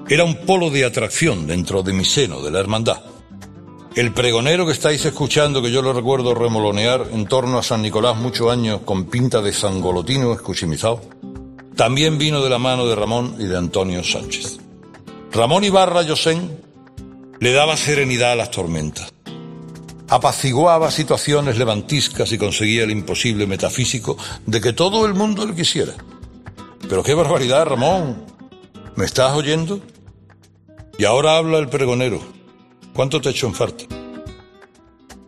Era 0.10 0.24
un 0.24 0.46
polo 0.46 0.70
de 0.70 0.86
atracción 0.86 1.48
dentro 1.48 1.84
de 1.84 1.94
mi 1.94 2.06
seno, 2.06 2.42
de 2.42 2.52
la 2.52 2.60
hermandad. 2.60 3.02
El 3.96 4.14
pregonero 4.14 4.66
que 4.66 4.72
estáis 4.72 5.04
escuchando, 5.06 5.62
que 5.62 5.72
yo 5.72 5.82
lo 5.82 5.94
recuerdo 5.94 6.34
remolonear 6.34 7.08
en 7.12 7.26
torno 7.28 7.58
a 7.58 7.64
San 7.64 7.82
Nicolás 7.82 8.16
muchos 8.16 8.50
años 8.52 8.82
con 8.86 9.06
pinta 9.06 9.42
de 9.42 9.52
sangolotino 9.52 10.34
escuchimizado, 10.34 11.02
también 11.76 12.18
vino 12.18 12.42
de 12.42 12.50
la 12.50 12.58
mano 12.58 12.86
de 12.86 12.96
Ramón 12.96 13.36
y 13.40 13.46
de 13.46 13.58
Antonio 13.58 14.04
Sánchez. 14.04 14.60
Ramón 15.34 15.64
Ibarra 15.64 16.04
Yosén 16.04 16.58
le 17.40 17.52
daba 17.52 17.76
serenidad 17.76 18.34
a 18.34 18.36
las 18.36 18.52
tormentas 18.52 19.12
apaciguaba 20.12 20.92
situaciones 20.92 21.58
levantiscas 21.58 22.34
y 22.34 22.38
conseguía 22.38 22.84
el 22.84 22.92
imposible 22.92 23.48
metafísico 23.48 24.18
de 24.46 24.60
que 24.60 24.74
todo 24.74 25.06
el 25.06 25.14
mundo 25.14 25.46
le 25.46 25.56
quisiera. 25.56 25.94
Pero 26.90 27.02
qué 27.02 27.14
barbaridad, 27.14 27.66
Ramón. 27.66 28.26
¿Me 28.98 29.06
estás 29.06 29.34
oyendo? 29.34 29.80
Y 30.98 31.06
ahora 31.06 31.38
habla 31.38 31.60
el 31.60 31.70
pregonero. 31.70 32.22
¿Cuánto 32.94 33.22
te 33.22 33.30
echo 33.30 33.48
en 33.48 33.56
falta? 33.56 33.86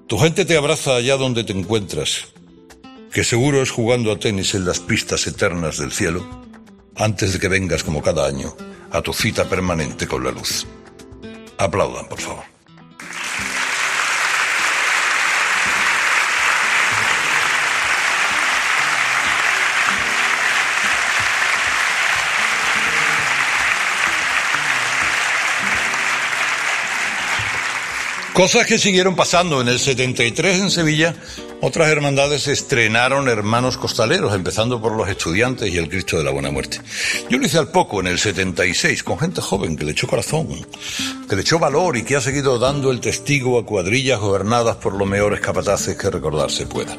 Tu 0.07 0.19
gente 0.19 0.43
te 0.43 0.57
abraza 0.57 0.97
allá 0.97 1.15
donde 1.15 1.45
te 1.45 1.53
encuentras, 1.53 2.25
que 3.09 3.23
seguro 3.23 3.61
es 3.61 3.71
jugando 3.71 4.11
a 4.11 4.19
tenis 4.19 4.53
en 4.53 4.65
las 4.65 4.81
pistas 4.81 5.25
eternas 5.27 5.77
del 5.77 5.93
cielo, 5.93 6.27
antes 6.97 7.31
de 7.31 7.39
que 7.39 7.47
vengas 7.47 7.86
como 7.86 8.01
cada 8.01 8.27
año 8.27 8.53
a 8.91 9.01
tu 9.01 9.13
cita 9.13 9.45
permanente 9.45 10.07
con 10.07 10.25
la 10.25 10.31
luz. 10.31 10.67
Aplaudan, 11.57 12.09
por 12.09 12.19
favor. 12.19 12.52
Cosas 28.34 28.65
que 28.65 28.79
siguieron 28.79 29.15
pasando 29.15 29.61
en 29.61 29.67
el 29.67 29.77
73 29.77 30.59
en 30.59 30.71
Sevilla 30.71 31.13
Otras 31.61 31.88
hermandades 31.89 32.47
estrenaron 32.47 33.29
hermanos 33.29 33.77
costaleros, 33.77 34.34
empezando 34.34 34.81
por 34.81 34.91
los 34.93 35.07
estudiantes 35.07 35.71
y 35.71 35.77
el 35.77 35.88
Cristo 35.88 36.17
de 36.17 36.23
la 36.23 36.31
Buena 36.31 36.49
Muerte. 36.49 36.81
Yo 37.29 37.38
lo 37.38 37.45
hice 37.45 37.59
al 37.59 37.69
poco, 37.69 37.99
en 37.99 38.07
el 38.07 38.17
76, 38.17 39.03
con 39.03 39.19
gente 39.19 39.39
joven 39.39 39.77
que 39.77 39.86
le 39.86 39.91
echó 39.91 40.07
corazón, 40.07 40.47
que 41.29 41.36
le 41.36 41.43
echó 41.43 41.59
valor 41.59 41.95
y 41.95 42.03
que 42.03 42.15
ha 42.15 42.21
seguido 42.21 42.57
dando 42.57 42.89
el 42.89 42.99
testigo 42.99 43.59
a 43.59 43.65
cuadrillas 43.67 44.19
gobernadas 44.19 44.77
por 44.77 44.95
los 44.95 45.07
mejores 45.07 45.39
capataces 45.39 45.95
que 45.95 46.09
recordarse 46.09 46.65
pueda. 46.65 46.97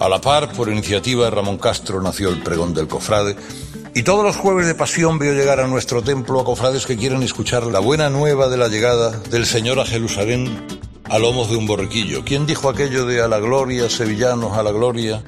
A 0.00 0.08
la 0.08 0.20
par, 0.20 0.52
por 0.52 0.68
iniciativa 0.68 1.24
de 1.24 1.30
Ramón 1.30 1.56
Castro, 1.56 2.02
nació 2.02 2.28
el 2.28 2.42
pregón 2.42 2.74
del 2.74 2.88
cofrade, 2.88 3.36
y 3.94 4.02
todos 4.02 4.24
los 4.24 4.36
jueves 4.36 4.66
de 4.66 4.74
pasión 4.74 5.18
veo 5.18 5.34
llegar 5.34 5.60
a 5.60 5.66
nuestro 5.66 6.02
templo 6.02 6.40
a 6.40 6.44
cofrades 6.44 6.86
que 6.86 6.96
quieren 6.96 7.22
escuchar 7.22 7.64
la 7.66 7.78
buena 7.78 8.08
nueva 8.08 8.48
de 8.48 8.56
la 8.56 8.68
llegada 8.68 9.10
del 9.30 9.46
Señor 9.46 9.78
a 9.80 9.84
Jerusalén 9.84 10.66
a 11.10 11.18
lomos 11.18 11.50
de 11.50 11.56
un 11.56 11.66
borriquillo. 11.66 12.24
¿Quién 12.24 12.46
dijo 12.46 12.70
aquello 12.70 13.04
de 13.04 13.20
a 13.20 13.28
la 13.28 13.38
gloria, 13.38 13.90
sevillanos, 13.90 14.56
a 14.56 14.62
la 14.62 14.72
gloria? 14.72 15.22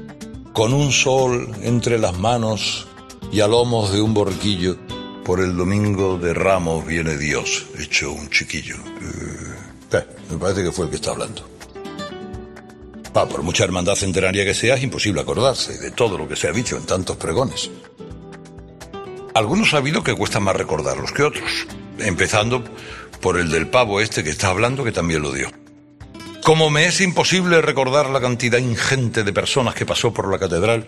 Con 0.55 0.73
un 0.73 0.93
sol 0.93 1.51
entre 1.63 1.99
las 1.99 2.19
manos 2.19 2.87
y 3.31 3.41
a 3.41 3.49
lomos 3.49 3.93
de 3.93 4.01
un 4.01 4.15
borriquillo, 4.15 4.77
por 5.25 5.41
el 5.41 5.57
domingo 5.57 6.17
de 6.19 6.33
Ramos 6.33 6.87
viene 6.87 7.17
Dios, 7.17 7.67
hecho 7.79 8.13
un 8.13 8.31
chiquillo. 8.31 8.77
Eh, 8.77 9.99
eh, 9.99 10.07
me 10.31 10.39
parece 10.39 10.63
que 10.63 10.73
fue 10.73 10.85
el 10.85 10.91
que 10.91 10.97
está 10.97 11.11
hablando. 11.11 11.43
Ah, 13.15 13.27
por 13.27 13.43
mucha 13.43 13.65
hermandad 13.65 13.95
centenaria 13.95 14.45
que 14.45 14.55
sea, 14.55 14.75
es 14.75 14.83
imposible 14.83 15.21
acordarse 15.21 15.79
de 15.79 15.91
todo 15.93 16.19
lo 16.19 16.27
que 16.27 16.37
se 16.37 16.49
ha 16.49 16.53
dicho 16.53 16.77
en 16.77 16.85
tantos 16.85 17.17
pregones. 17.17 17.71
Algunos 19.35 19.75
ha 19.75 19.79
habido 19.79 20.05
que 20.05 20.15
cuesta 20.15 20.39
más 20.39 20.55
recordarlos 20.55 21.11
que 21.11 21.25
otros, 21.25 21.67
empezando 21.99 22.65
por 23.21 23.37
el 23.37 23.51
del 23.51 23.67
pavo 23.67 24.01
este 24.01 24.23
que 24.23 24.31
está 24.31 24.49
hablando, 24.49 24.85
que 24.85 24.93
también 24.93 25.23
lo 25.23 25.33
dio. 25.33 25.51
Como 26.45 26.71
me 26.71 26.87
es 26.87 27.01
imposible 27.01 27.61
recordar 27.61 28.11
la 28.11 28.21
cantidad 28.21 28.59
ingente 28.59 29.25
de 29.25 29.33
personas 29.33 29.75
que 29.75 29.87
pasó 29.87 30.13
por 30.13 30.31
la 30.31 30.39
catedral 30.39 30.87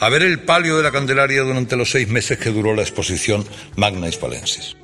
a 0.00 0.08
ver 0.08 0.22
el 0.22 0.40
palio 0.40 0.76
de 0.76 0.84
la 0.84 0.92
Candelaria 0.92 1.42
durante 1.42 1.76
los 1.76 1.90
seis 1.90 2.08
meses 2.08 2.38
que 2.38 2.50
duró 2.50 2.74
la 2.74 2.82
exposición 2.82 3.44
Magna 3.76 4.08
Hispalensis. 4.08 4.76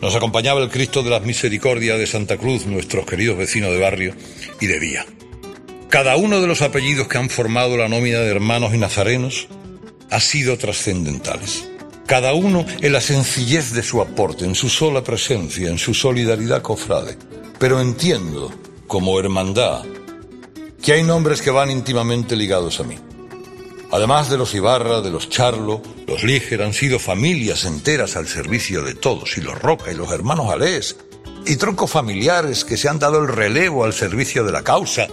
Nos 0.00 0.14
acompañaba 0.14 0.62
el 0.62 0.70
Cristo 0.70 1.02
de 1.02 1.10
las 1.10 1.24
Misericordias 1.24 1.98
de 1.98 2.06
Santa 2.06 2.36
Cruz, 2.36 2.64
nuestros 2.64 3.04
queridos 3.04 3.36
vecinos 3.36 3.70
de 3.70 3.80
barrio 3.80 4.14
y 4.60 4.66
de 4.66 4.78
día. 4.78 5.04
Cada 5.90 6.16
uno 6.16 6.40
de 6.40 6.46
los 6.46 6.62
apellidos 6.62 7.08
que 7.08 7.18
han 7.18 7.28
formado 7.28 7.76
la 7.76 7.88
nómina 7.88 8.20
de 8.20 8.30
hermanos 8.30 8.72
y 8.72 8.78
nazarenos 8.78 9.48
ha 10.10 10.20
sido 10.20 10.56
trascendentales. 10.56 11.67
Cada 12.08 12.32
uno 12.32 12.64
en 12.80 12.92
la 12.94 13.02
sencillez 13.02 13.74
de 13.74 13.82
su 13.82 14.00
aporte, 14.00 14.46
en 14.46 14.54
su 14.54 14.70
sola 14.70 15.04
presencia, 15.04 15.68
en 15.68 15.76
su 15.76 15.92
solidaridad 15.92 16.62
cofrade. 16.62 17.18
Pero 17.58 17.82
entiendo 17.82 18.50
como 18.86 19.20
hermandad, 19.20 19.84
que 20.82 20.94
hay 20.94 21.02
nombres 21.02 21.42
que 21.42 21.50
van 21.50 21.70
íntimamente 21.70 22.34
ligados 22.34 22.80
a 22.80 22.84
mí. 22.84 22.96
Además 23.90 24.30
de 24.30 24.38
los 24.38 24.54
Ibarra, 24.54 25.02
de 25.02 25.10
los 25.10 25.28
Charlo, 25.28 25.82
los 26.06 26.24
Líger 26.24 26.62
han 26.62 26.72
sido 26.72 26.98
familias 26.98 27.66
enteras 27.66 28.16
al 28.16 28.26
servicio 28.26 28.82
de 28.82 28.94
todos, 28.94 29.36
y 29.36 29.42
los 29.42 29.60
Roca 29.60 29.92
y 29.92 29.94
los 29.94 30.10
hermanos 30.10 30.50
Alés, 30.50 30.96
y 31.44 31.56
troncos 31.56 31.90
familiares 31.90 32.64
que 32.64 32.78
se 32.78 32.88
han 32.88 32.98
dado 32.98 33.20
el 33.20 33.28
relevo 33.28 33.84
al 33.84 33.92
servicio 33.92 34.44
de 34.44 34.52
la 34.52 34.62
causa, 34.62 35.08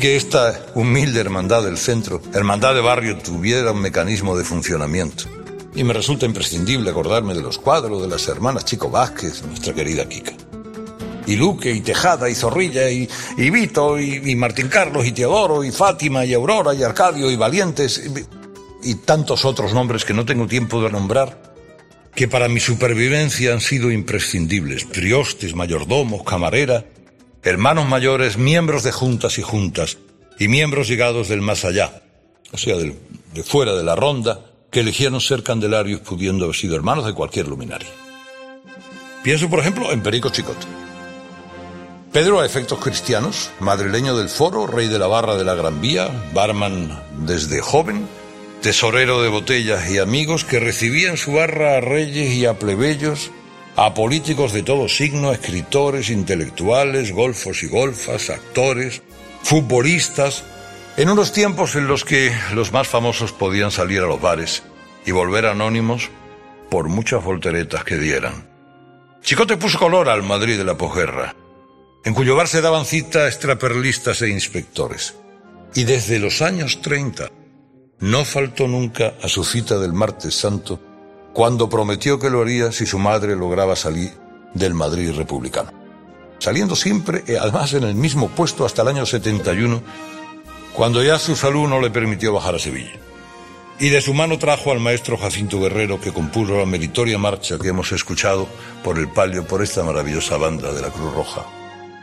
que 0.00 0.16
esta 0.16 0.64
humilde 0.74 1.20
hermandad 1.20 1.62
del 1.62 1.76
centro, 1.76 2.22
hermandad 2.32 2.74
de 2.74 2.80
barrio, 2.80 3.18
tuviera 3.18 3.72
un 3.72 3.82
mecanismo 3.82 4.34
de 4.38 4.44
funcionamiento. 4.44 5.39
Y 5.74 5.84
me 5.84 5.92
resulta 5.92 6.26
imprescindible 6.26 6.90
acordarme 6.90 7.34
de 7.34 7.42
los 7.42 7.58
cuadros 7.58 8.02
de 8.02 8.08
las 8.08 8.26
hermanas 8.28 8.64
Chico 8.64 8.90
Vázquez, 8.90 9.42
nuestra 9.42 9.72
querida 9.72 10.08
Kika 10.08 10.32
y 11.30 11.36
Luque, 11.36 11.70
y 11.70 11.80
Tejada, 11.80 12.28
y 12.28 12.34
Zorrilla, 12.34 12.90
y, 12.90 13.08
Vito, 13.36 14.00
y, 14.00 14.34
Martín 14.34 14.68
Carlos, 14.68 15.06
y 15.06 15.12
Teodoro, 15.12 15.62
y 15.62 15.70
Fátima, 15.70 16.24
y 16.24 16.34
Aurora, 16.34 16.74
y 16.74 16.82
Arcadio, 16.82 17.30
y 17.30 17.36
Valientes, 17.36 18.02
y, 18.82 18.90
y 18.90 18.94
tantos 18.96 19.44
otros 19.44 19.72
nombres 19.72 20.04
que 20.04 20.12
no 20.12 20.24
tengo 20.24 20.48
tiempo 20.48 20.82
de 20.82 20.90
nombrar, 20.90 21.40
que 22.14 22.26
para 22.26 22.48
mi 22.48 22.58
supervivencia 22.58 23.52
han 23.52 23.60
sido 23.60 23.92
imprescindibles. 23.92 24.84
Priostes, 24.84 25.54
mayordomos, 25.54 26.24
camarera, 26.24 26.84
hermanos 27.44 27.88
mayores, 27.88 28.36
miembros 28.36 28.82
de 28.82 28.90
juntas 28.90 29.38
y 29.38 29.42
juntas, 29.42 29.98
y 30.38 30.48
miembros 30.48 30.88
llegados 30.88 31.28
del 31.28 31.42
más 31.42 31.64
allá, 31.64 32.02
o 32.50 32.58
sea, 32.58 32.76
de 32.76 33.42
fuera 33.44 33.74
de 33.74 33.84
la 33.84 33.94
ronda, 33.94 34.49
que 34.70 34.80
eligieron 34.80 35.20
ser 35.20 35.42
candelarios 35.42 36.00
pudiendo 36.00 36.44
haber 36.44 36.56
sido 36.56 36.76
hermanos 36.76 37.06
de 37.06 37.14
cualquier 37.14 37.48
luminaria. 37.48 37.88
Pienso, 39.22 39.50
por 39.50 39.60
ejemplo, 39.60 39.92
en 39.92 40.02
Perico 40.02 40.30
Chicote 40.30 40.66
Pedro 42.12 42.40
a 42.40 42.46
efectos 42.46 42.80
cristianos, 42.80 43.50
madrileño 43.60 44.16
del 44.16 44.28
foro, 44.28 44.66
rey 44.66 44.88
de 44.88 44.98
la 44.98 45.06
barra 45.06 45.36
de 45.36 45.44
la 45.44 45.54
Gran 45.54 45.80
Vía, 45.80 46.08
barman 46.34 47.00
desde 47.24 47.60
joven, 47.60 48.08
tesorero 48.62 49.22
de 49.22 49.28
botellas 49.28 49.88
y 49.88 49.98
amigos 49.98 50.44
que 50.44 50.58
recibía 50.58 51.10
en 51.10 51.16
su 51.16 51.34
barra 51.34 51.76
a 51.76 51.80
reyes 51.80 52.34
y 52.34 52.46
a 52.46 52.58
plebeyos, 52.58 53.30
a 53.76 53.94
políticos 53.94 54.52
de 54.52 54.64
todo 54.64 54.88
signo, 54.88 55.30
escritores, 55.30 56.10
intelectuales, 56.10 57.12
golfos 57.12 57.62
y 57.62 57.68
golfas, 57.68 58.28
actores, 58.28 59.02
futbolistas, 59.44 60.42
en 61.00 61.08
unos 61.08 61.32
tiempos 61.32 61.76
en 61.76 61.86
los 61.86 62.04
que 62.04 62.30
los 62.52 62.72
más 62.72 62.86
famosos 62.86 63.32
podían 63.32 63.70
salir 63.70 64.00
a 64.00 64.06
los 64.06 64.20
bares 64.20 64.62
y 65.06 65.12
volver 65.12 65.46
anónimos 65.46 66.10
por 66.70 66.90
muchas 66.90 67.24
volteretas 67.24 67.84
que 67.84 67.96
dieran. 67.96 68.46
Chicote 69.22 69.56
puso 69.56 69.78
color 69.78 70.10
al 70.10 70.22
Madrid 70.22 70.58
de 70.58 70.64
la 70.64 70.76
posguerra 70.76 71.34
en 72.04 72.12
cuyo 72.12 72.36
bar 72.36 72.48
se 72.48 72.60
daban 72.60 72.84
cita 72.84 73.26
extraperlistas 73.28 74.20
e 74.20 74.28
inspectores. 74.28 75.14
Y 75.74 75.84
desde 75.84 76.18
los 76.18 76.42
años 76.42 76.82
30 76.82 77.30
no 78.00 78.24
faltó 78.26 78.68
nunca 78.68 79.14
a 79.22 79.28
su 79.28 79.42
cita 79.42 79.78
del 79.78 79.94
martes 79.94 80.34
santo, 80.34 80.80
cuando 81.32 81.70
prometió 81.70 82.18
que 82.18 82.28
lo 82.28 82.42
haría 82.42 82.72
si 82.72 82.84
su 82.84 82.98
madre 82.98 83.36
lograba 83.36 83.74
salir 83.74 84.12
del 84.52 84.74
Madrid 84.74 85.12
republicano. 85.16 85.72
Saliendo 86.40 86.76
siempre, 86.76 87.24
eh, 87.26 87.38
además 87.40 87.72
en 87.72 87.84
el 87.84 87.94
mismo 87.94 88.28
puesto 88.28 88.66
hasta 88.66 88.82
el 88.82 88.88
año 88.88 89.06
71, 89.06 89.82
cuando 90.74 91.02
ya 91.02 91.18
su 91.18 91.36
salud 91.36 91.68
no 91.68 91.80
le 91.80 91.90
permitió 91.90 92.32
bajar 92.32 92.54
a 92.54 92.58
Sevilla. 92.58 92.92
Y 93.78 93.88
de 93.88 94.00
su 94.00 94.12
mano 94.12 94.38
trajo 94.38 94.72
al 94.72 94.80
maestro 94.80 95.16
Jacinto 95.16 95.60
Guerrero 95.60 96.00
que 96.00 96.12
compuso 96.12 96.58
la 96.58 96.66
meritoria 96.66 97.18
marcha 97.18 97.58
que 97.58 97.68
hemos 97.68 97.92
escuchado 97.92 98.46
por 98.84 98.98
el 98.98 99.08
palio 99.08 99.46
por 99.46 99.62
esta 99.62 99.82
maravillosa 99.82 100.36
banda 100.36 100.72
de 100.72 100.82
la 100.82 100.90
Cruz 100.90 101.14
Roja 101.14 101.46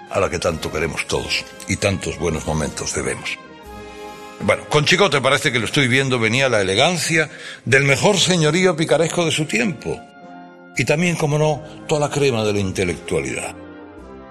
a 0.10 0.20
la 0.20 0.30
que 0.30 0.40
tanto 0.40 0.72
queremos 0.72 1.06
todos 1.08 1.44
y 1.68 1.76
tantos 1.78 2.18
buenos 2.18 2.46
momentos 2.46 2.94
debemos. 2.94 3.38
Bueno, 4.42 4.66
con 4.70 4.86
Chicote 4.86 5.20
parece 5.20 5.52
que 5.52 5.60
lo 5.60 5.66
estoy 5.66 5.88
viendo 5.88 6.20
venía 6.20 6.50
la 6.50 6.62
elegancia 6.62 7.30
del 7.66 7.84
mejor 7.84 8.18
señorío 8.18 8.76
picaresco 8.76 9.26
de 9.26 9.32
su 9.32 9.46
tiempo. 9.46 10.00
Y 10.78 10.86
también, 10.86 11.16
como 11.16 11.40
no, 11.40 11.64
toda 11.88 12.08
la 12.08 12.14
crema 12.14 12.44
de 12.44 12.54
la 12.54 12.60
intelectualidad. 12.60 13.56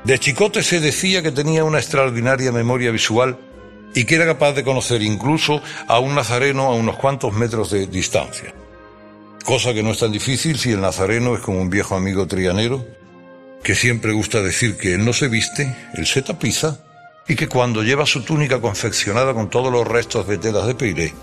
De 0.04 0.18
Chicote 0.18 0.62
se 0.62 0.78
decía 0.78 1.22
que 1.22 1.32
tenía 1.32 1.64
una 1.64 1.78
extraordinaria 1.78 2.52
memoria 2.52 2.92
visual 2.92 3.36
y 3.96 4.04
que 4.04 4.14
era 4.14 4.26
capaz 4.26 4.52
de 4.52 4.62
conocer 4.62 5.02
incluso 5.02 5.62
a 5.88 5.98
un 5.98 6.14
nazareno 6.14 6.66
a 6.66 6.74
unos 6.74 6.96
cuantos 6.96 7.32
metros 7.32 7.70
de 7.70 7.86
distancia. 7.86 8.54
Cosa 9.42 9.72
que 9.72 9.82
no 9.82 9.90
es 9.90 9.98
tan 9.98 10.12
difícil 10.12 10.58
si 10.58 10.72
el 10.72 10.82
nazareno 10.82 11.34
es 11.34 11.40
como 11.40 11.62
un 11.62 11.70
viejo 11.70 11.96
amigo 11.96 12.26
trianero 12.26 12.86
que 13.64 13.74
siempre 13.74 14.12
gusta 14.12 14.42
decir 14.42 14.76
que 14.76 14.94
él 14.94 15.04
no 15.04 15.14
se 15.14 15.28
viste, 15.28 15.74
él 15.94 16.06
se 16.06 16.20
tapiza, 16.22 16.78
y 17.26 17.34
que 17.36 17.48
cuando 17.48 17.82
lleva 17.82 18.06
su 18.06 18.22
túnica 18.22 18.60
confeccionada 18.60 19.32
con 19.32 19.48
todos 19.48 19.72
los 19.72 19.88
restos 19.88 20.28
de 20.28 20.38
telas 20.38 20.66
de 20.66 20.74
peiré, 20.74 21.14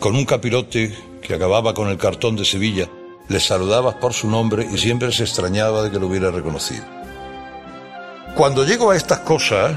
con 0.00 0.16
un 0.16 0.26
capirote 0.26 0.94
que 1.22 1.32
acababa 1.34 1.74
con 1.74 1.88
el 1.88 1.96
cartón 1.96 2.36
de 2.36 2.44
Sevilla, 2.44 2.90
le 3.28 3.40
saludaba 3.40 3.98
por 3.98 4.12
su 4.12 4.28
nombre 4.28 4.66
y 4.70 4.78
siempre 4.78 5.12
se 5.12 5.22
extrañaba 5.22 5.84
de 5.84 5.90
que 5.92 5.98
lo 5.98 6.08
hubiera 6.08 6.30
reconocido. 6.30 6.84
Cuando 8.34 8.64
llego 8.64 8.90
a 8.90 8.96
estas 8.96 9.20
cosas, 9.20 9.74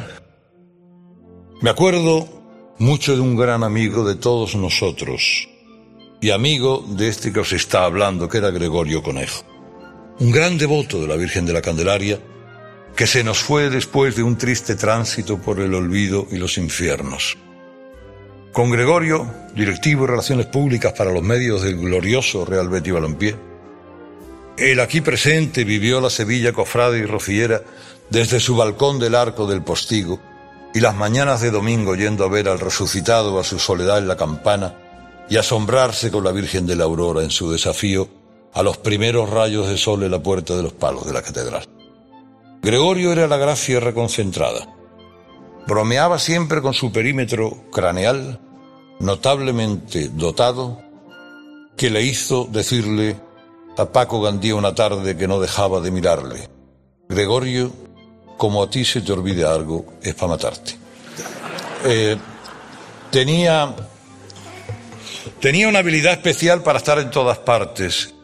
me 1.61 1.69
acuerdo 1.69 2.38
mucho 2.79 3.15
de 3.15 3.21
un 3.21 3.35
gran 3.35 3.63
amigo 3.63 4.07
de 4.07 4.15
todos 4.15 4.55
nosotros 4.55 5.47
y 6.21 6.31
amigo 6.31 6.83
de 6.87 7.07
este 7.07 7.31
que 7.31 7.41
os 7.41 7.53
está 7.53 7.83
hablando, 7.83 8.27
que 8.27 8.39
era 8.39 8.49
Gregorio 8.49 9.03
Conejo 9.03 9.49
un 10.19 10.31
gran 10.31 10.57
devoto 10.57 10.99
de 10.99 11.07
la 11.07 11.15
Virgen 11.15 11.45
de 11.45 11.53
la 11.53 11.61
Candelaria, 11.61 12.19
que 12.95 13.07
se 13.07 13.23
nos 13.23 13.39
fue 13.39 13.69
después 13.69 14.17
de 14.17 14.23
un 14.23 14.37
triste 14.37 14.75
tránsito 14.75 15.37
por 15.37 15.61
el 15.61 15.73
olvido 15.73 16.27
y 16.29 16.35
los 16.35 16.57
infiernos. 16.57 17.37
Con 18.51 18.69
Gregorio, 18.69 19.31
directivo 19.55 20.01
de 20.01 20.11
Relaciones 20.11 20.47
Públicas 20.47 20.91
para 20.91 21.13
los 21.13 21.23
medios 21.23 21.61
del 21.61 21.77
glorioso 21.77 22.43
Real 22.43 22.67
Betis 22.67 22.93
Balompié, 22.93 23.35
el 24.57 24.81
aquí 24.81 24.99
presente 24.99 25.63
vivió 25.63 26.01
la 26.01 26.09
Sevilla 26.09 26.51
cofrade 26.51 26.99
y 26.99 27.05
rociera 27.05 27.61
desde 28.09 28.41
su 28.41 28.57
balcón 28.57 28.99
del 28.99 29.15
arco 29.15 29.47
del 29.47 29.63
postigo 29.63 30.19
y 30.73 30.79
las 30.79 30.95
mañanas 30.95 31.41
de 31.41 31.51
domingo 31.51 31.95
yendo 31.95 32.23
a 32.23 32.29
ver 32.29 32.47
al 32.47 32.59
resucitado 32.59 33.39
a 33.39 33.43
su 33.43 33.59
soledad 33.59 33.97
en 33.97 34.07
la 34.07 34.17
campana 34.17 34.75
y 35.29 35.37
asombrarse 35.37 36.11
con 36.11 36.23
la 36.23 36.31
Virgen 36.31 36.65
de 36.65 36.75
la 36.75 36.85
Aurora 36.85 37.23
en 37.23 37.31
su 37.31 37.51
desafío 37.51 38.07
a 38.53 38.63
los 38.63 38.77
primeros 38.77 39.29
rayos 39.29 39.67
de 39.67 39.77
sol 39.77 40.03
en 40.03 40.11
la 40.11 40.21
puerta 40.21 40.55
de 40.55 40.63
los 40.63 40.73
palos 40.73 41.05
de 41.05 41.13
la 41.13 41.21
catedral. 41.21 41.67
Gregorio 42.61 43.11
era 43.11 43.27
la 43.27 43.37
gracia 43.37 43.79
reconcentrada. 43.79 44.75
bromeaba 45.67 46.17
siempre 46.17 46.61
con 46.61 46.73
su 46.73 46.91
perímetro 46.91 47.69
craneal, 47.71 48.39
notablemente 48.99 50.09
dotado, 50.09 50.81
que 51.77 51.89
le 51.89 52.01
hizo 52.01 52.47
decirle 52.51 53.15
a 53.77 53.85
Paco 53.85 54.19
Gandía 54.19 54.55
una 54.55 54.75
tarde 54.75 55.15
que 55.15 55.27
no 55.27 55.39
dejaba 55.39 55.79
de 55.79 55.91
mirarle, 55.91 56.49
Gregorio, 57.07 57.71
como 58.39 58.63
a 58.63 58.69
ti 58.69 58.85
se 58.85 59.01
te 59.01 59.11
olvide 59.11 59.43
algo, 59.43 59.85
es 60.01 60.15
para 60.15 60.29
matarte. 60.29 60.77
Eh, 61.83 62.15
tenía, 63.11 63.75
tenía 65.41 65.67
una 65.67 65.79
habilidad 65.79 66.13
especial 66.13 66.63
para 66.63 66.77
estar 66.77 66.99
en 66.99 67.11
todas 67.11 67.37
partes 67.39 68.15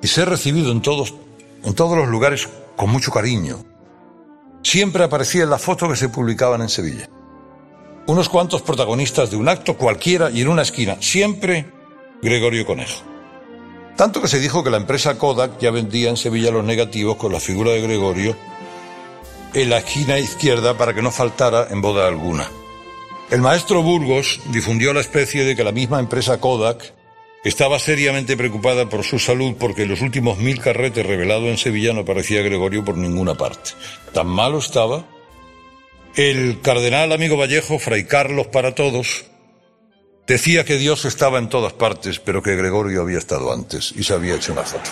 y 0.00 0.06
ser 0.06 0.28
recibido 0.28 0.70
en 0.70 0.80
todos, 0.80 1.12
en 1.64 1.74
todos 1.74 1.98
los 1.98 2.06
lugares 2.06 2.48
con 2.76 2.88
mucho 2.88 3.10
cariño. 3.10 3.64
Siempre 4.62 5.02
aparecía 5.02 5.42
en 5.42 5.50
las 5.50 5.60
fotos 5.60 5.90
que 5.90 5.96
se 5.96 6.08
publicaban 6.08 6.62
en 6.62 6.68
Sevilla. 6.68 7.10
Unos 8.06 8.28
cuantos 8.28 8.62
protagonistas 8.62 9.32
de 9.32 9.36
un 9.36 9.48
acto 9.48 9.76
cualquiera 9.76 10.30
y 10.30 10.42
en 10.42 10.48
una 10.48 10.62
esquina, 10.62 10.98
siempre 11.00 11.66
Gregorio 12.22 12.64
Conejo. 12.64 13.02
Tanto 13.96 14.22
que 14.22 14.28
se 14.28 14.38
dijo 14.38 14.62
que 14.62 14.70
la 14.70 14.76
empresa 14.76 15.18
Kodak 15.18 15.58
ya 15.58 15.72
vendía 15.72 16.10
en 16.10 16.16
Sevilla 16.16 16.52
los 16.52 16.64
negativos 16.64 17.16
con 17.16 17.32
la 17.32 17.40
figura 17.40 17.72
de 17.72 17.80
Gregorio 17.80 18.36
en 19.54 19.70
la 19.70 19.78
esquina 19.78 20.18
izquierda 20.18 20.76
para 20.76 20.94
que 20.94 21.02
no 21.02 21.10
faltara 21.10 21.68
en 21.70 21.80
boda 21.80 22.08
alguna. 22.08 22.50
El 23.30 23.40
maestro 23.40 23.82
Burgos 23.82 24.40
difundió 24.50 24.92
la 24.92 25.00
especie 25.00 25.44
de 25.44 25.56
que 25.56 25.64
la 25.64 25.72
misma 25.72 26.00
empresa 26.00 26.40
Kodak 26.40 26.92
estaba 27.44 27.78
seriamente 27.78 28.36
preocupada 28.36 28.88
por 28.88 29.04
su 29.04 29.18
salud 29.18 29.54
porque 29.58 29.86
los 29.86 30.00
últimos 30.00 30.38
mil 30.38 30.60
carretes 30.60 31.06
revelados 31.06 31.48
en 31.48 31.58
Sevilla 31.58 31.92
no 31.92 32.00
aparecía 32.00 32.42
Gregorio 32.42 32.84
por 32.84 32.96
ninguna 32.96 33.34
parte. 33.34 33.70
Tan 34.12 34.26
malo 34.26 34.58
estaba. 34.58 35.06
El 36.16 36.60
cardenal 36.60 37.12
amigo 37.12 37.36
Vallejo, 37.36 37.78
Fray 37.78 38.04
Carlos 38.04 38.46
para 38.48 38.74
todos, 38.74 39.26
decía 40.26 40.64
que 40.64 40.78
Dios 40.78 41.04
estaba 41.04 41.38
en 41.38 41.48
todas 41.48 41.72
partes, 41.72 42.18
pero 42.18 42.42
que 42.42 42.56
Gregorio 42.56 43.02
había 43.02 43.18
estado 43.18 43.52
antes 43.52 43.92
y 43.96 44.04
se 44.04 44.14
había 44.14 44.36
hecho 44.36 44.52
una 44.52 44.62
foto. 44.62 44.90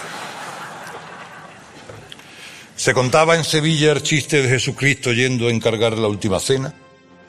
Se 2.83 2.95
contaba 2.95 3.37
en 3.37 3.45
Sevilla 3.45 3.93
el 3.93 4.03
chiste 4.03 4.43
de 4.43 4.49
Jesucristo 4.49 5.13
yendo 5.13 5.47
a 5.47 5.53
encargar 5.53 5.97
la 5.97 6.09
última 6.09 6.41
cena 6.41 6.75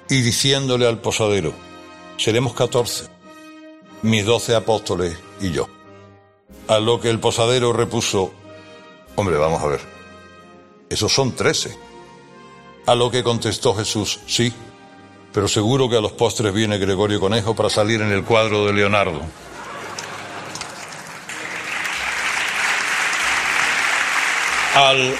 y 0.10 0.20
diciéndole 0.22 0.88
al 0.88 1.00
posadero, 1.00 1.54
seremos 2.18 2.56
catorce, 2.56 3.06
mis 4.02 4.26
doce 4.26 4.56
apóstoles 4.56 5.16
y 5.40 5.52
yo. 5.52 5.70
A 6.68 6.80
lo 6.80 7.00
que 7.00 7.12
el 7.12 7.20
posadero 7.20 7.72
repuso, 7.72 8.34
hombre, 9.16 9.38
vamos 9.38 9.62
a 9.62 9.68
ver, 9.68 9.82
esos 10.90 11.14
son 11.14 11.36
trece. 11.36 11.78
A 12.88 12.96
lo 12.96 13.12
que 13.12 13.22
contestó 13.22 13.76
Jesús, 13.76 14.22
sí, 14.26 14.52
pero 15.32 15.48
seguro 15.48 15.88
que 15.88 15.98
a 15.98 16.02
los 16.02 16.14
postres 16.14 16.52
viene 16.52 16.80
Gregorio 16.80 17.20
Conejo 17.20 17.56
para 17.56 17.70
salir 17.70 18.02
en 18.02 18.12
el 18.12 18.24
cuadro 18.24 18.66
de 18.66 18.74
Leonardo. 18.74 19.22
Al, 24.74 25.16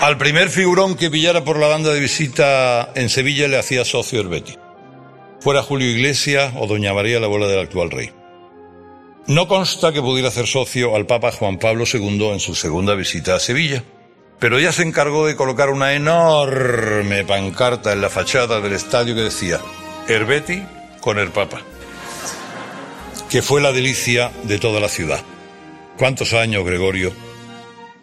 Al 0.00 0.18
primer 0.18 0.50
figurón 0.50 0.94
que 0.94 1.10
pillara 1.10 1.42
por 1.42 1.58
la 1.58 1.68
banda 1.68 1.90
de 1.90 2.00
visita 2.00 2.90
en 2.94 3.08
Sevilla 3.08 3.48
le 3.48 3.58
hacía 3.58 3.82
socio 3.82 4.20
Herbeti. 4.20 4.54
Fuera 5.40 5.62
Julio 5.62 5.90
Iglesias 5.90 6.52
o 6.54 6.66
Doña 6.66 6.92
María, 6.92 7.18
la 7.18 7.26
abuela 7.26 7.46
del 7.46 7.60
actual 7.60 7.90
rey. 7.90 8.12
No 9.26 9.48
consta 9.48 9.92
que 9.92 10.02
pudiera 10.02 10.28
hacer 10.28 10.46
socio 10.46 10.94
al 10.94 11.06
Papa 11.06 11.32
Juan 11.32 11.58
Pablo 11.58 11.84
II 11.90 12.28
en 12.28 12.40
su 12.40 12.54
segunda 12.54 12.94
visita 12.94 13.34
a 13.34 13.40
Sevilla, 13.40 13.84
pero 14.38 14.60
ya 14.60 14.70
se 14.70 14.82
encargó 14.82 15.26
de 15.26 15.34
colocar 15.34 15.70
una 15.70 15.94
enorme 15.94 17.24
pancarta 17.24 17.94
en 17.94 18.02
la 18.02 18.10
fachada 18.10 18.60
del 18.60 18.74
estadio 18.74 19.14
que 19.14 19.22
decía 19.22 19.60
Herbeti 20.08 20.62
con 21.00 21.18
el 21.18 21.30
Papa, 21.30 21.62
que 23.30 23.40
fue 23.40 23.62
la 23.62 23.72
delicia 23.72 24.30
de 24.44 24.58
toda 24.58 24.78
la 24.78 24.90
ciudad. 24.90 25.22
¿Cuántos 25.96 26.34
años, 26.34 26.66
Gregorio? 26.66 27.25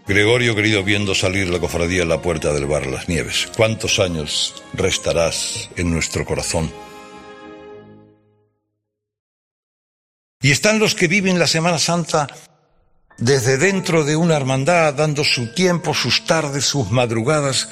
Gregorio 0.06 0.54
querido, 0.54 0.84
viendo 0.84 1.16
salir 1.16 1.48
la 1.50 1.60
cofradía 1.60 2.04
en 2.04 2.10
la 2.10 2.22
puerta 2.22 2.52
del 2.52 2.66
bar 2.66 2.88
Las 2.88 3.08
Nieves, 3.08 3.48
¿cuántos 3.56 4.00
años 4.00 4.62
restarás 4.74 5.70
en 5.78 5.92
nuestro 5.92 6.26
corazón? 6.26 6.70
Y 10.42 10.52
están 10.52 10.80
los 10.80 10.94
que 10.94 11.08
viven 11.08 11.40
la 11.40 11.48
Semana 11.48 11.80
Santa 11.80 12.28
desde 13.18 13.58
dentro 13.58 14.04
de 14.04 14.18
una 14.18 14.36
hermandad, 14.36 14.94
dando 14.94 15.24
su 15.24 15.54
tiempo, 15.54 15.94
sus 15.94 16.26
tardes, 16.26 16.66
sus 16.66 16.92
madrugadas, 16.92 17.70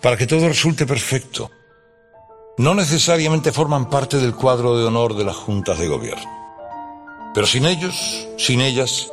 para 0.00 0.16
que 0.16 0.28
todo 0.28 0.46
resulte 0.46 0.86
perfecto. 0.86 1.50
No 2.58 2.76
necesariamente 2.76 3.50
forman 3.50 3.90
parte 3.90 4.18
del 4.18 4.36
cuadro 4.36 4.78
de 4.78 4.84
honor 4.84 5.16
de 5.16 5.24
las 5.24 5.34
juntas 5.34 5.80
de 5.80 5.88
gobierno. 5.88 6.30
Pero 7.34 7.44
sin 7.44 7.66
ellos, 7.66 8.28
sin 8.38 8.60
ellas, 8.60 9.10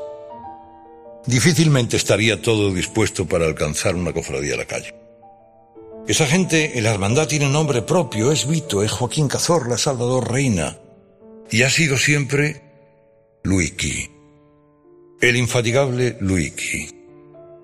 difícilmente 1.25 1.97
estaría 1.97 2.41
todo 2.41 2.73
dispuesto 2.73 3.27
para 3.27 3.45
alcanzar 3.45 3.95
una 3.95 4.13
cofradía 4.13 4.55
a 4.55 4.57
la 4.57 4.65
calle. 4.65 4.95
Esa 6.07 6.25
gente 6.25 6.77
en 6.77 6.83
la 6.83 6.91
hermandad 6.91 7.27
tiene 7.27 7.47
nombre 7.47 7.83
propio, 7.83 8.31
es 8.31 8.47
Vito, 8.47 8.81
es 8.81 8.91
Joaquín 8.91 9.27
Cazorla, 9.27 9.77
Salvador 9.77 10.31
Reina, 10.31 10.77
y 11.51 11.61
ha 11.61 11.69
sido 11.69 11.97
siempre 11.97 12.63
Luiki, 13.43 14.09
el 15.21 15.35
infatigable 15.35 16.17
Luiki, 16.19 16.89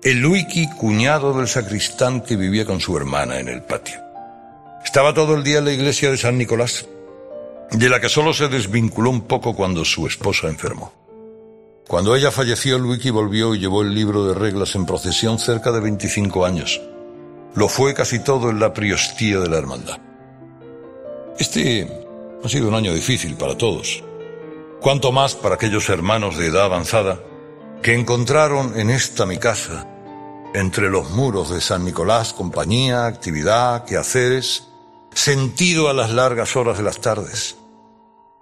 el 0.02 0.20
Luiki 0.20 0.68
cuñado 0.70 1.36
del 1.36 1.48
sacristán 1.48 2.20
que 2.20 2.36
vivía 2.36 2.64
con 2.64 2.80
su 2.80 2.96
hermana 2.96 3.40
en 3.40 3.48
el 3.48 3.62
patio. 3.62 4.00
Estaba 4.84 5.12
todo 5.12 5.34
el 5.34 5.42
día 5.42 5.58
en 5.58 5.64
la 5.64 5.72
iglesia 5.72 6.10
de 6.10 6.16
San 6.16 6.38
Nicolás, 6.38 6.86
de 7.72 7.88
la 7.88 8.00
que 8.00 8.08
solo 8.08 8.32
se 8.32 8.46
desvinculó 8.46 9.10
un 9.10 9.22
poco 9.22 9.56
cuando 9.56 9.84
su 9.84 10.06
esposa 10.06 10.46
enfermó. 10.46 11.05
Cuando 11.88 12.16
ella 12.16 12.32
falleció, 12.32 12.78
Luigi 12.78 13.10
volvió 13.10 13.54
y 13.54 13.60
llevó 13.60 13.82
el 13.82 13.94
libro 13.94 14.26
de 14.26 14.34
reglas 14.34 14.74
en 14.74 14.86
procesión 14.86 15.38
cerca 15.38 15.70
de 15.70 15.80
25 15.80 16.44
años. 16.44 16.80
Lo 17.54 17.68
fue 17.68 17.94
casi 17.94 18.18
todo 18.18 18.50
en 18.50 18.58
la 18.58 18.74
priostía 18.74 19.38
de 19.38 19.48
la 19.48 19.58
hermandad. 19.58 19.98
Este 21.38 21.88
ha 22.42 22.48
sido 22.48 22.68
un 22.68 22.74
año 22.74 22.92
difícil 22.92 23.36
para 23.36 23.56
todos. 23.56 24.02
Cuanto 24.80 25.12
más 25.12 25.36
para 25.36 25.54
aquellos 25.54 25.88
hermanos 25.88 26.36
de 26.36 26.46
edad 26.46 26.64
avanzada 26.64 27.20
que 27.82 27.94
encontraron 27.94 28.78
en 28.78 28.90
esta 28.90 29.24
mi 29.24 29.38
casa, 29.38 29.86
entre 30.54 30.90
los 30.90 31.10
muros 31.10 31.50
de 31.50 31.60
San 31.60 31.84
Nicolás, 31.84 32.32
compañía, 32.32 33.06
actividad, 33.06 33.84
quehaceres, 33.84 34.64
sentido 35.14 35.88
a 35.88 35.94
las 35.94 36.10
largas 36.10 36.56
horas 36.56 36.78
de 36.78 36.82
las 36.84 37.00
tardes. 37.00 37.56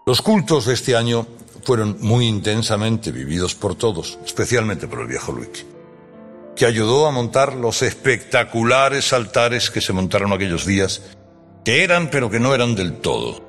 Los 0.07 0.23
cultos 0.23 0.65
de 0.65 0.75
este 0.75 0.97
año 0.97 1.27
fueron 1.65 1.97
muy 2.01 2.27
intensamente 2.27 3.11
vividos 3.11 3.55
por 3.55 3.75
todos, 3.75 4.19
especialmente 4.25 4.87
por 4.87 5.01
el 5.01 5.07
viejo 5.07 5.33
Luigi, 5.33 5.65
que 6.55 6.67
ayudó 6.67 7.07
a 7.07 7.11
montar 7.11 7.55
los 7.55 7.83
espectaculares 7.83 9.13
altares 9.13 9.71
que 9.71 9.81
se 9.81 9.93
montaron 9.93 10.33
aquellos 10.33 10.67
días, 10.67 11.03
que 11.65 11.83
eran 11.83 12.11
pero 12.11 12.31
que 12.31 12.41
no 12.41 12.55
eran 12.55 12.75
del 12.75 12.99
todo. 12.99 13.43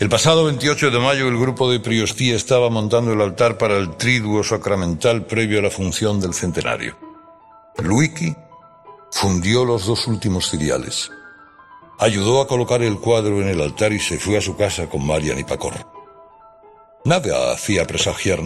El 0.00 0.08
pasado 0.08 0.44
28 0.44 0.90
de 0.90 0.98
mayo 0.98 1.28
el 1.28 1.38
grupo 1.38 1.70
de 1.70 1.78
Priostía 1.78 2.34
estaba 2.34 2.68
montando 2.68 3.12
el 3.12 3.20
altar 3.20 3.58
para 3.58 3.76
el 3.76 3.96
triduo 3.96 4.42
sacramental 4.42 5.24
previo 5.26 5.60
a 5.60 5.62
la 5.62 5.70
función 5.70 6.20
del 6.20 6.34
centenario. 6.34 6.98
Luigi 7.78 8.34
fundió 9.12 9.64
los 9.64 9.86
dos 9.86 10.08
últimos 10.08 10.50
ciriales, 10.50 11.10
ayudó 11.98 12.40
a 12.40 12.48
colocar 12.48 12.82
el 12.82 12.98
cuadro 12.98 13.40
en 13.40 13.48
el 13.48 13.60
altar 13.60 13.92
y 13.92 14.00
se 14.00 14.18
fue 14.18 14.38
a 14.38 14.40
su 14.40 14.56
casa 14.56 14.88
con 14.88 15.06
Marian 15.06 15.38
y 15.38 15.44
Pacorro. 15.44 16.03
Nada 17.04 17.52
hacía 17.52 17.86
presagiar 17.86 18.40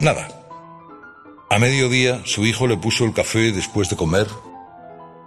nada. 0.00 0.28
A 1.50 1.58
mediodía 1.58 2.22
su 2.24 2.46
hijo 2.46 2.66
le 2.66 2.78
puso 2.78 3.04
el 3.04 3.12
café 3.12 3.52
después 3.52 3.90
de 3.90 3.96
comer 3.96 4.26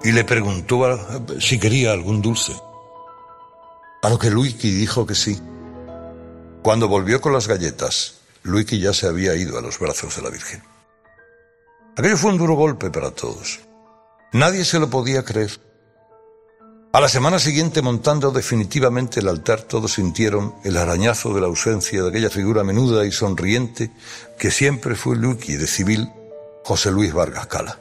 y 0.04 0.12
le 0.12 0.24
preguntó 0.24 0.98
si 1.40 1.60
quería 1.60 1.92
algún 1.92 2.24
dulce. 2.24 2.54
A 4.02 4.10
lo 4.10 4.18
que 4.18 4.32
Luigi 4.32 4.72
dijo 4.72 5.06
que 5.06 5.14
sí. 5.14 5.40
Cuando 6.64 6.88
volvió 6.88 7.22
con 7.22 7.34
las 7.34 7.48
galletas, 7.48 8.16
Luigi 8.42 8.80
ya 8.80 8.94
se 8.94 9.06
había 9.06 9.36
ido 9.36 9.60
a 9.60 9.62
los 9.62 9.78
brazos 9.78 10.16
de 10.16 10.24
la 10.24 10.32
Virgen. 10.32 10.64
Aquello 11.96 12.18
fue 12.18 12.32
un 12.32 12.38
duro 12.40 12.56
golpe 12.56 12.90
para 12.90 13.12
todos. 13.12 13.60
Nadie 14.34 14.66
se 14.66 14.80
lo 14.80 14.90
podía 14.90 15.24
creer. 15.24 15.65
A 16.96 17.02
la 17.02 17.10
semana 17.10 17.40
siguiente, 17.40 17.82
montando 17.82 18.32
definitivamente 18.32 19.20
el 19.20 19.28
altar, 19.28 19.64
todos 19.64 19.96
sintieron 19.96 20.56
el 20.64 20.78
arañazo 20.78 21.34
de 21.34 21.42
la 21.42 21.48
ausencia 21.48 22.02
de 22.02 22.08
aquella 22.08 22.30
figura 22.30 22.64
menuda 22.64 23.06
y 23.06 23.12
sonriente 23.12 23.92
que 24.40 24.50
siempre 24.50 24.96
fue 24.96 25.18
Lucky 25.18 25.58
de 25.58 25.68
civil 25.68 26.10
José 26.64 26.92
Luis 26.92 27.12
Vargas 27.14 27.48
Cala. 27.48 27.78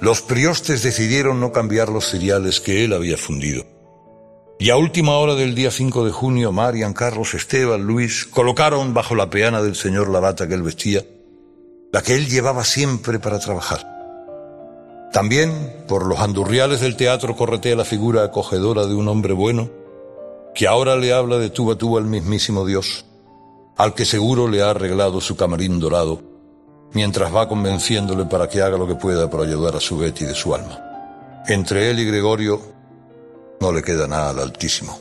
Los 0.00 0.22
priostes 0.22 0.82
decidieron 0.82 1.38
no 1.38 1.52
cambiar 1.52 1.90
los 1.90 2.06
cereales 2.06 2.62
que 2.62 2.82
él 2.82 2.94
había 2.94 3.18
fundido. 3.18 3.66
Y 4.58 4.70
a 4.70 4.76
última 4.78 5.18
hora 5.18 5.34
del 5.34 5.54
día 5.54 5.70
5 5.70 6.06
de 6.06 6.12
junio, 6.12 6.50
Marian, 6.50 6.94
Carlos, 6.94 7.34
Esteban, 7.34 7.82
Luis 7.82 8.24
colocaron 8.24 8.94
bajo 8.94 9.14
la 9.14 9.28
peana 9.28 9.60
del 9.60 9.76
señor 9.76 10.08
la 10.08 10.20
bata 10.20 10.48
que 10.48 10.54
él 10.54 10.62
vestía, 10.62 11.04
la 11.92 12.00
que 12.00 12.14
él 12.14 12.26
llevaba 12.26 12.64
siempre 12.64 13.18
para 13.18 13.38
trabajar. 13.38 13.91
También 15.12 15.84
por 15.88 16.06
los 16.06 16.20
andurriales 16.20 16.80
del 16.80 16.96
teatro 16.96 17.36
corretea 17.36 17.76
la 17.76 17.84
figura 17.84 18.24
acogedora 18.24 18.86
de 18.86 18.94
un 18.94 19.08
hombre 19.08 19.34
bueno 19.34 19.68
que 20.54 20.66
ahora 20.66 20.96
le 20.96 21.12
habla 21.12 21.38
de 21.38 21.50
tú 21.50 21.70
a 21.70 21.76
tú 21.76 21.98
al 21.98 22.04
mismísimo 22.04 22.66
Dios, 22.66 23.04
al 23.76 23.94
que 23.94 24.04
seguro 24.04 24.48
le 24.48 24.62
ha 24.62 24.70
arreglado 24.70 25.20
su 25.20 25.36
camarín 25.36 25.80
dorado, 25.80 26.20
mientras 26.92 27.34
va 27.34 27.48
convenciéndole 27.48 28.24
para 28.24 28.48
que 28.48 28.62
haga 28.62 28.76
lo 28.76 28.86
que 28.86 28.94
pueda 28.94 29.30
para 29.30 29.44
ayudar 29.44 29.76
a 29.76 29.80
su 29.80 29.98
Betty 29.98 30.24
de 30.24 30.34
su 30.34 30.54
alma. 30.54 30.78
Entre 31.46 31.90
él 31.90 31.98
y 32.00 32.04
Gregorio 32.04 32.60
no 33.60 33.72
le 33.72 33.82
queda 33.82 34.06
nada 34.06 34.30
al 34.30 34.38
Altísimo. 34.38 34.98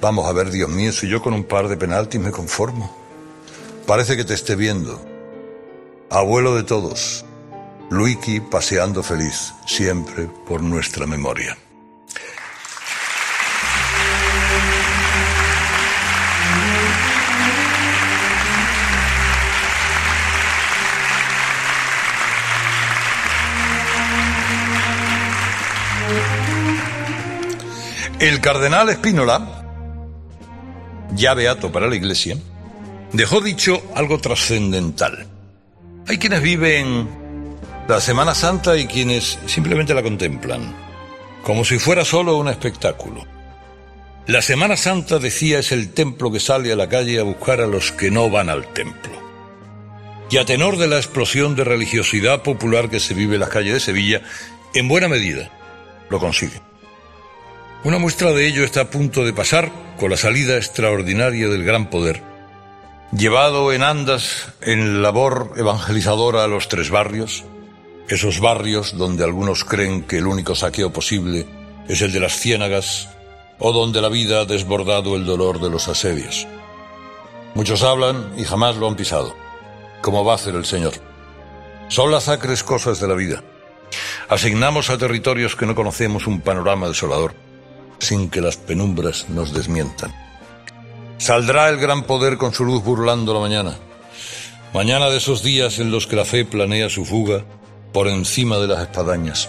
Vamos 0.00 0.26
a 0.26 0.32
ver, 0.32 0.50
Dios 0.50 0.68
mío, 0.68 0.92
si 0.92 1.08
yo 1.08 1.22
con 1.22 1.34
un 1.34 1.44
par 1.44 1.68
de 1.68 1.76
penaltis 1.76 2.20
me 2.20 2.30
conformo. 2.30 2.94
Parece 3.86 4.16
que 4.16 4.24
te 4.24 4.34
esté 4.34 4.54
viendo. 4.54 5.00
Abuelo 6.10 6.54
de 6.54 6.62
todos, 6.62 7.24
Luiki 7.90 8.40
paseando 8.40 9.02
feliz, 9.02 9.54
siempre 9.64 10.26
por 10.46 10.62
nuestra 10.62 11.06
memoria. 11.06 11.56
El 28.20 28.40
cardenal 28.42 28.90
Espínola, 28.90 29.64
ya 31.14 31.32
beato 31.32 31.72
para 31.72 31.86
la 31.86 31.96
Iglesia, 31.96 32.36
dejó 33.12 33.40
dicho 33.40 33.80
algo 33.94 34.18
trascendental. 34.18 35.26
Hay 36.06 36.18
quienes 36.18 36.42
viven 36.42 37.27
la 37.88 38.02
Semana 38.02 38.34
Santa 38.34 38.76
y 38.76 38.86
quienes 38.86 39.38
simplemente 39.46 39.94
la 39.94 40.02
contemplan, 40.02 40.76
como 41.42 41.64
si 41.64 41.78
fuera 41.78 42.04
solo 42.04 42.36
un 42.36 42.48
espectáculo. 42.48 43.26
La 44.26 44.42
Semana 44.42 44.76
Santa, 44.76 45.18
decía, 45.18 45.60
es 45.60 45.72
el 45.72 45.94
templo 45.94 46.30
que 46.30 46.38
sale 46.38 46.70
a 46.70 46.76
la 46.76 46.90
calle 46.90 47.18
a 47.18 47.22
buscar 47.22 47.62
a 47.62 47.66
los 47.66 47.90
que 47.92 48.10
no 48.10 48.28
van 48.28 48.50
al 48.50 48.70
templo. 48.74 49.12
Y 50.30 50.36
a 50.36 50.44
tenor 50.44 50.76
de 50.76 50.86
la 50.86 50.98
explosión 50.98 51.56
de 51.56 51.64
religiosidad 51.64 52.42
popular 52.42 52.90
que 52.90 53.00
se 53.00 53.14
vive 53.14 53.34
en 53.36 53.40
las 53.40 53.48
calles 53.48 53.72
de 53.72 53.80
Sevilla, 53.80 54.20
en 54.74 54.86
buena 54.86 55.08
medida 55.08 55.50
lo 56.10 56.18
consigue. 56.18 56.60
Una 57.84 57.98
muestra 57.98 58.32
de 58.32 58.46
ello 58.46 58.64
está 58.64 58.82
a 58.82 58.90
punto 58.90 59.24
de 59.24 59.32
pasar 59.32 59.72
con 59.98 60.10
la 60.10 60.18
salida 60.18 60.58
extraordinaria 60.58 61.48
del 61.48 61.64
gran 61.64 61.88
poder, 61.88 62.22
llevado 63.12 63.72
en 63.72 63.82
andas 63.82 64.52
en 64.60 65.00
labor 65.00 65.54
evangelizadora 65.56 66.44
a 66.44 66.48
los 66.48 66.68
tres 66.68 66.90
barrios, 66.90 67.46
esos 68.08 68.40
barrios 68.40 68.96
donde 68.96 69.24
algunos 69.24 69.64
creen 69.64 70.02
que 70.02 70.18
el 70.18 70.26
único 70.26 70.54
saqueo 70.54 70.92
posible 70.92 71.46
es 71.88 72.00
el 72.00 72.12
de 72.12 72.20
las 72.20 72.32
ciénagas 72.38 73.08
o 73.58 73.72
donde 73.72 74.00
la 74.00 74.08
vida 74.08 74.40
ha 74.40 74.44
desbordado 74.44 75.14
el 75.16 75.26
dolor 75.26 75.60
de 75.60 75.70
los 75.70 75.88
asedios. 75.88 76.46
Muchos 77.54 77.82
hablan 77.82 78.32
y 78.36 78.44
jamás 78.44 78.76
lo 78.76 78.88
han 78.88 78.96
pisado, 78.96 79.34
como 80.00 80.24
va 80.24 80.32
a 80.32 80.36
hacer 80.36 80.54
el 80.54 80.64
Señor. 80.64 80.94
Son 81.88 82.10
las 82.10 82.28
acres 82.28 82.62
cosas 82.62 83.00
de 83.00 83.08
la 83.08 83.14
vida. 83.14 83.42
Asignamos 84.28 84.90
a 84.90 84.98
territorios 84.98 85.56
que 85.56 85.66
no 85.66 85.74
conocemos 85.74 86.26
un 86.26 86.40
panorama 86.40 86.88
desolador 86.88 87.34
sin 87.98 88.30
que 88.30 88.40
las 88.40 88.56
penumbras 88.56 89.28
nos 89.28 89.52
desmientan. 89.52 90.14
Saldrá 91.18 91.68
el 91.68 91.78
gran 91.78 92.04
poder 92.04 92.36
con 92.38 92.54
su 92.54 92.64
luz 92.64 92.84
burlando 92.84 93.34
la 93.34 93.40
mañana. 93.40 93.76
Mañana 94.72 95.10
de 95.10 95.16
esos 95.16 95.42
días 95.42 95.78
en 95.78 95.90
los 95.90 96.06
que 96.06 96.16
la 96.16 96.24
fe 96.24 96.44
planea 96.44 96.88
su 96.88 97.04
fuga 97.04 97.44
por 97.92 98.08
encima 98.08 98.58
de 98.58 98.68
las 98.68 98.80
espadañas. 98.80 99.48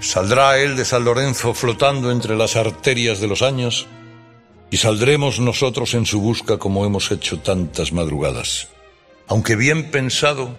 Saldrá 0.00 0.58
él 0.58 0.76
de 0.76 0.84
San 0.84 1.04
Lorenzo 1.04 1.54
flotando 1.54 2.10
entre 2.10 2.36
las 2.36 2.56
arterias 2.56 3.20
de 3.20 3.28
los 3.28 3.42
años 3.42 3.86
y 4.70 4.76
saldremos 4.76 5.40
nosotros 5.40 5.94
en 5.94 6.06
su 6.06 6.20
busca 6.20 6.58
como 6.58 6.84
hemos 6.84 7.10
hecho 7.10 7.38
tantas 7.40 7.92
madrugadas. 7.92 8.68
Aunque 9.28 9.56
bien 9.56 9.90
pensado, 9.90 10.56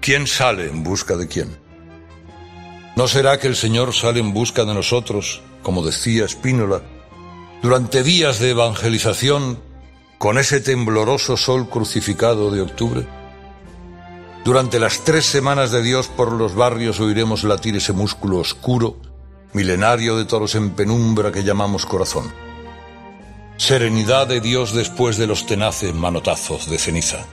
¿quién 0.00 0.26
sale 0.26 0.68
en 0.68 0.82
busca 0.82 1.16
de 1.16 1.28
quién? 1.28 1.58
¿No 2.96 3.08
será 3.08 3.38
que 3.38 3.46
el 3.46 3.56
Señor 3.56 3.94
sale 3.94 4.20
en 4.20 4.34
busca 4.34 4.64
de 4.64 4.74
nosotros 4.74 5.42
como 5.62 5.84
decía 5.84 6.26
Spínola, 6.26 6.82
durante 7.62 8.02
días 8.02 8.38
de 8.38 8.50
evangelización 8.50 9.60
con 10.18 10.38
ese 10.38 10.60
tembloroso 10.60 11.36
sol 11.36 11.68
crucificado 11.68 12.50
de 12.50 12.62
octubre? 12.62 13.17
Durante 14.44 14.78
las 14.78 15.04
tres 15.04 15.26
semanas 15.26 15.70
de 15.70 15.82
Dios 15.82 16.08
por 16.08 16.32
los 16.32 16.54
barrios 16.54 17.00
oiremos 17.00 17.44
latir 17.44 17.76
ese 17.76 17.92
músculo 17.92 18.38
oscuro, 18.38 18.96
milenario 19.52 20.16
de 20.16 20.24
toros 20.24 20.54
en 20.54 20.70
penumbra 20.70 21.32
que 21.32 21.44
llamamos 21.44 21.84
corazón. 21.84 22.32
Serenidad 23.56 24.26
de 24.26 24.40
Dios 24.40 24.72
después 24.72 25.16
de 25.18 25.26
los 25.26 25.44
tenaces 25.44 25.92
manotazos 25.92 26.70
de 26.70 26.78
ceniza. 26.78 27.26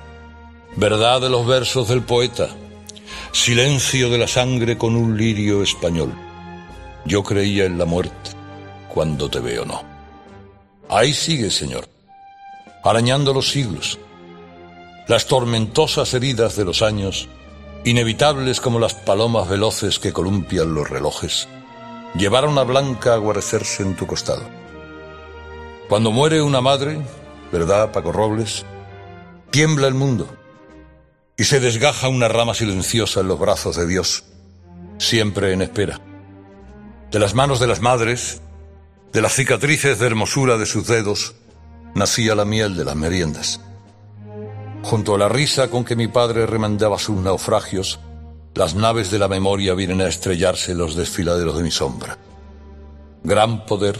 Verdad 0.76 1.22
de 1.22 1.30
los 1.30 1.45
versos 1.45 1.88
del 1.88 2.01
poeta. 2.01 2.49
Silencio 3.32 4.10
de 4.10 4.18
la 4.18 4.28
sangre 4.28 4.78
con 4.78 4.95
un 4.95 5.18
lirio 5.18 5.62
español. 5.62 6.14
Yo 7.06 7.24
creía 7.24 7.66
en 7.66 7.78
la 7.78 7.86
muerte, 7.86 8.32
cuando 8.89 9.30
te 9.30 9.39
veo 9.39 9.66
no. 9.66 9.84
Ahí 10.89 11.14
sigue, 11.14 11.51
Señor, 11.51 11.88
arañando 12.84 13.34
los 13.34 13.49
siglos, 13.49 13.99
las 15.08 15.28
tormentosas 15.28 16.14
heridas 16.14 16.56
de 16.56 16.66
los 16.66 16.82
años, 16.82 17.28
inevitables 17.84 18.60
como 18.60 18.80
las 18.80 18.95
palomas 18.95 19.47
veloces 19.47 19.99
que 19.99 20.12
columpian 20.12 20.74
los 20.74 20.89
relojes, 20.89 21.47
llevaron 22.16 22.58
a 22.58 22.64
Blanca 22.64 23.14
a 23.14 23.18
guarecerse 23.18 23.84
en 23.84 23.95
tu 23.95 24.08
costado. 24.08 24.43
Cuando 25.88 26.12
muere 26.12 26.41
una 26.41 26.62
madre, 26.62 26.99
¿verdad, 27.51 27.91
Paco 27.91 28.12
Robles? 28.12 28.66
Tiembla 29.51 29.88
el 29.88 29.93
mundo 29.93 30.28
y 31.38 31.43
se 31.43 31.60
desgaja 31.60 32.10
una 32.10 32.28
rama 32.28 32.56
silenciosa 32.56 33.20
en 33.20 33.28
los 33.28 33.39
brazos 33.39 33.76
de 33.76 33.86
Dios, 33.86 34.24
siempre 34.97 35.53
en 35.53 35.62
espera. 35.62 36.01
De 37.12 37.20
las 37.20 37.36
manos 37.36 37.60
de 37.60 37.68
las 37.68 37.82
madres, 37.82 38.41
de 39.14 39.22
las 39.22 39.34
cicatrices 39.34 39.99
de 39.99 40.08
hermosura 40.08 40.58
de 40.58 40.66
sus 40.66 40.88
dedos, 40.88 41.36
nacía 41.93 42.34
la 42.34 42.45
miel 42.45 42.76
de 42.76 42.86
las 42.86 42.95
meriendas. 42.95 43.62
Junto 44.86 45.16
a 45.16 45.18
la 45.18 45.28
risa 45.28 45.72
con 45.72 45.84
que 45.84 45.96
mi 45.96 46.08
padre 46.08 46.46
remandaba 46.46 47.00
sus 47.00 47.18
naufragios, 47.18 48.00
las 48.54 48.76
naves 48.76 49.10
de 49.10 49.18
la 49.18 49.28
memoria 49.28 49.74
vienen 49.74 50.00
a 50.00 50.08
estrellarse 50.08 50.74
en 50.74 50.78
los 50.78 50.96
desfiladeros 50.96 51.58
de 51.58 51.64
mi 51.64 51.72
sombra. 51.72 52.20
Gran 53.24 53.66
poder, 53.66 53.98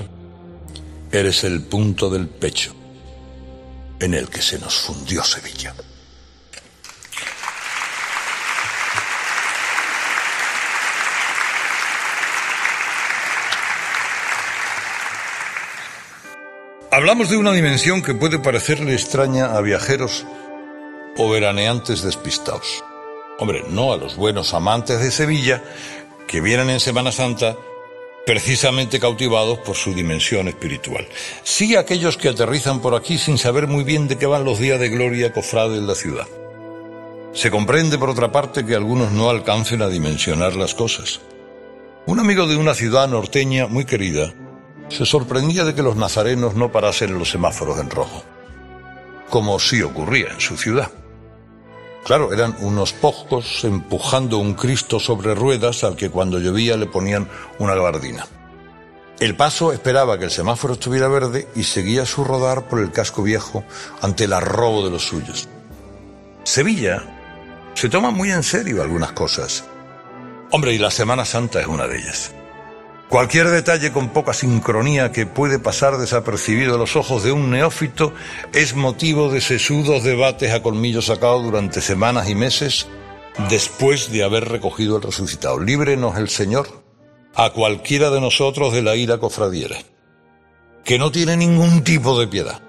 eres 1.12 1.44
el 1.44 1.64
punto 1.64 2.12
del 2.12 2.28
pecho 2.28 2.76
en 4.00 4.14
el 4.14 4.30
que 4.30 4.44
se 4.44 4.60
nos 4.60 4.76
fundió 4.76 5.24
Sevilla. 5.24 5.74
Hablamos 16.92 17.32
de 17.32 17.38
una 17.38 17.54
dimensión 17.54 18.04
que 18.04 18.14
puede 18.14 18.38
parecerle 18.38 18.94
extraña 18.94 19.58
a 19.58 19.62
viajeros 19.62 20.28
o 21.18 21.30
veraneantes 21.30 22.02
despistados. 22.02 22.84
Hombre, 23.40 23.64
no 23.70 23.94
a 23.94 23.98
los 23.98 24.16
buenos 24.16 24.54
amantes 24.54 25.00
de 25.00 25.12
Sevilla 25.12 25.64
que 26.28 26.42
vienen 26.42 26.70
en 26.70 26.80
Semana 26.80 27.12
Santa 27.12 27.56
precisamente 28.26 29.00
cautivados 29.00 29.60
por 29.60 29.76
su 29.76 29.94
dimensión 29.94 30.48
espiritual. 30.48 31.08
Sí 31.44 31.76
aquellos 31.76 32.18
que 32.18 32.30
aterrizan 32.30 32.82
por 32.82 32.96
aquí 32.96 33.18
sin 33.18 33.38
saber 33.38 33.68
muy 33.68 33.84
bien 33.84 34.08
de 34.08 34.18
qué 34.18 34.26
van 34.26 34.44
los 34.44 34.60
días 34.60 34.80
de 34.80 34.90
gloria 34.90 35.32
cofrade 35.32 35.78
en 35.78 35.88
la 35.88 35.96
ciudad. 35.96 36.26
Se 37.34 37.52
comprende, 37.52 37.98
por 37.98 38.10
otra 38.10 38.32
parte, 38.32 38.66
que 38.66 38.76
algunos 38.76 39.12
no 39.12 39.30
alcancen 39.30 39.82
a 39.82 39.90
dimensionar 39.90 40.56
las 40.56 40.74
cosas. 40.74 41.20
Un 42.08 42.20
amigo 42.20 42.48
de 42.48 42.56
una 42.56 42.74
ciudad 42.74 43.08
norteña 43.08 43.68
muy 43.68 43.86
querida 43.86 44.34
se 44.90 45.06
sorprendía 45.06 45.64
de 45.64 45.76
que 45.76 45.84
los 45.84 45.96
nazarenos 45.96 46.56
no 46.56 46.72
parasen 46.72 47.10
en 47.10 47.20
los 47.20 47.30
semáforos 47.30 47.80
en 47.80 47.90
rojo, 47.90 48.24
como 49.30 49.60
sí 49.60 49.82
ocurría 49.82 50.30
en 50.32 50.40
su 50.40 50.56
ciudad. 50.56 50.92
Claro, 52.06 52.32
eran 52.32 52.56
unos 52.60 52.94
pocos 52.94 53.64
empujando 53.64 54.38
un 54.38 54.54
Cristo 54.54 55.00
sobre 55.00 55.34
ruedas 55.34 55.84
al 55.84 55.96
que 55.96 56.12
cuando 56.12 56.38
llovía 56.38 56.78
le 56.78 56.86
ponían 56.86 57.28
una 57.58 57.74
gabardina. 57.74 58.28
El 59.20 59.36
paso 59.36 59.74
esperaba 59.74 60.20
que 60.20 60.26
el 60.26 60.32
semáforo 60.32 60.76
estuviera 60.76 61.08
verde 61.08 61.48
y 61.56 61.64
seguía 61.64 62.06
su 62.06 62.24
rodar 62.24 62.68
por 62.68 62.80
el 62.80 62.92
casco 62.92 63.24
viejo 63.24 63.64
ante 64.04 64.26
el 64.26 64.34
arrobo 64.34 64.86
de 64.86 64.92
los 64.92 65.04
suyos. 65.04 65.50
Sevilla 66.44 67.02
se 67.74 67.90
toma 67.90 68.12
muy 68.12 68.30
en 68.30 68.44
serio 68.44 68.84
algunas 68.84 69.14
cosas. 69.14 69.64
Hombre, 70.52 70.74
y 70.74 70.78
la 70.78 70.92
Semana 70.92 71.26
Santa 71.26 71.60
es 71.60 71.66
una 71.66 71.88
de 71.88 71.98
ellas. 71.98 72.36
Cualquier 73.10 73.50
detalle 73.50 73.92
con 73.92 74.10
poca 74.10 74.34
sincronía 74.34 75.12
que 75.12 75.28
puede 75.28 75.60
pasar 75.60 75.98
desapercibido 75.98 76.76
a 76.76 76.78
los 76.78 76.96
ojos 76.96 77.24
de 77.24 77.32
un 77.32 77.52
neófito 77.52 78.14
es 78.52 78.76
motivo 78.76 79.32
de 79.32 79.42
sesudos 79.42 80.04
debates 80.04 80.52
a 80.52 80.64
colmillo 80.64 81.02
sacado 81.02 81.42
durante 81.44 81.82
semanas 81.82 82.28
y 82.30 82.36
meses 82.36 82.88
después 83.50 84.12
de 84.12 84.24
haber 84.24 84.50
recogido 84.50 84.98
el 84.98 85.04
resucitado. 85.04 85.60
Líbrenos 85.60 86.18
el 86.18 86.30
Señor 86.30 86.84
a 87.36 87.52
cualquiera 87.52 88.10
de 88.10 88.22
nosotros 88.22 88.74
de 88.74 88.82
la 88.82 88.96
ira 88.96 89.18
cofradiera, 89.20 89.78
que 90.84 90.98
no 90.98 91.12
tiene 91.12 91.38
ningún 91.38 91.84
tipo 91.84 92.20
de 92.20 92.28
piedad. 92.28 92.62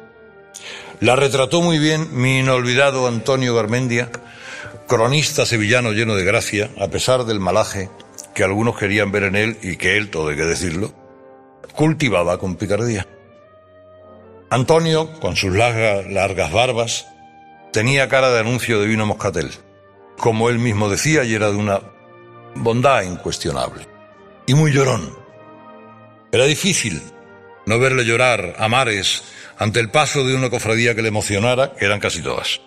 La 1.00 1.16
retrató 1.16 1.62
muy 1.62 1.78
bien 1.78 2.08
mi 2.12 2.40
inolvidado 2.40 3.06
Antonio 3.06 3.54
Garmendia, 3.54 4.10
cronista 4.86 5.46
sevillano 5.46 5.92
lleno 5.92 6.14
de 6.14 6.24
gracia, 6.24 6.70
a 6.78 6.88
pesar 6.88 7.24
del 7.24 7.40
malaje 7.40 7.90
que 8.36 8.44
algunos 8.44 8.76
querían 8.76 9.10
ver 9.10 9.22
en 9.22 9.34
él 9.34 9.56
y 9.62 9.76
que 9.76 9.96
él, 9.96 10.10
todo 10.10 10.28
hay 10.28 10.36
que 10.36 10.44
decirlo, 10.44 10.92
cultivaba 11.74 12.38
con 12.38 12.56
picardía. 12.56 13.06
Antonio, 14.50 15.10
con 15.20 15.36
sus 15.36 15.54
largas, 15.54 16.06
largas 16.12 16.52
barbas, 16.52 17.06
tenía 17.72 18.10
cara 18.10 18.30
de 18.30 18.40
anuncio 18.40 18.78
de 18.78 18.88
vino 18.88 19.06
moscatel, 19.06 19.50
como 20.18 20.50
él 20.50 20.58
mismo 20.58 20.90
decía, 20.90 21.24
y 21.24 21.34
era 21.34 21.50
de 21.50 21.56
una 21.56 21.80
bondad 22.54 23.04
incuestionable. 23.04 23.88
Y 24.46 24.52
muy 24.52 24.70
llorón. 24.70 25.16
Era 26.30 26.44
difícil 26.44 27.00
no 27.64 27.78
verle 27.78 28.04
llorar 28.04 28.54
a 28.58 28.68
mares 28.68 29.24
ante 29.56 29.80
el 29.80 29.90
paso 29.90 30.26
de 30.26 30.34
una 30.34 30.50
cofradía 30.50 30.94
que 30.94 31.00
le 31.00 31.08
emocionara, 31.08 31.72
que 31.72 31.86
eran 31.86 32.00
casi 32.00 32.20
todas. 32.20 32.60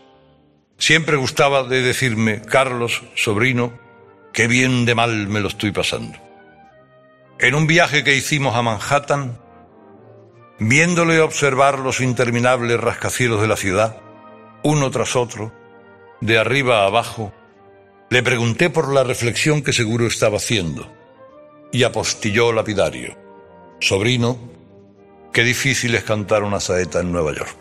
Siempre 0.80 1.16
gustaba 1.16 1.62
de 1.62 1.84
decirme, 1.84 2.42
Carlos, 2.42 3.04
sobrino, 3.14 3.88
qué 4.34 4.48
bien 4.48 4.86
de 4.86 4.96
mal 4.96 5.28
me 5.28 5.40
lo 5.40 5.48
estoy 5.48 5.72
pasando. 5.72 6.18
En 7.40 7.56
un 7.56 7.68
viaje 7.68 8.04
que 8.04 8.16
hicimos 8.16 8.56
a 8.56 8.62
Manhattan, 8.62 9.40
viéndole 10.60 11.22
observar 11.22 11.80
los 11.80 12.02
interminables 12.02 12.80
rascacielos 12.80 13.42
de 13.42 13.48
la 13.48 13.56
ciudad, 13.56 13.98
uno 14.64 14.92
tras 14.92 15.16
otro, 15.16 15.54
de 16.22 16.38
arriba 16.38 16.84
a 16.84 16.88
abajo, 16.88 17.34
le 18.10 18.24
pregunté 18.24 18.70
por 18.70 18.94
la 18.94 19.04
reflexión 19.04 19.62
que 19.62 19.72
seguro 19.72 20.06
estaba 20.06 20.38
haciendo, 20.38 20.92
y 21.72 21.84
apostilló 21.84 22.52
lapidario. 22.52 23.16
Sobrino, 23.80 24.38
qué 25.32 25.44
difícil 25.44 25.96
es 25.96 26.04
cantar 26.04 26.44
una 26.44 26.60
saeta 26.60 27.00
en 27.00 27.12
Nueva 27.12 27.34
York. 27.34 27.56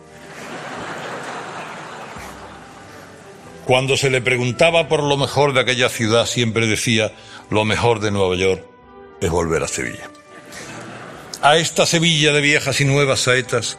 Cuando 3.69 3.99
se 3.99 4.09
le 4.09 4.23
preguntaba 4.23 4.89
por 4.89 5.03
lo 5.03 5.19
mejor 5.19 5.53
de 5.53 5.61
aquella 5.61 5.91
ciudad, 5.91 6.25
siempre 6.25 6.67
decía, 6.67 7.13
lo 7.51 7.67
mejor 7.67 8.01
de 8.01 8.11
Nueva 8.11 8.35
York 8.35 8.65
es 9.21 9.29
volver 9.29 9.63
a 9.63 9.69
Sevilla. 9.69 10.09
A 11.43 11.59
esta 11.59 11.85
Sevilla 11.85 12.33
de 12.33 12.41
viejas 12.41 12.81
y 12.81 12.87
nuevas 12.87 13.21
saetas, 13.21 13.79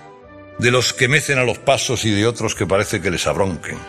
de 0.59 0.69
los 0.69 0.93
que 0.93 1.07
mecen 1.07 1.39
a 1.39 1.43
los 1.43 1.57
pasos 1.57 2.05
y 2.05 2.11
de 2.11 2.27
otros 2.27 2.53
que 2.53 2.67
parece 2.67 3.01
que 3.01 3.09
les 3.09 3.25
abronquen. 3.25 3.79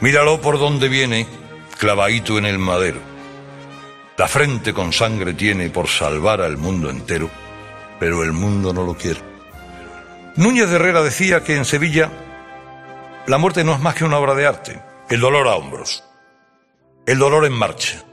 Míralo 0.00 0.40
por 0.40 0.58
donde 0.58 0.88
viene, 0.88 1.28
clavadito 1.78 2.36
en 2.36 2.46
el 2.46 2.58
madero. 2.58 2.98
La 4.16 4.26
frente 4.26 4.74
con 4.74 4.92
sangre 4.92 5.32
tiene 5.34 5.70
por 5.70 5.86
salvar 5.86 6.40
al 6.40 6.56
mundo 6.56 6.90
entero, 6.90 7.30
pero 8.00 8.24
el 8.24 8.32
mundo 8.32 8.72
no 8.72 8.82
lo 8.82 8.96
quiere. 8.96 9.20
Núñez 10.34 10.68
de 10.68 10.74
Herrera 10.74 11.04
decía 11.04 11.44
que 11.44 11.54
en 11.54 11.64
Sevilla 11.64 12.10
la 13.28 13.38
muerte 13.38 13.62
no 13.62 13.74
es 13.74 13.78
más 13.78 13.94
que 13.94 14.04
una 14.04 14.18
obra 14.18 14.34
de 14.34 14.46
arte, 14.48 14.89
el 15.10 15.20
dolor 15.20 15.48
a 15.48 15.56
hombros, 15.56 16.04
el 17.06 17.18
dolor 17.18 17.44
en 17.44 17.52
marcha 17.52 18.04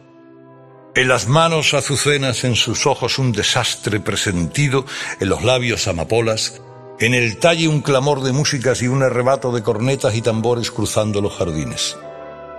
en 0.97 1.07
las 1.07 1.27
manos 1.27 1.75
azucenas, 1.75 2.43
en 2.43 2.55
sus 2.55 2.87
ojos 2.87 3.19
un 3.19 3.31
desastre 3.31 3.99
presentido, 3.99 4.83
en 5.19 5.29
los 5.29 5.43
labios 5.43 5.87
amapolas, 5.87 6.59
en 6.99 7.13
el 7.13 7.37
talle 7.37 7.67
un 7.67 7.81
clamor 7.81 8.23
de 8.23 8.31
músicas 8.31 8.81
y 8.81 8.87
un 8.87 9.03
arrebato 9.03 9.51
de 9.51 9.61
cornetas 9.61 10.15
y 10.15 10.23
tambores 10.23 10.71
cruzando 10.71 11.21
los 11.21 11.33
jardines. 11.33 11.95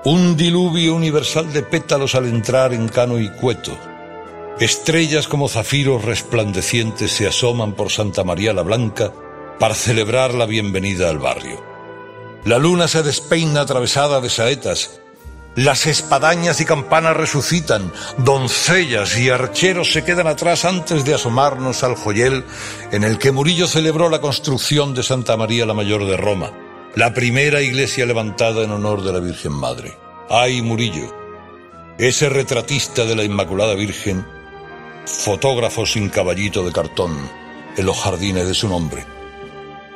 Un 0.05 0.37
diluvio 0.37 0.95
universal 0.95 1.53
de 1.53 1.65
pétalos 1.65 2.15
al 2.15 2.27
entrar 2.27 2.73
en 2.73 2.87
cano 2.87 3.19
y 3.19 3.29
cueto. 3.29 3.77
Estrellas 4.61 5.27
como 5.27 5.49
zafiros 5.49 6.05
resplandecientes 6.05 7.11
se 7.11 7.27
asoman 7.27 7.73
por 7.73 7.91
Santa 7.91 8.23
María 8.23 8.53
la 8.53 8.63
Blanca 8.63 9.13
para 9.59 9.75
celebrar 9.75 10.33
la 10.33 10.47
bienvenida 10.47 11.11
al 11.11 11.19
barrio. 11.19 11.78
La 12.45 12.59
luna 12.59 12.89
se 12.89 13.03
despeina 13.03 13.63
atravesada 13.63 14.21
de 14.21 14.31
saetas, 14.31 15.01
las 15.59 15.87
espadañas 15.87 16.61
y 16.61 16.65
campanas 16.65 17.17
resucitan, 17.17 17.93
doncellas 18.19 19.19
y 19.19 19.29
archeros 19.29 19.93
se 19.93 20.05
quedan 20.05 20.29
atrás 20.29 20.65
antes 20.65 21.05
de 21.05 21.15
asomarnos 21.15 21.83
al 21.83 21.97
joyel 21.97 22.45
en 22.93 23.03
el 23.03 23.19
que 23.19 23.33
Murillo 23.33 23.67
celebró 23.67 24.09
la 24.09 24.21
construcción 24.21 24.95
de 24.95 25.03
Santa 25.03 25.37
María 25.37 25.67
la 25.67 25.75
Mayor 25.75 26.07
de 26.07 26.17
Roma, 26.17 26.53
la 26.95 27.13
primera 27.13 27.61
iglesia 27.61 28.07
levantada 28.07 28.63
en 28.63 28.71
honor 28.71 29.03
de 29.03 29.13
la 29.13 29.19
Virgen 29.19 29.51
Madre. 29.51 29.99
Ay, 30.31 30.63
Murillo, 30.63 31.13
ese 31.99 32.29
retratista 32.29 33.05
de 33.05 33.17
la 33.17 33.25
Inmaculada 33.25 33.75
Virgen, 33.75 34.25
fotógrafo 35.07 35.87
sin 35.87 36.09
caballito 36.09 36.65
de 36.65 36.71
cartón 36.71 37.19
en 37.77 37.85
los 37.85 37.99
jardines 37.99 38.47
de 38.47 38.55
su 38.55 38.69
nombre. 38.69 39.18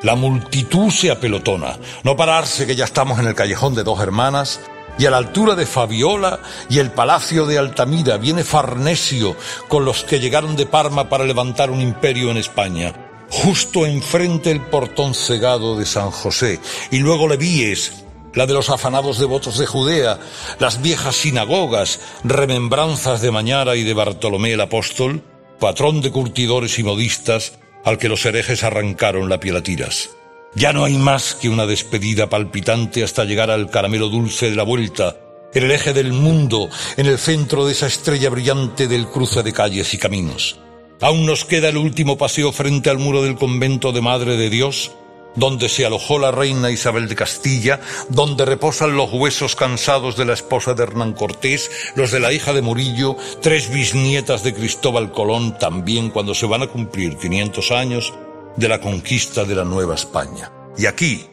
La 0.03 0.16
multitud 0.16 0.90
se 0.90 1.11
apelotona, 1.12 1.78
no 2.03 2.16
pararse 2.16 2.66
que 2.66 2.74
ya 2.74 2.84
estamos 2.84 3.20
en 3.20 3.26
el 3.26 3.36
callejón 3.36 3.74
de 3.74 3.84
dos 3.84 4.00
hermanas, 4.00 4.61
y 4.98 5.07
a 5.07 5.11
la 5.11 5.16
altura 5.16 5.55
de 5.55 5.64
Fabiola 5.64 6.40
y 6.68 6.78
el 6.78 6.90
palacio 6.90 7.46
de 7.46 7.59
Altamira 7.59 8.18
viene 8.18 8.44
Farnesio 8.44 9.36
con 9.68 9.84
los 9.84 10.05
que 10.05 10.20
llegaron 10.20 10.57
de 10.57 10.66
Parma 10.66 11.09
para 11.09 11.24
levantar 11.24 11.70
un 11.70 11.80
imperio 11.80 12.30
en 12.30 12.36
España. 12.36 12.92
Justo 13.30 13.86
enfrente 13.86 14.50
el 14.50 14.61
portón 14.61 15.14
cegado 15.14 15.78
de 15.78 15.86
San 15.86 16.11
José. 16.11 16.61
Y 16.90 16.98
luego 16.98 17.28
Levíes, 17.28 18.05
la 18.34 18.46
de 18.46 18.53
los 18.53 18.68
afanados 18.68 19.18
devotos 19.18 19.57
de 19.57 19.66
Judea, 19.66 20.18
las 20.59 20.82
viejas 20.82 21.16
sinagogas, 21.16 22.00
remembranzas 22.24 23.22
de 23.22 23.30
Mañara 23.30 23.76
y 23.76 23.84
de 23.84 23.94
Bartolomé 23.94 24.53
el 24.53 24.61
apóstol, 24.61 25.22
patrón 25.59 26.03
de 26.03 26.11
curtidores 26.11 26.78
y 26.78 26.82
modistas 26.82 27.53
al 27.85 27.99
que 27.99 28.09
los 28.09 28.24
herejes 28.26 28.64
arrancaron 28.64 29.28
la 29.28 29.41
piel 29.41 29.57
a 29.57 29.62
tiras. 29.62 30.11
Ya 30.55 30.72
no 30.72 30.85
hay 30.85 30.97
más 30.99 31.35
que 31.35 31.49
una 31.49 31.66
despedida 31.66 32.28
palpitante 32.28 33.03
hasta 33.03 33.24
llegar 33.24 33.51
al 33.51 33.70
caramelo 33.70 34.09
dulce 34.09 34.51
de 34.51 34.57
la 34.57 34.62
vuelta, 34.64 35.16
en 35.55 35.64
el 35.64 35.70
eje 35.70 35.93
del 35.93 36.12
mundo, 36.12 36.68
en 36.97 37.07
el 37.07 37.18
centro 37.18 37.64
de 37.64 37.72
esa 37.72 37.87
estrella 37.87 38.30
brillante 38.30 38.87
del 38.89 39.07
cruce 39.07 39.43
de 39.43 39.53
calles 39.53 39.95
y 39.95 39.99
caminos. 39.99 40.59
Aún 41.01 41.26
nos 41.26 41.45
queda 41.45 41.68
el 41.68 41.78
último 41.78 42.16
paseo 42.16 42.53
frente 42.53 42.91
al 42.91 42.99
muro 42.99 43.22
del 43.22 43.35
convento 43.35 43.93
de 43.93 44.03
Madre 44.03 44.37
de 44.37 44.51
Dios, 44.51 44.93
donde 45.35 45.68
se 45.68 45.87
alojó 45.87 46.18
la 46.18 46.30
reina 46.30 46.70
Isabel 46.70 47.09
de 47.09 47.14
Castilla, 47.14 47.80
donde 48.09 48.45
reposan 48.45 48.97
los 48.97 49.12
huesos 49.12 49.57
cansados 49.57 50.16
de 50.16 50.24
la 50.24 50.35
esposa 50.35 50.74
de 50.74 50.83
Hernán 50.83 51.12
Cortés, 51.12 51.70
los 51.95 52.11
de 52.11 52.20
la 52.20 52.33
hija 52.33 52.53
de 52.53 52.62
Murillo, 52.62 53.16
tres 53.41 53.70
bisnietas 53.70 54.43
de 54.43 54.55
Cristóbal 54.55 55.12
Colón, 55.12 55.59
también 55.59 56.11
cuando 56.11 56.35
se 56.35 56.47
van 56.47 56.62
a 56.62 56.66
cumplir 56.66 57.16
500 57.16 57.70
años 57.72 58.12
de 58.57 58.68
la 58.68 58.80
conquista 58.80 59.45
de 59.45 59.55
la 59.55 59.64
Nueva 59.64 59.95
España. 59.95 60.53
Y 60.76 60.87
aquí, 60.87 61.26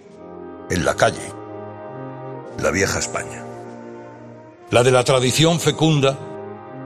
en 0.70 0.86
la 0.86 0.96
calle, 0.96 1.34
la 2.62 2.72
vieja 2.72 3.00
España. 3.00 3.46
La 4.72 4.84
de 4.84 4.92
la 4.92 5.04
tradición 5.04 5.60
fecunda 5.60 6.18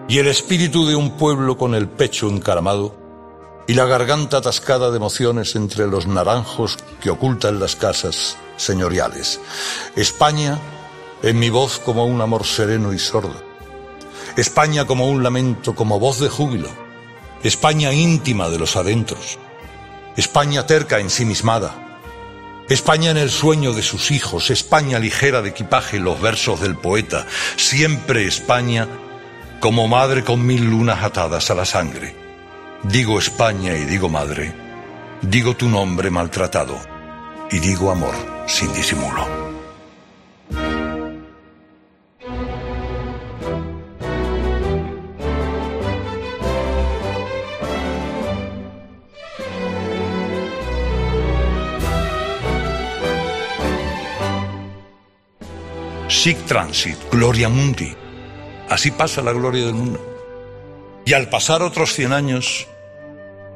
y 0.08 0.20
el 0.20 0.28
espíritu 0.28 0.86
de 0.88 0.96
un 0.96 1.18
pueblo 1.18 1.58
con 1.58 1.76
el 1.76 1.88
pecho 1.88 2.30
encaramado 2.30 3.03
y 3.68 3.74
la 3.74 3.86
garganta 3.86 4.38
atascada 4.38 4.92
de 4.92 4.98
emociones 4.98 5.56
entre 5.56 5.88
los 5.88 6.08
naranjos 6.08 6.78
que 7.02 7.10
ocultan 7.10 7.60
las 7.60 7.76
casas 7.76 8.38
señoriales. 8.58 9.40
España 9.96 10.60
en 11.22 11.40
mi 11.40 11.50
voz 11.50 11.80
como 11.80 12.06
un 12.06 12.22
amor 12.22 12.46
sereno 12.46 12.94
y 12.94 13.00
sordo. 13.00 13.42
España 14.36 14.86
como 14.86 15.08
un 15.08 15.24
lamento, 15.24 15.74
como 15.74 16.00
voz 16.00 16.20
de 16.20 16.30
júbilo. 16.30 16.70
España 17.44 17.94
íntima 17.94 18.50
de 18.50 18.60
los 18.60 18.76
adentros. 18.76 19.38
España 20.18 20.66
terca 20.66 21.00
ensimismada. 21.00 22.00
España 22.70 23.12
en 23.12 23.18
el 23.18 23.30
sueño 23.30 23.74
de 23.74 23.84
sus 23.84 24.12
hijos, 24.12 24.50
España 24.50 25.00
ligera 25.00 25.42
de 25.42 25.50
equipaje, 25.50 26.00
los 26.00 26.22
versos 26.22 26.62
del 26.62 26.76
poeta, 26.76 27.28
siempre 27.58 28.26
España 28.26 28.88
como 29.60 29.88
madre 29.88 30.24
con 30.24 30.46
mil 30.46 30.64
lunas 30.64 31.04
atadas 31.04 31.52
a 31.52 31.56
la 31.56 31.66
sangre. 31.66 32.23
Digo 32.84 33.18
España 33.18 33.78
y 33.78 33.86
digo 33.86 34.10
madre, 34.10 34.54
digo 35.22 35.56
tu 35.56 35.70
nombre 35.70 36.10
maltratado 36.10 36.78
y 37.50 37.60
digo 37.60 37.90
amor 37.90 38.14
sin 38.46 38.74
disimulo. 38.74 39.26
Sic 56.10 56.38
transit, 56.46 56.98
gloria 57.10 57.48
mundi. 57.48 57.96
Así 58.70 58.92
pasa 58.92 59.22
la 59.22 59.32
gloria 59.32 59.66
del 59.66 59.74
mundo. 59.74 60.00
Y 61.06 61.14
al 61.14 61.30
pasar 61.30 61.62
otros 61.62 61.94
cien 61.94 62.14
años, 62.14 62.68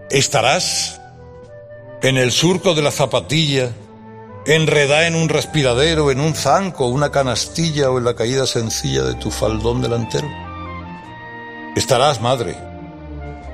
estarás 0.10 1.02
en 2.02 2.18
el 2.18 2.32
surco 2.32 2.74
de 2.76 2.82
la 2.82 2.92
zapatilla, 2.92 3.72
enredá 4.46 5.08
en 5.08 5.16
un 5.16 5.30
respiradero, 5.30 6.12
en 6.12 6.20
un 6.20 6.36
zanco, 6.36 6.88
una 6.88 7.12
canastilla 7.12 7.90
o 7.90 7.98
en 7.98 8.06
la 8.06 8.16
caída 8.16 8.46
sencilla 8.46 9.04
de 9.04 9.16
tu 9.16 9.32
faldón 9.32 9.82
delantero. 9.82 10.30
Estarás, 11.76 12.22
madre, 12.22 12.56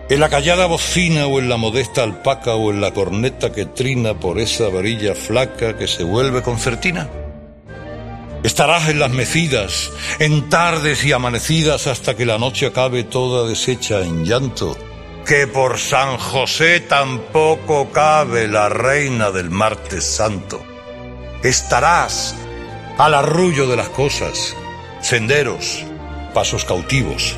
en 0.10 0.20
la 0.20 0.30
callada 0.30 0.66
bocina 0.68 1.26
o 1.26 1.39
en 1.39 1.49
la 1.49 1.58
modesta 1.58 2.04
alpaca 2.04 2.56
o 2.56 2.72
en 2.72 2.82
la 2.82 2.93
corneta 2.93 3.51
que 3.51 3.66
trina 3.66 4.20
por 4.20 4.39
esa 4.39 4.70
varilla 4.70 5.16
flaca 5.16 5.78
que 5.78 5.88
se 5.88 6.04
vuelve 6.04 6.43
concertina. 6.43 7.10
Estarás 8.43 8.89
en 8.89 8.99
las 8.99 9.12
mecidas, 9.12 9.89
en 10.20 10.49
tardes 10.49 11.06
y 11.06 11.14
amanecidas 11.14 11.88
hasta 11.88 12.16
que 12.16 12.26
la 12.26 12.38
noche 12.38 12.68
acabe 12.68 13.06
toda 13.06 13.47
deshecha 13.47 14.01
en 14.01 14.26
llanto. 14.26 14.78
Que 15.26 15.47
por 15.47 15.80
San 15.80 16.17
José 16.17 16.82
tampoco 16.82 17.91
cabe 17.91 18.49
la 18.49 18.67
reina 18.67 19.32
del 19.32 19.49
martes 19.49 20.03
santo. 20.03 20.61
Estarás 21.41 22.36
al 22.97 23.13
arrullo 23.13 23.67
de 23.67 23.78
las 23.78 23.88
cosas, 23.88 24.53
senderos, 25.01 25.86
pasos 26.34 26.65
cautivos, 26.65 27.38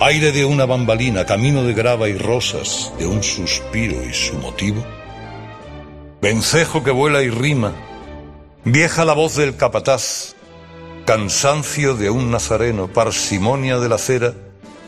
aire 0.00 0.32
de 0.32 0.46
una 0.46 0.64
bambalina, 0.64 1.26
camino 1.26 1.62
de 1.62 1.74
grava 1.74 2.08
y 2.08 2.16
rosas, 2.16 2.92
de 2.98 3.06
un 3.06 3.22
suspiro 3.22 4.02
y 4.02 4.14
su 4.14 4.38
motivo. 4.38 4.82
Vencejo 6.22 6.82
que 6.82 6.90
vuela 6.90 7.22
y 7.22 7.28
rima, 7.28 7.74
vieja 8.64 9.04
la 9.04 9.12
voz 9.12 9.36
del 9.36 9.56
capataz, 9.56 10.34
cansancio 11.04 11.94
de 11.94 12.08
un 12.08 12.30
nazareno, 12.30 12.88
parsimonia 12.88 13.78
de 13.78 13.88
la 13.90 13.98
cera, 13.98 14.32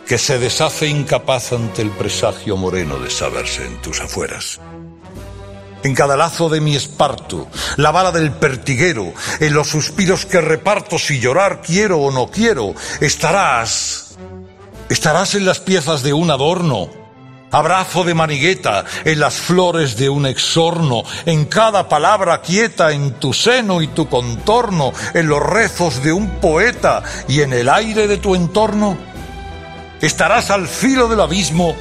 que 0.09 0.17
se 0.17 0.39
deshace 0.39 0.89
incapaz 0.89 1.53
ante 1.53 1.83
el 1.83 1.91
presagio 1.91 2.57
moreno 2.57 2.99
de 2.99 3.11
saberse 3.11 3.67
en 3.67 3.77
tus 3.83 4.01
afueras. 4.01 4.59
En 5.83 5.95
cada 5.95 6.17
lazo 6.17 6.49
de 6.49 6.63
mi 6.63 6.75
esparto, 6.75 7.47
la 7.77 7.91
vara 7.91 8.11
del 8.11 8.33
pertiguero, 8.33 9.13
en 9.39 9.53
los 9.53 9.69
suspiros 9.69 10.25
que 10.25 10.41
reparto 10.41 10.99
si 10.99 11.21
llorar 11.21 11.61
quiero 11.61 11.99
o 11.99 12.11
no 12.11 12.31
quiero, 12.31 12.75
estarás, 13.01 14.17
estarás 14.89 15.35
en 15.35 15.45
las 15.45 15.61
piezas 15.61 16.03
de 16.03 16.15
un 16.15 16.31
adorno, 16.31 16.89
Abrazo 17.51 18.05
de 18.05 18.13
manigueta 18.13 18.85
en 19.07 19.21
las 19.21 19.37
flores 19.37 19.97
de 19.97 20.11
un 20.11 20.27
exorno, 20.27 21.03
en 21.25 21.47
cada 21.47 21.89
palabra 21.89 22.43
quieta 22.43 22.93
en 22.93 23.13
tu 23.13 23.33
seno 23.33 23.81
y 23.81 23.87
tu 23.89 24.07
contorno, 24.07 24.93
en 25.15 25.29
los 25.29 25.43
rezos 25.43 26.03
de 26.03 26.13
un 26.13 26.29
poeta 26.41 27.03
y 27.27 27.41
en 27.41 27.55
el 27.55 27.71
aire 27.71 28.07
de 28.07 28.19
tu 28.19 28.35
entorno. 28.35 28.99
Estarás 30.01 30.51
al 30.51 30.69
filo 30.69 31.09
del 31.09 31.21
abismo 31.21 31.75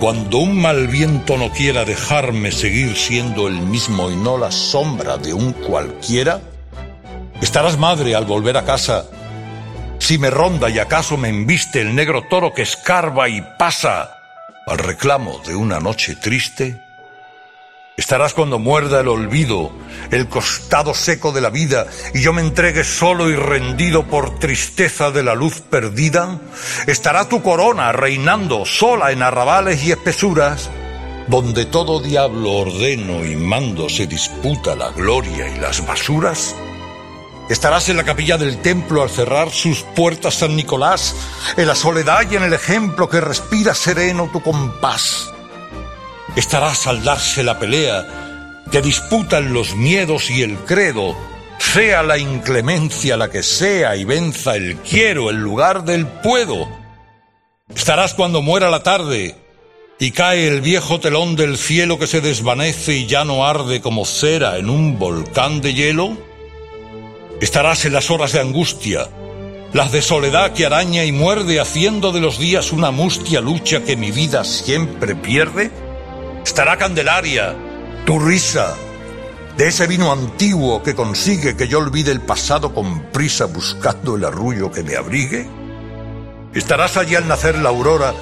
cuando 0.00 0.38
un 0.38 0.60
mal 0.60 0.88
viento 0.88 1.36
no 1.36 1.50
quiera 1.50 1.84
dejarme 1.84 2.50
seguir 2.50 2.96
siendo 2.96 3.46
el 3.46 3.54
mismo 3.54 4.10
y 4.10 4.16
no 4.16 4.38
la 4.38 4.50
sombra 4.50 5.18
de 5.18 5.34
un 5.34 5.52
cualquiera. 5.52 6.40
Estarás 7.42 7.76
madre 7.78 8.14
al 8.14 8.24
volver 8.24 8.56
a 8.56 8.64
casa 8.64 9.06
si 9.98 10.18
me 10.18 10.30
ronda 10.30 10.70
y 10.70 10.78
acaso 10.78 11.16
me 11.16 11.28
embiste 11.28 11.80
el 11.80 11.94
negro 11.94 12.22
toro 12.30 12.54
que 12.54 12.62
escarba 12.62 13.28
y 13.28 13.42
pasa 13.58 14.16
al 14.66 14.78
reclamo 14.78 15.40
de 15.46 15.56
una 15.56 15.78
noche 15.78 16.16
triste? 16.16 16.85
Estarás 17.96 18.34
cuando 18.34 18.58
muerda 18.58 19.00
el 19.00 19.08
olvido, 19.08 19.72
el 20.10 20.28
costado 20.28 20.92
seco 20.92 21.32
de 21.32 21.40
la 21.40 21.48
vida, 21.48 21.86
y 22.12 22.20
yo 22.20 22.34
me 22.34 22.42
entregue 22.42 22.84
solo 22.84 23.30
y 23.30 23.36
rendido 23.36 24.06
por 24.06 24.38
tristeza 24.38 25.10
de 25.10 25.22
la 25.22 25.34
luz 25.34 25.62
perdida. 25.62 26.38
Estará 26.86 27.26
tu 27.26 27.42
corona 27.42 27.92
reinando 27.92 28.66
sola 28.66 29.12
en 29.12 29.22
arrabales 29.22 29.82
y 29.82 29.92
espesuras, 29.92 30.68
donde 31.28 31.64
todo 31.64 32.00
diablo 32.00 32.52
ordeno 32.52 33.24
y 33.24 33.34
mando 33.34 33.88
se 33.88 34.06
disputa 34.06 34.76
la 34.76 34.90
gloria 34.90 35.48
y 35.48 35.58
las 35.58 35.84
basuras. 35.86 36.54
Estarás 37.48 37.88
en 37.88 37.96
la 37.96 38.04
capilla 38.04 38.36
del 38.36 38.60
templo 38.60 39.02
al 39.02 39.08
cerrar 39.08 39.50
sus 39.50 39.82
puertas 39.82 40.34
San 40.34 40.54
Nicolás, 40.54 41.16
en 41.56 41.66
la 41.66 41.74
soledad 41.74 42.30
y 42.30 42.36
en 42.36 42.42
el 42.42 42.52
ejemplo 42.52 43.08
que 43.08 43.22
respira 43.22 43.72
sereno 43.72 44.28
tu 44.30 44.42
compás. 44.42 45.32
Estarás 46.36 46.86
al 46.86 47.02
darse 47.02 47.42
la 47.42 47.58
pelea 47.58 48.62
que 48.70 48.82
disputan 48.82 49.52
los 49.52 49.74
miedos 49.74 50.30
y 50.30 50.42
el 50.42 50.56
credo, 50.58 51.16
sea 51.58 52.02
la 52.02 52.18
inclemencia 52.18 53.16
la 53.16 53.30
que 53.30 53.42
sea 53.42 53.96
y 53.96 54.04
venza 54.04 54.54
el 54.56 54.76
quiero 54.76 55.30
en 55.30 55.38
lugar 55.38 55.84
del 55.84 56.06
puedo. 56.06 56.68
Estarás 57.74 58.14
cuando 58.14 58.42
muera 58.42 58.70
la 58.70 58.82
tarde 58.82 59.34
y 59.98 60.10
cae 60.10 60.46
el 60.46 60.60
viejo 60.60 61.00
telón 61.00 61.36
del 61.36 61.56
cielo 61.56 61.98
que 61.98 62.06
se 62.06 62.20
desvanece 62.20 62.94
y 62.94 63.06
ya 63.06 63.24
no 63.24 63.46
arde 63.46 63.80
como 63.80 64.04
cera 64.04 64.58
en 64.58 64.68
un 64.68 64.98
volcán 64.98 65.60
de 65.60 65.72
hielo. 65.72 66.18
Estarás 67.40 67.84
en 67.86 67.94
las 67.94 68.10
horas 68.10 68.32
de 68.32 68.40
angustia, 68.40 69.08
las 69.72 69.92
de 69.92 70.02
soledad 70.02 70.52
que 70.52 70.66
araña 70.66 71.04
y 71.04 71.12
muerde, 71.12 71.60
haciendo 71.60 72.12
de 72.12 72.20
los 72.20 72.38
días 72.38 72.72
una 72.72 72.90
mustia 72.90 73.40
lucha 73.40 73.84
que 73.84 73.96
mi 73.96 74.10
vida 74.10 74.44
siempre 74.44 75.14
pierde. 75.14 75.85
Estará 76.46 76.76
Candelaria, 76.78 77.56
tu 78.06 78.20
risa, 78.20 78.76
de 79.56 79.66
ese 79.66 79.88
vino 79.88 80.12
antiguo 80.12 80.80
que 80.80 80.94
consigue 80.94 81.56
que 81.56 81.66
yo 81.66 81.78
olvide 81.78 82.12
el 82.12 82.20
pasado 82.20 82.72
con 82.72 83.10
prisa 83.10 83.46
buscando 83.46 84.14
el 84.14 84.24
arrullo 84.24 84.70
que 84.70 84.84
me 84.84 84.94
abrigue. 84.94 85.48
Estarás 86.54 86.96
allí 86.96 87.16
al 87.16 87.26
nacer 87.26 87.58
la 87.58 87.70
aurora, 87.70 88.14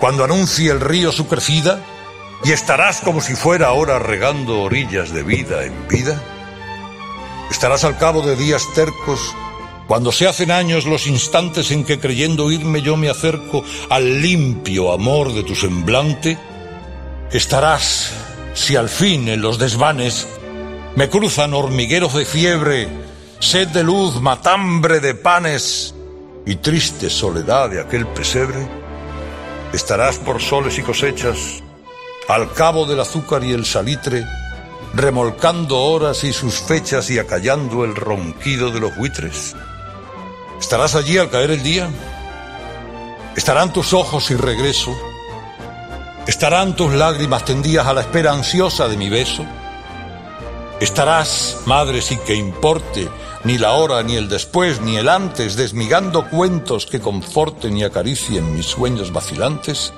cuando 0.00 0.24
anuncie 0.24 0.72
el 0.72 0.80
río 0.80 1.12
su 1.12 1.28
crecida, 1.28 1.80
y 2.42 2.50
estarás 2.50 3.00
como 3.00 3.20
si 3.20 3.36
fuera 3.36 3.68
ahora 3.68 4.00
regando 4.00 4.60
orillas 4.60 5.12
de 5.12 5.22
vida 5.22 5.64
en 5.64 5.86
vida. 5.86 6.20
Estarás 7.52 7.84
al 7.84 7.96
cabo 7.96 8.20
de 8.22 8.34
días 8.34 8.66
tercos, 8.74 9.32
cuando 9.86 10.10
se 10.10 10.26
hacen 10.26 10.50
años 10.50 10.86
los 10.86 11.06
instantes 11.06 11.70
en 11.70 11.84
que 11.84 12.00
creyendo 12.00 12.50
irme 12.50 12.82
yo 12.82 12.96
me 12.96 13.10
acerco 13.10 13.64
al 13.90 14.20
limpio 14.20 14.92
amor 14.92 15.32
de 15.32 15.44
tu 15.44 15.54
semblante. 15.54 16.36
Estarás, 17.32 18.12
si 18.54 18.76
al 18.76 18.88
fin 18.88 19.28
en 19.28 19.42
los 19.42 19.58
desvanes 19.58 20.26
me 20.96 21.08
cruzan 21.08 21.54
hormigueros 21.54 22.14
de 22.14 22.24
fiebre, 22.24 22.88
sed 23.40 23.68
de 23.68 23.82
luz, 23.82 24.20
matambre 24.20 25.00
de 25.00 25.14
panes 25.14 25.94
y 26.46 26.56
triste 26.56 27.10
soledad 27.10 27.70
de 27.70 27.80
aquel 27.80 28.06
pesebre. 28.06 28.68
Estarás 29.72 30.18
por 30.18 30.40
soles 30.40 30.78
y 30.78 30.82
cosechas, 30.82 31.62
al 32.28 32.52
cabo 32.52 32.86
del 32.86 33.00
azúcar 33.00 33.42
y 33.42 33.52
el 33.52 33.64
salitre, 33.64 34.24
remolcando 34.94 35.78
horas 35.78 36.22
y 36.24 36.32
sus 36.32 36.60
fechas 36.60 37.10
y 37.10 37.18
acallando 37.18 37.84
el 37.84 37.96
ronquido 37.96 38.70
de 38.70 38.80
los 38.80 38.96
buitres? 38.96 39.56
¿Estarás 40.60 40.94
allí 40.94 41.18
al 41.18 41.30
caer 41.30 41.50
el 41.50 41.62
día? 41.62 41.90
¿Estarán 43.36 43.72
tus 43.72 43.92
ojos 43.92 44.30
y 44.30 44.36
regreso? 44.36 44.96
¿Estarán 46.26 46.74
tus 46.74 46.94
lágrimas 46.94 47.44
tendidas 47.44 47.86
a 47.86 47.92
la 47.92 48.00
espera 48.00 48.32
ansiosa 48.32 48.88
de 48.88 48.96
mi 48.96 49.10
beso? 49.10 49.44
¿Estarás, 50.80 51.58
madre, 51.66 52.00
sin 52.00 52.18
que 52.20 52.34
importe 52.34 53.10
ni 53.44 53.58
la 53.58 53.72
hora, 53.72 54.02
ni 54.02 54.16
el 54.16 54.30
después, 54.30 54.80
ni 54.80 54.96
el 54.96 55.10
antes, 55.10 55.54
desmigando 55.54 56.30
cuentos 56.30 56.86
que 56.86 56.98
conforten 56.98 57.76
y 57.76 57.84
acaricien 57.84 58.54
mis 58.54 58.64
sueños 58.64 59.12
vacilantes? 59.12 59.92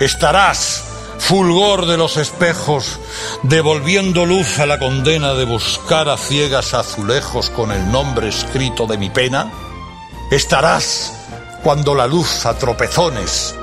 ¿Estarás, 0.00 0.84
fulgor 1.18 1.84
de 1.84 1.98
los 1.98 2.16
espejos, 2.16 2.98
devolviendo 3.42 4.24
luz 4.24 4.58
a 4.58 4.64
la 4.64 4.78
condena 4.78 5.34
de 5.34 5.44
buscar 5.44 6.08
a 6.08 6.16
ciegas 6.16 6.72
azulejos 6.72 7.50
con 7.50 7.72
el 7.72 7.92
nombre 7.92 8.28
escrito 8.28 8.86
de 8.86 8.96
mi 8.96 9.10
pena? 9.10 9.52
¿Estarás 10.30 11.12
cuando 11.62 11.94
la 11.94 12.06
luz 12.06 12.46
a 12.46 12.56
tropezones 12.56 13.54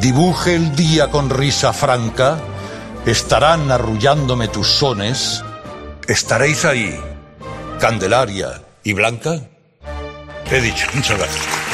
dibuje 0.00 0.54
el 0.54 0.74
día 0.76 1.10
con 1.10 1.30
risa 1.30 1.72
franca? 1.72 2.38
¿Estarán 3.04 3.70
arrullándome 3.70 4.48
tus 4.48 4.68
sones? 4.68 5.42
¿Estaréis 6.08 6.64
ahí, 6.64 6.98
Candelaria 7.80 8.62
y 8.82 8.92
Blanca? 8.92 9.40
He 10.50 10.60
dicho, 10.60 10.86
muchas 10.94 11.18
gracias. 11.18 11.65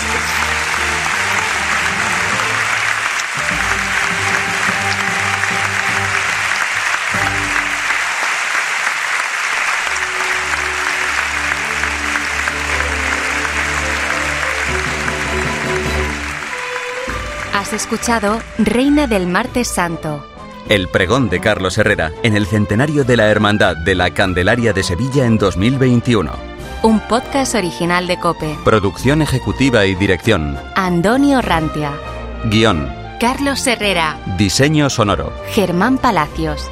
Has 17.72 17.84
escuchado 17.84 18.38
Reina 18.58 19.06
del 19.06 19.26
Martes 19.26 19.66
Santo. 19.66 20.22
El 20.68 20.88
pregón 20.88 21.30
de 21.30 21.40
Carlos 21.40 21.78
Herrera 21.78 22.12
en 22.22 22.36
el 22.36 22.44
centenario 22.44 23.02
de 23.04 23.16
la 23.16 23.30
Hermandad 23.30 23.78
de 23.78 23.94
la 23.94 24.10
Candelaria 24.10 24.74
de 24.74 24.82
Sevilla 24.82 25.24
en 25.24 25.38
2021. 25.38 26.32
Un 26.82 27.00
podcast 27.08 27.54
original 27.54 28.06
de 28.06 28.20
Cope. 28.20 28.58
Producción 28.62 29.22
ejecutiva 29.22 29.86
y 29.86 29.94
dirección. 29.94 30.58
Antonio 30.74 31.40
Rantia. 31.40 31.92
Guión. 32.44 32.92
Carlos 33.18 33.66
Herrera. 33.66 34.18
Diseño 34.36 34.90
sonoro. 34.90 35.32
Germán 35.48 35.96
Palacios. 35.96 36.68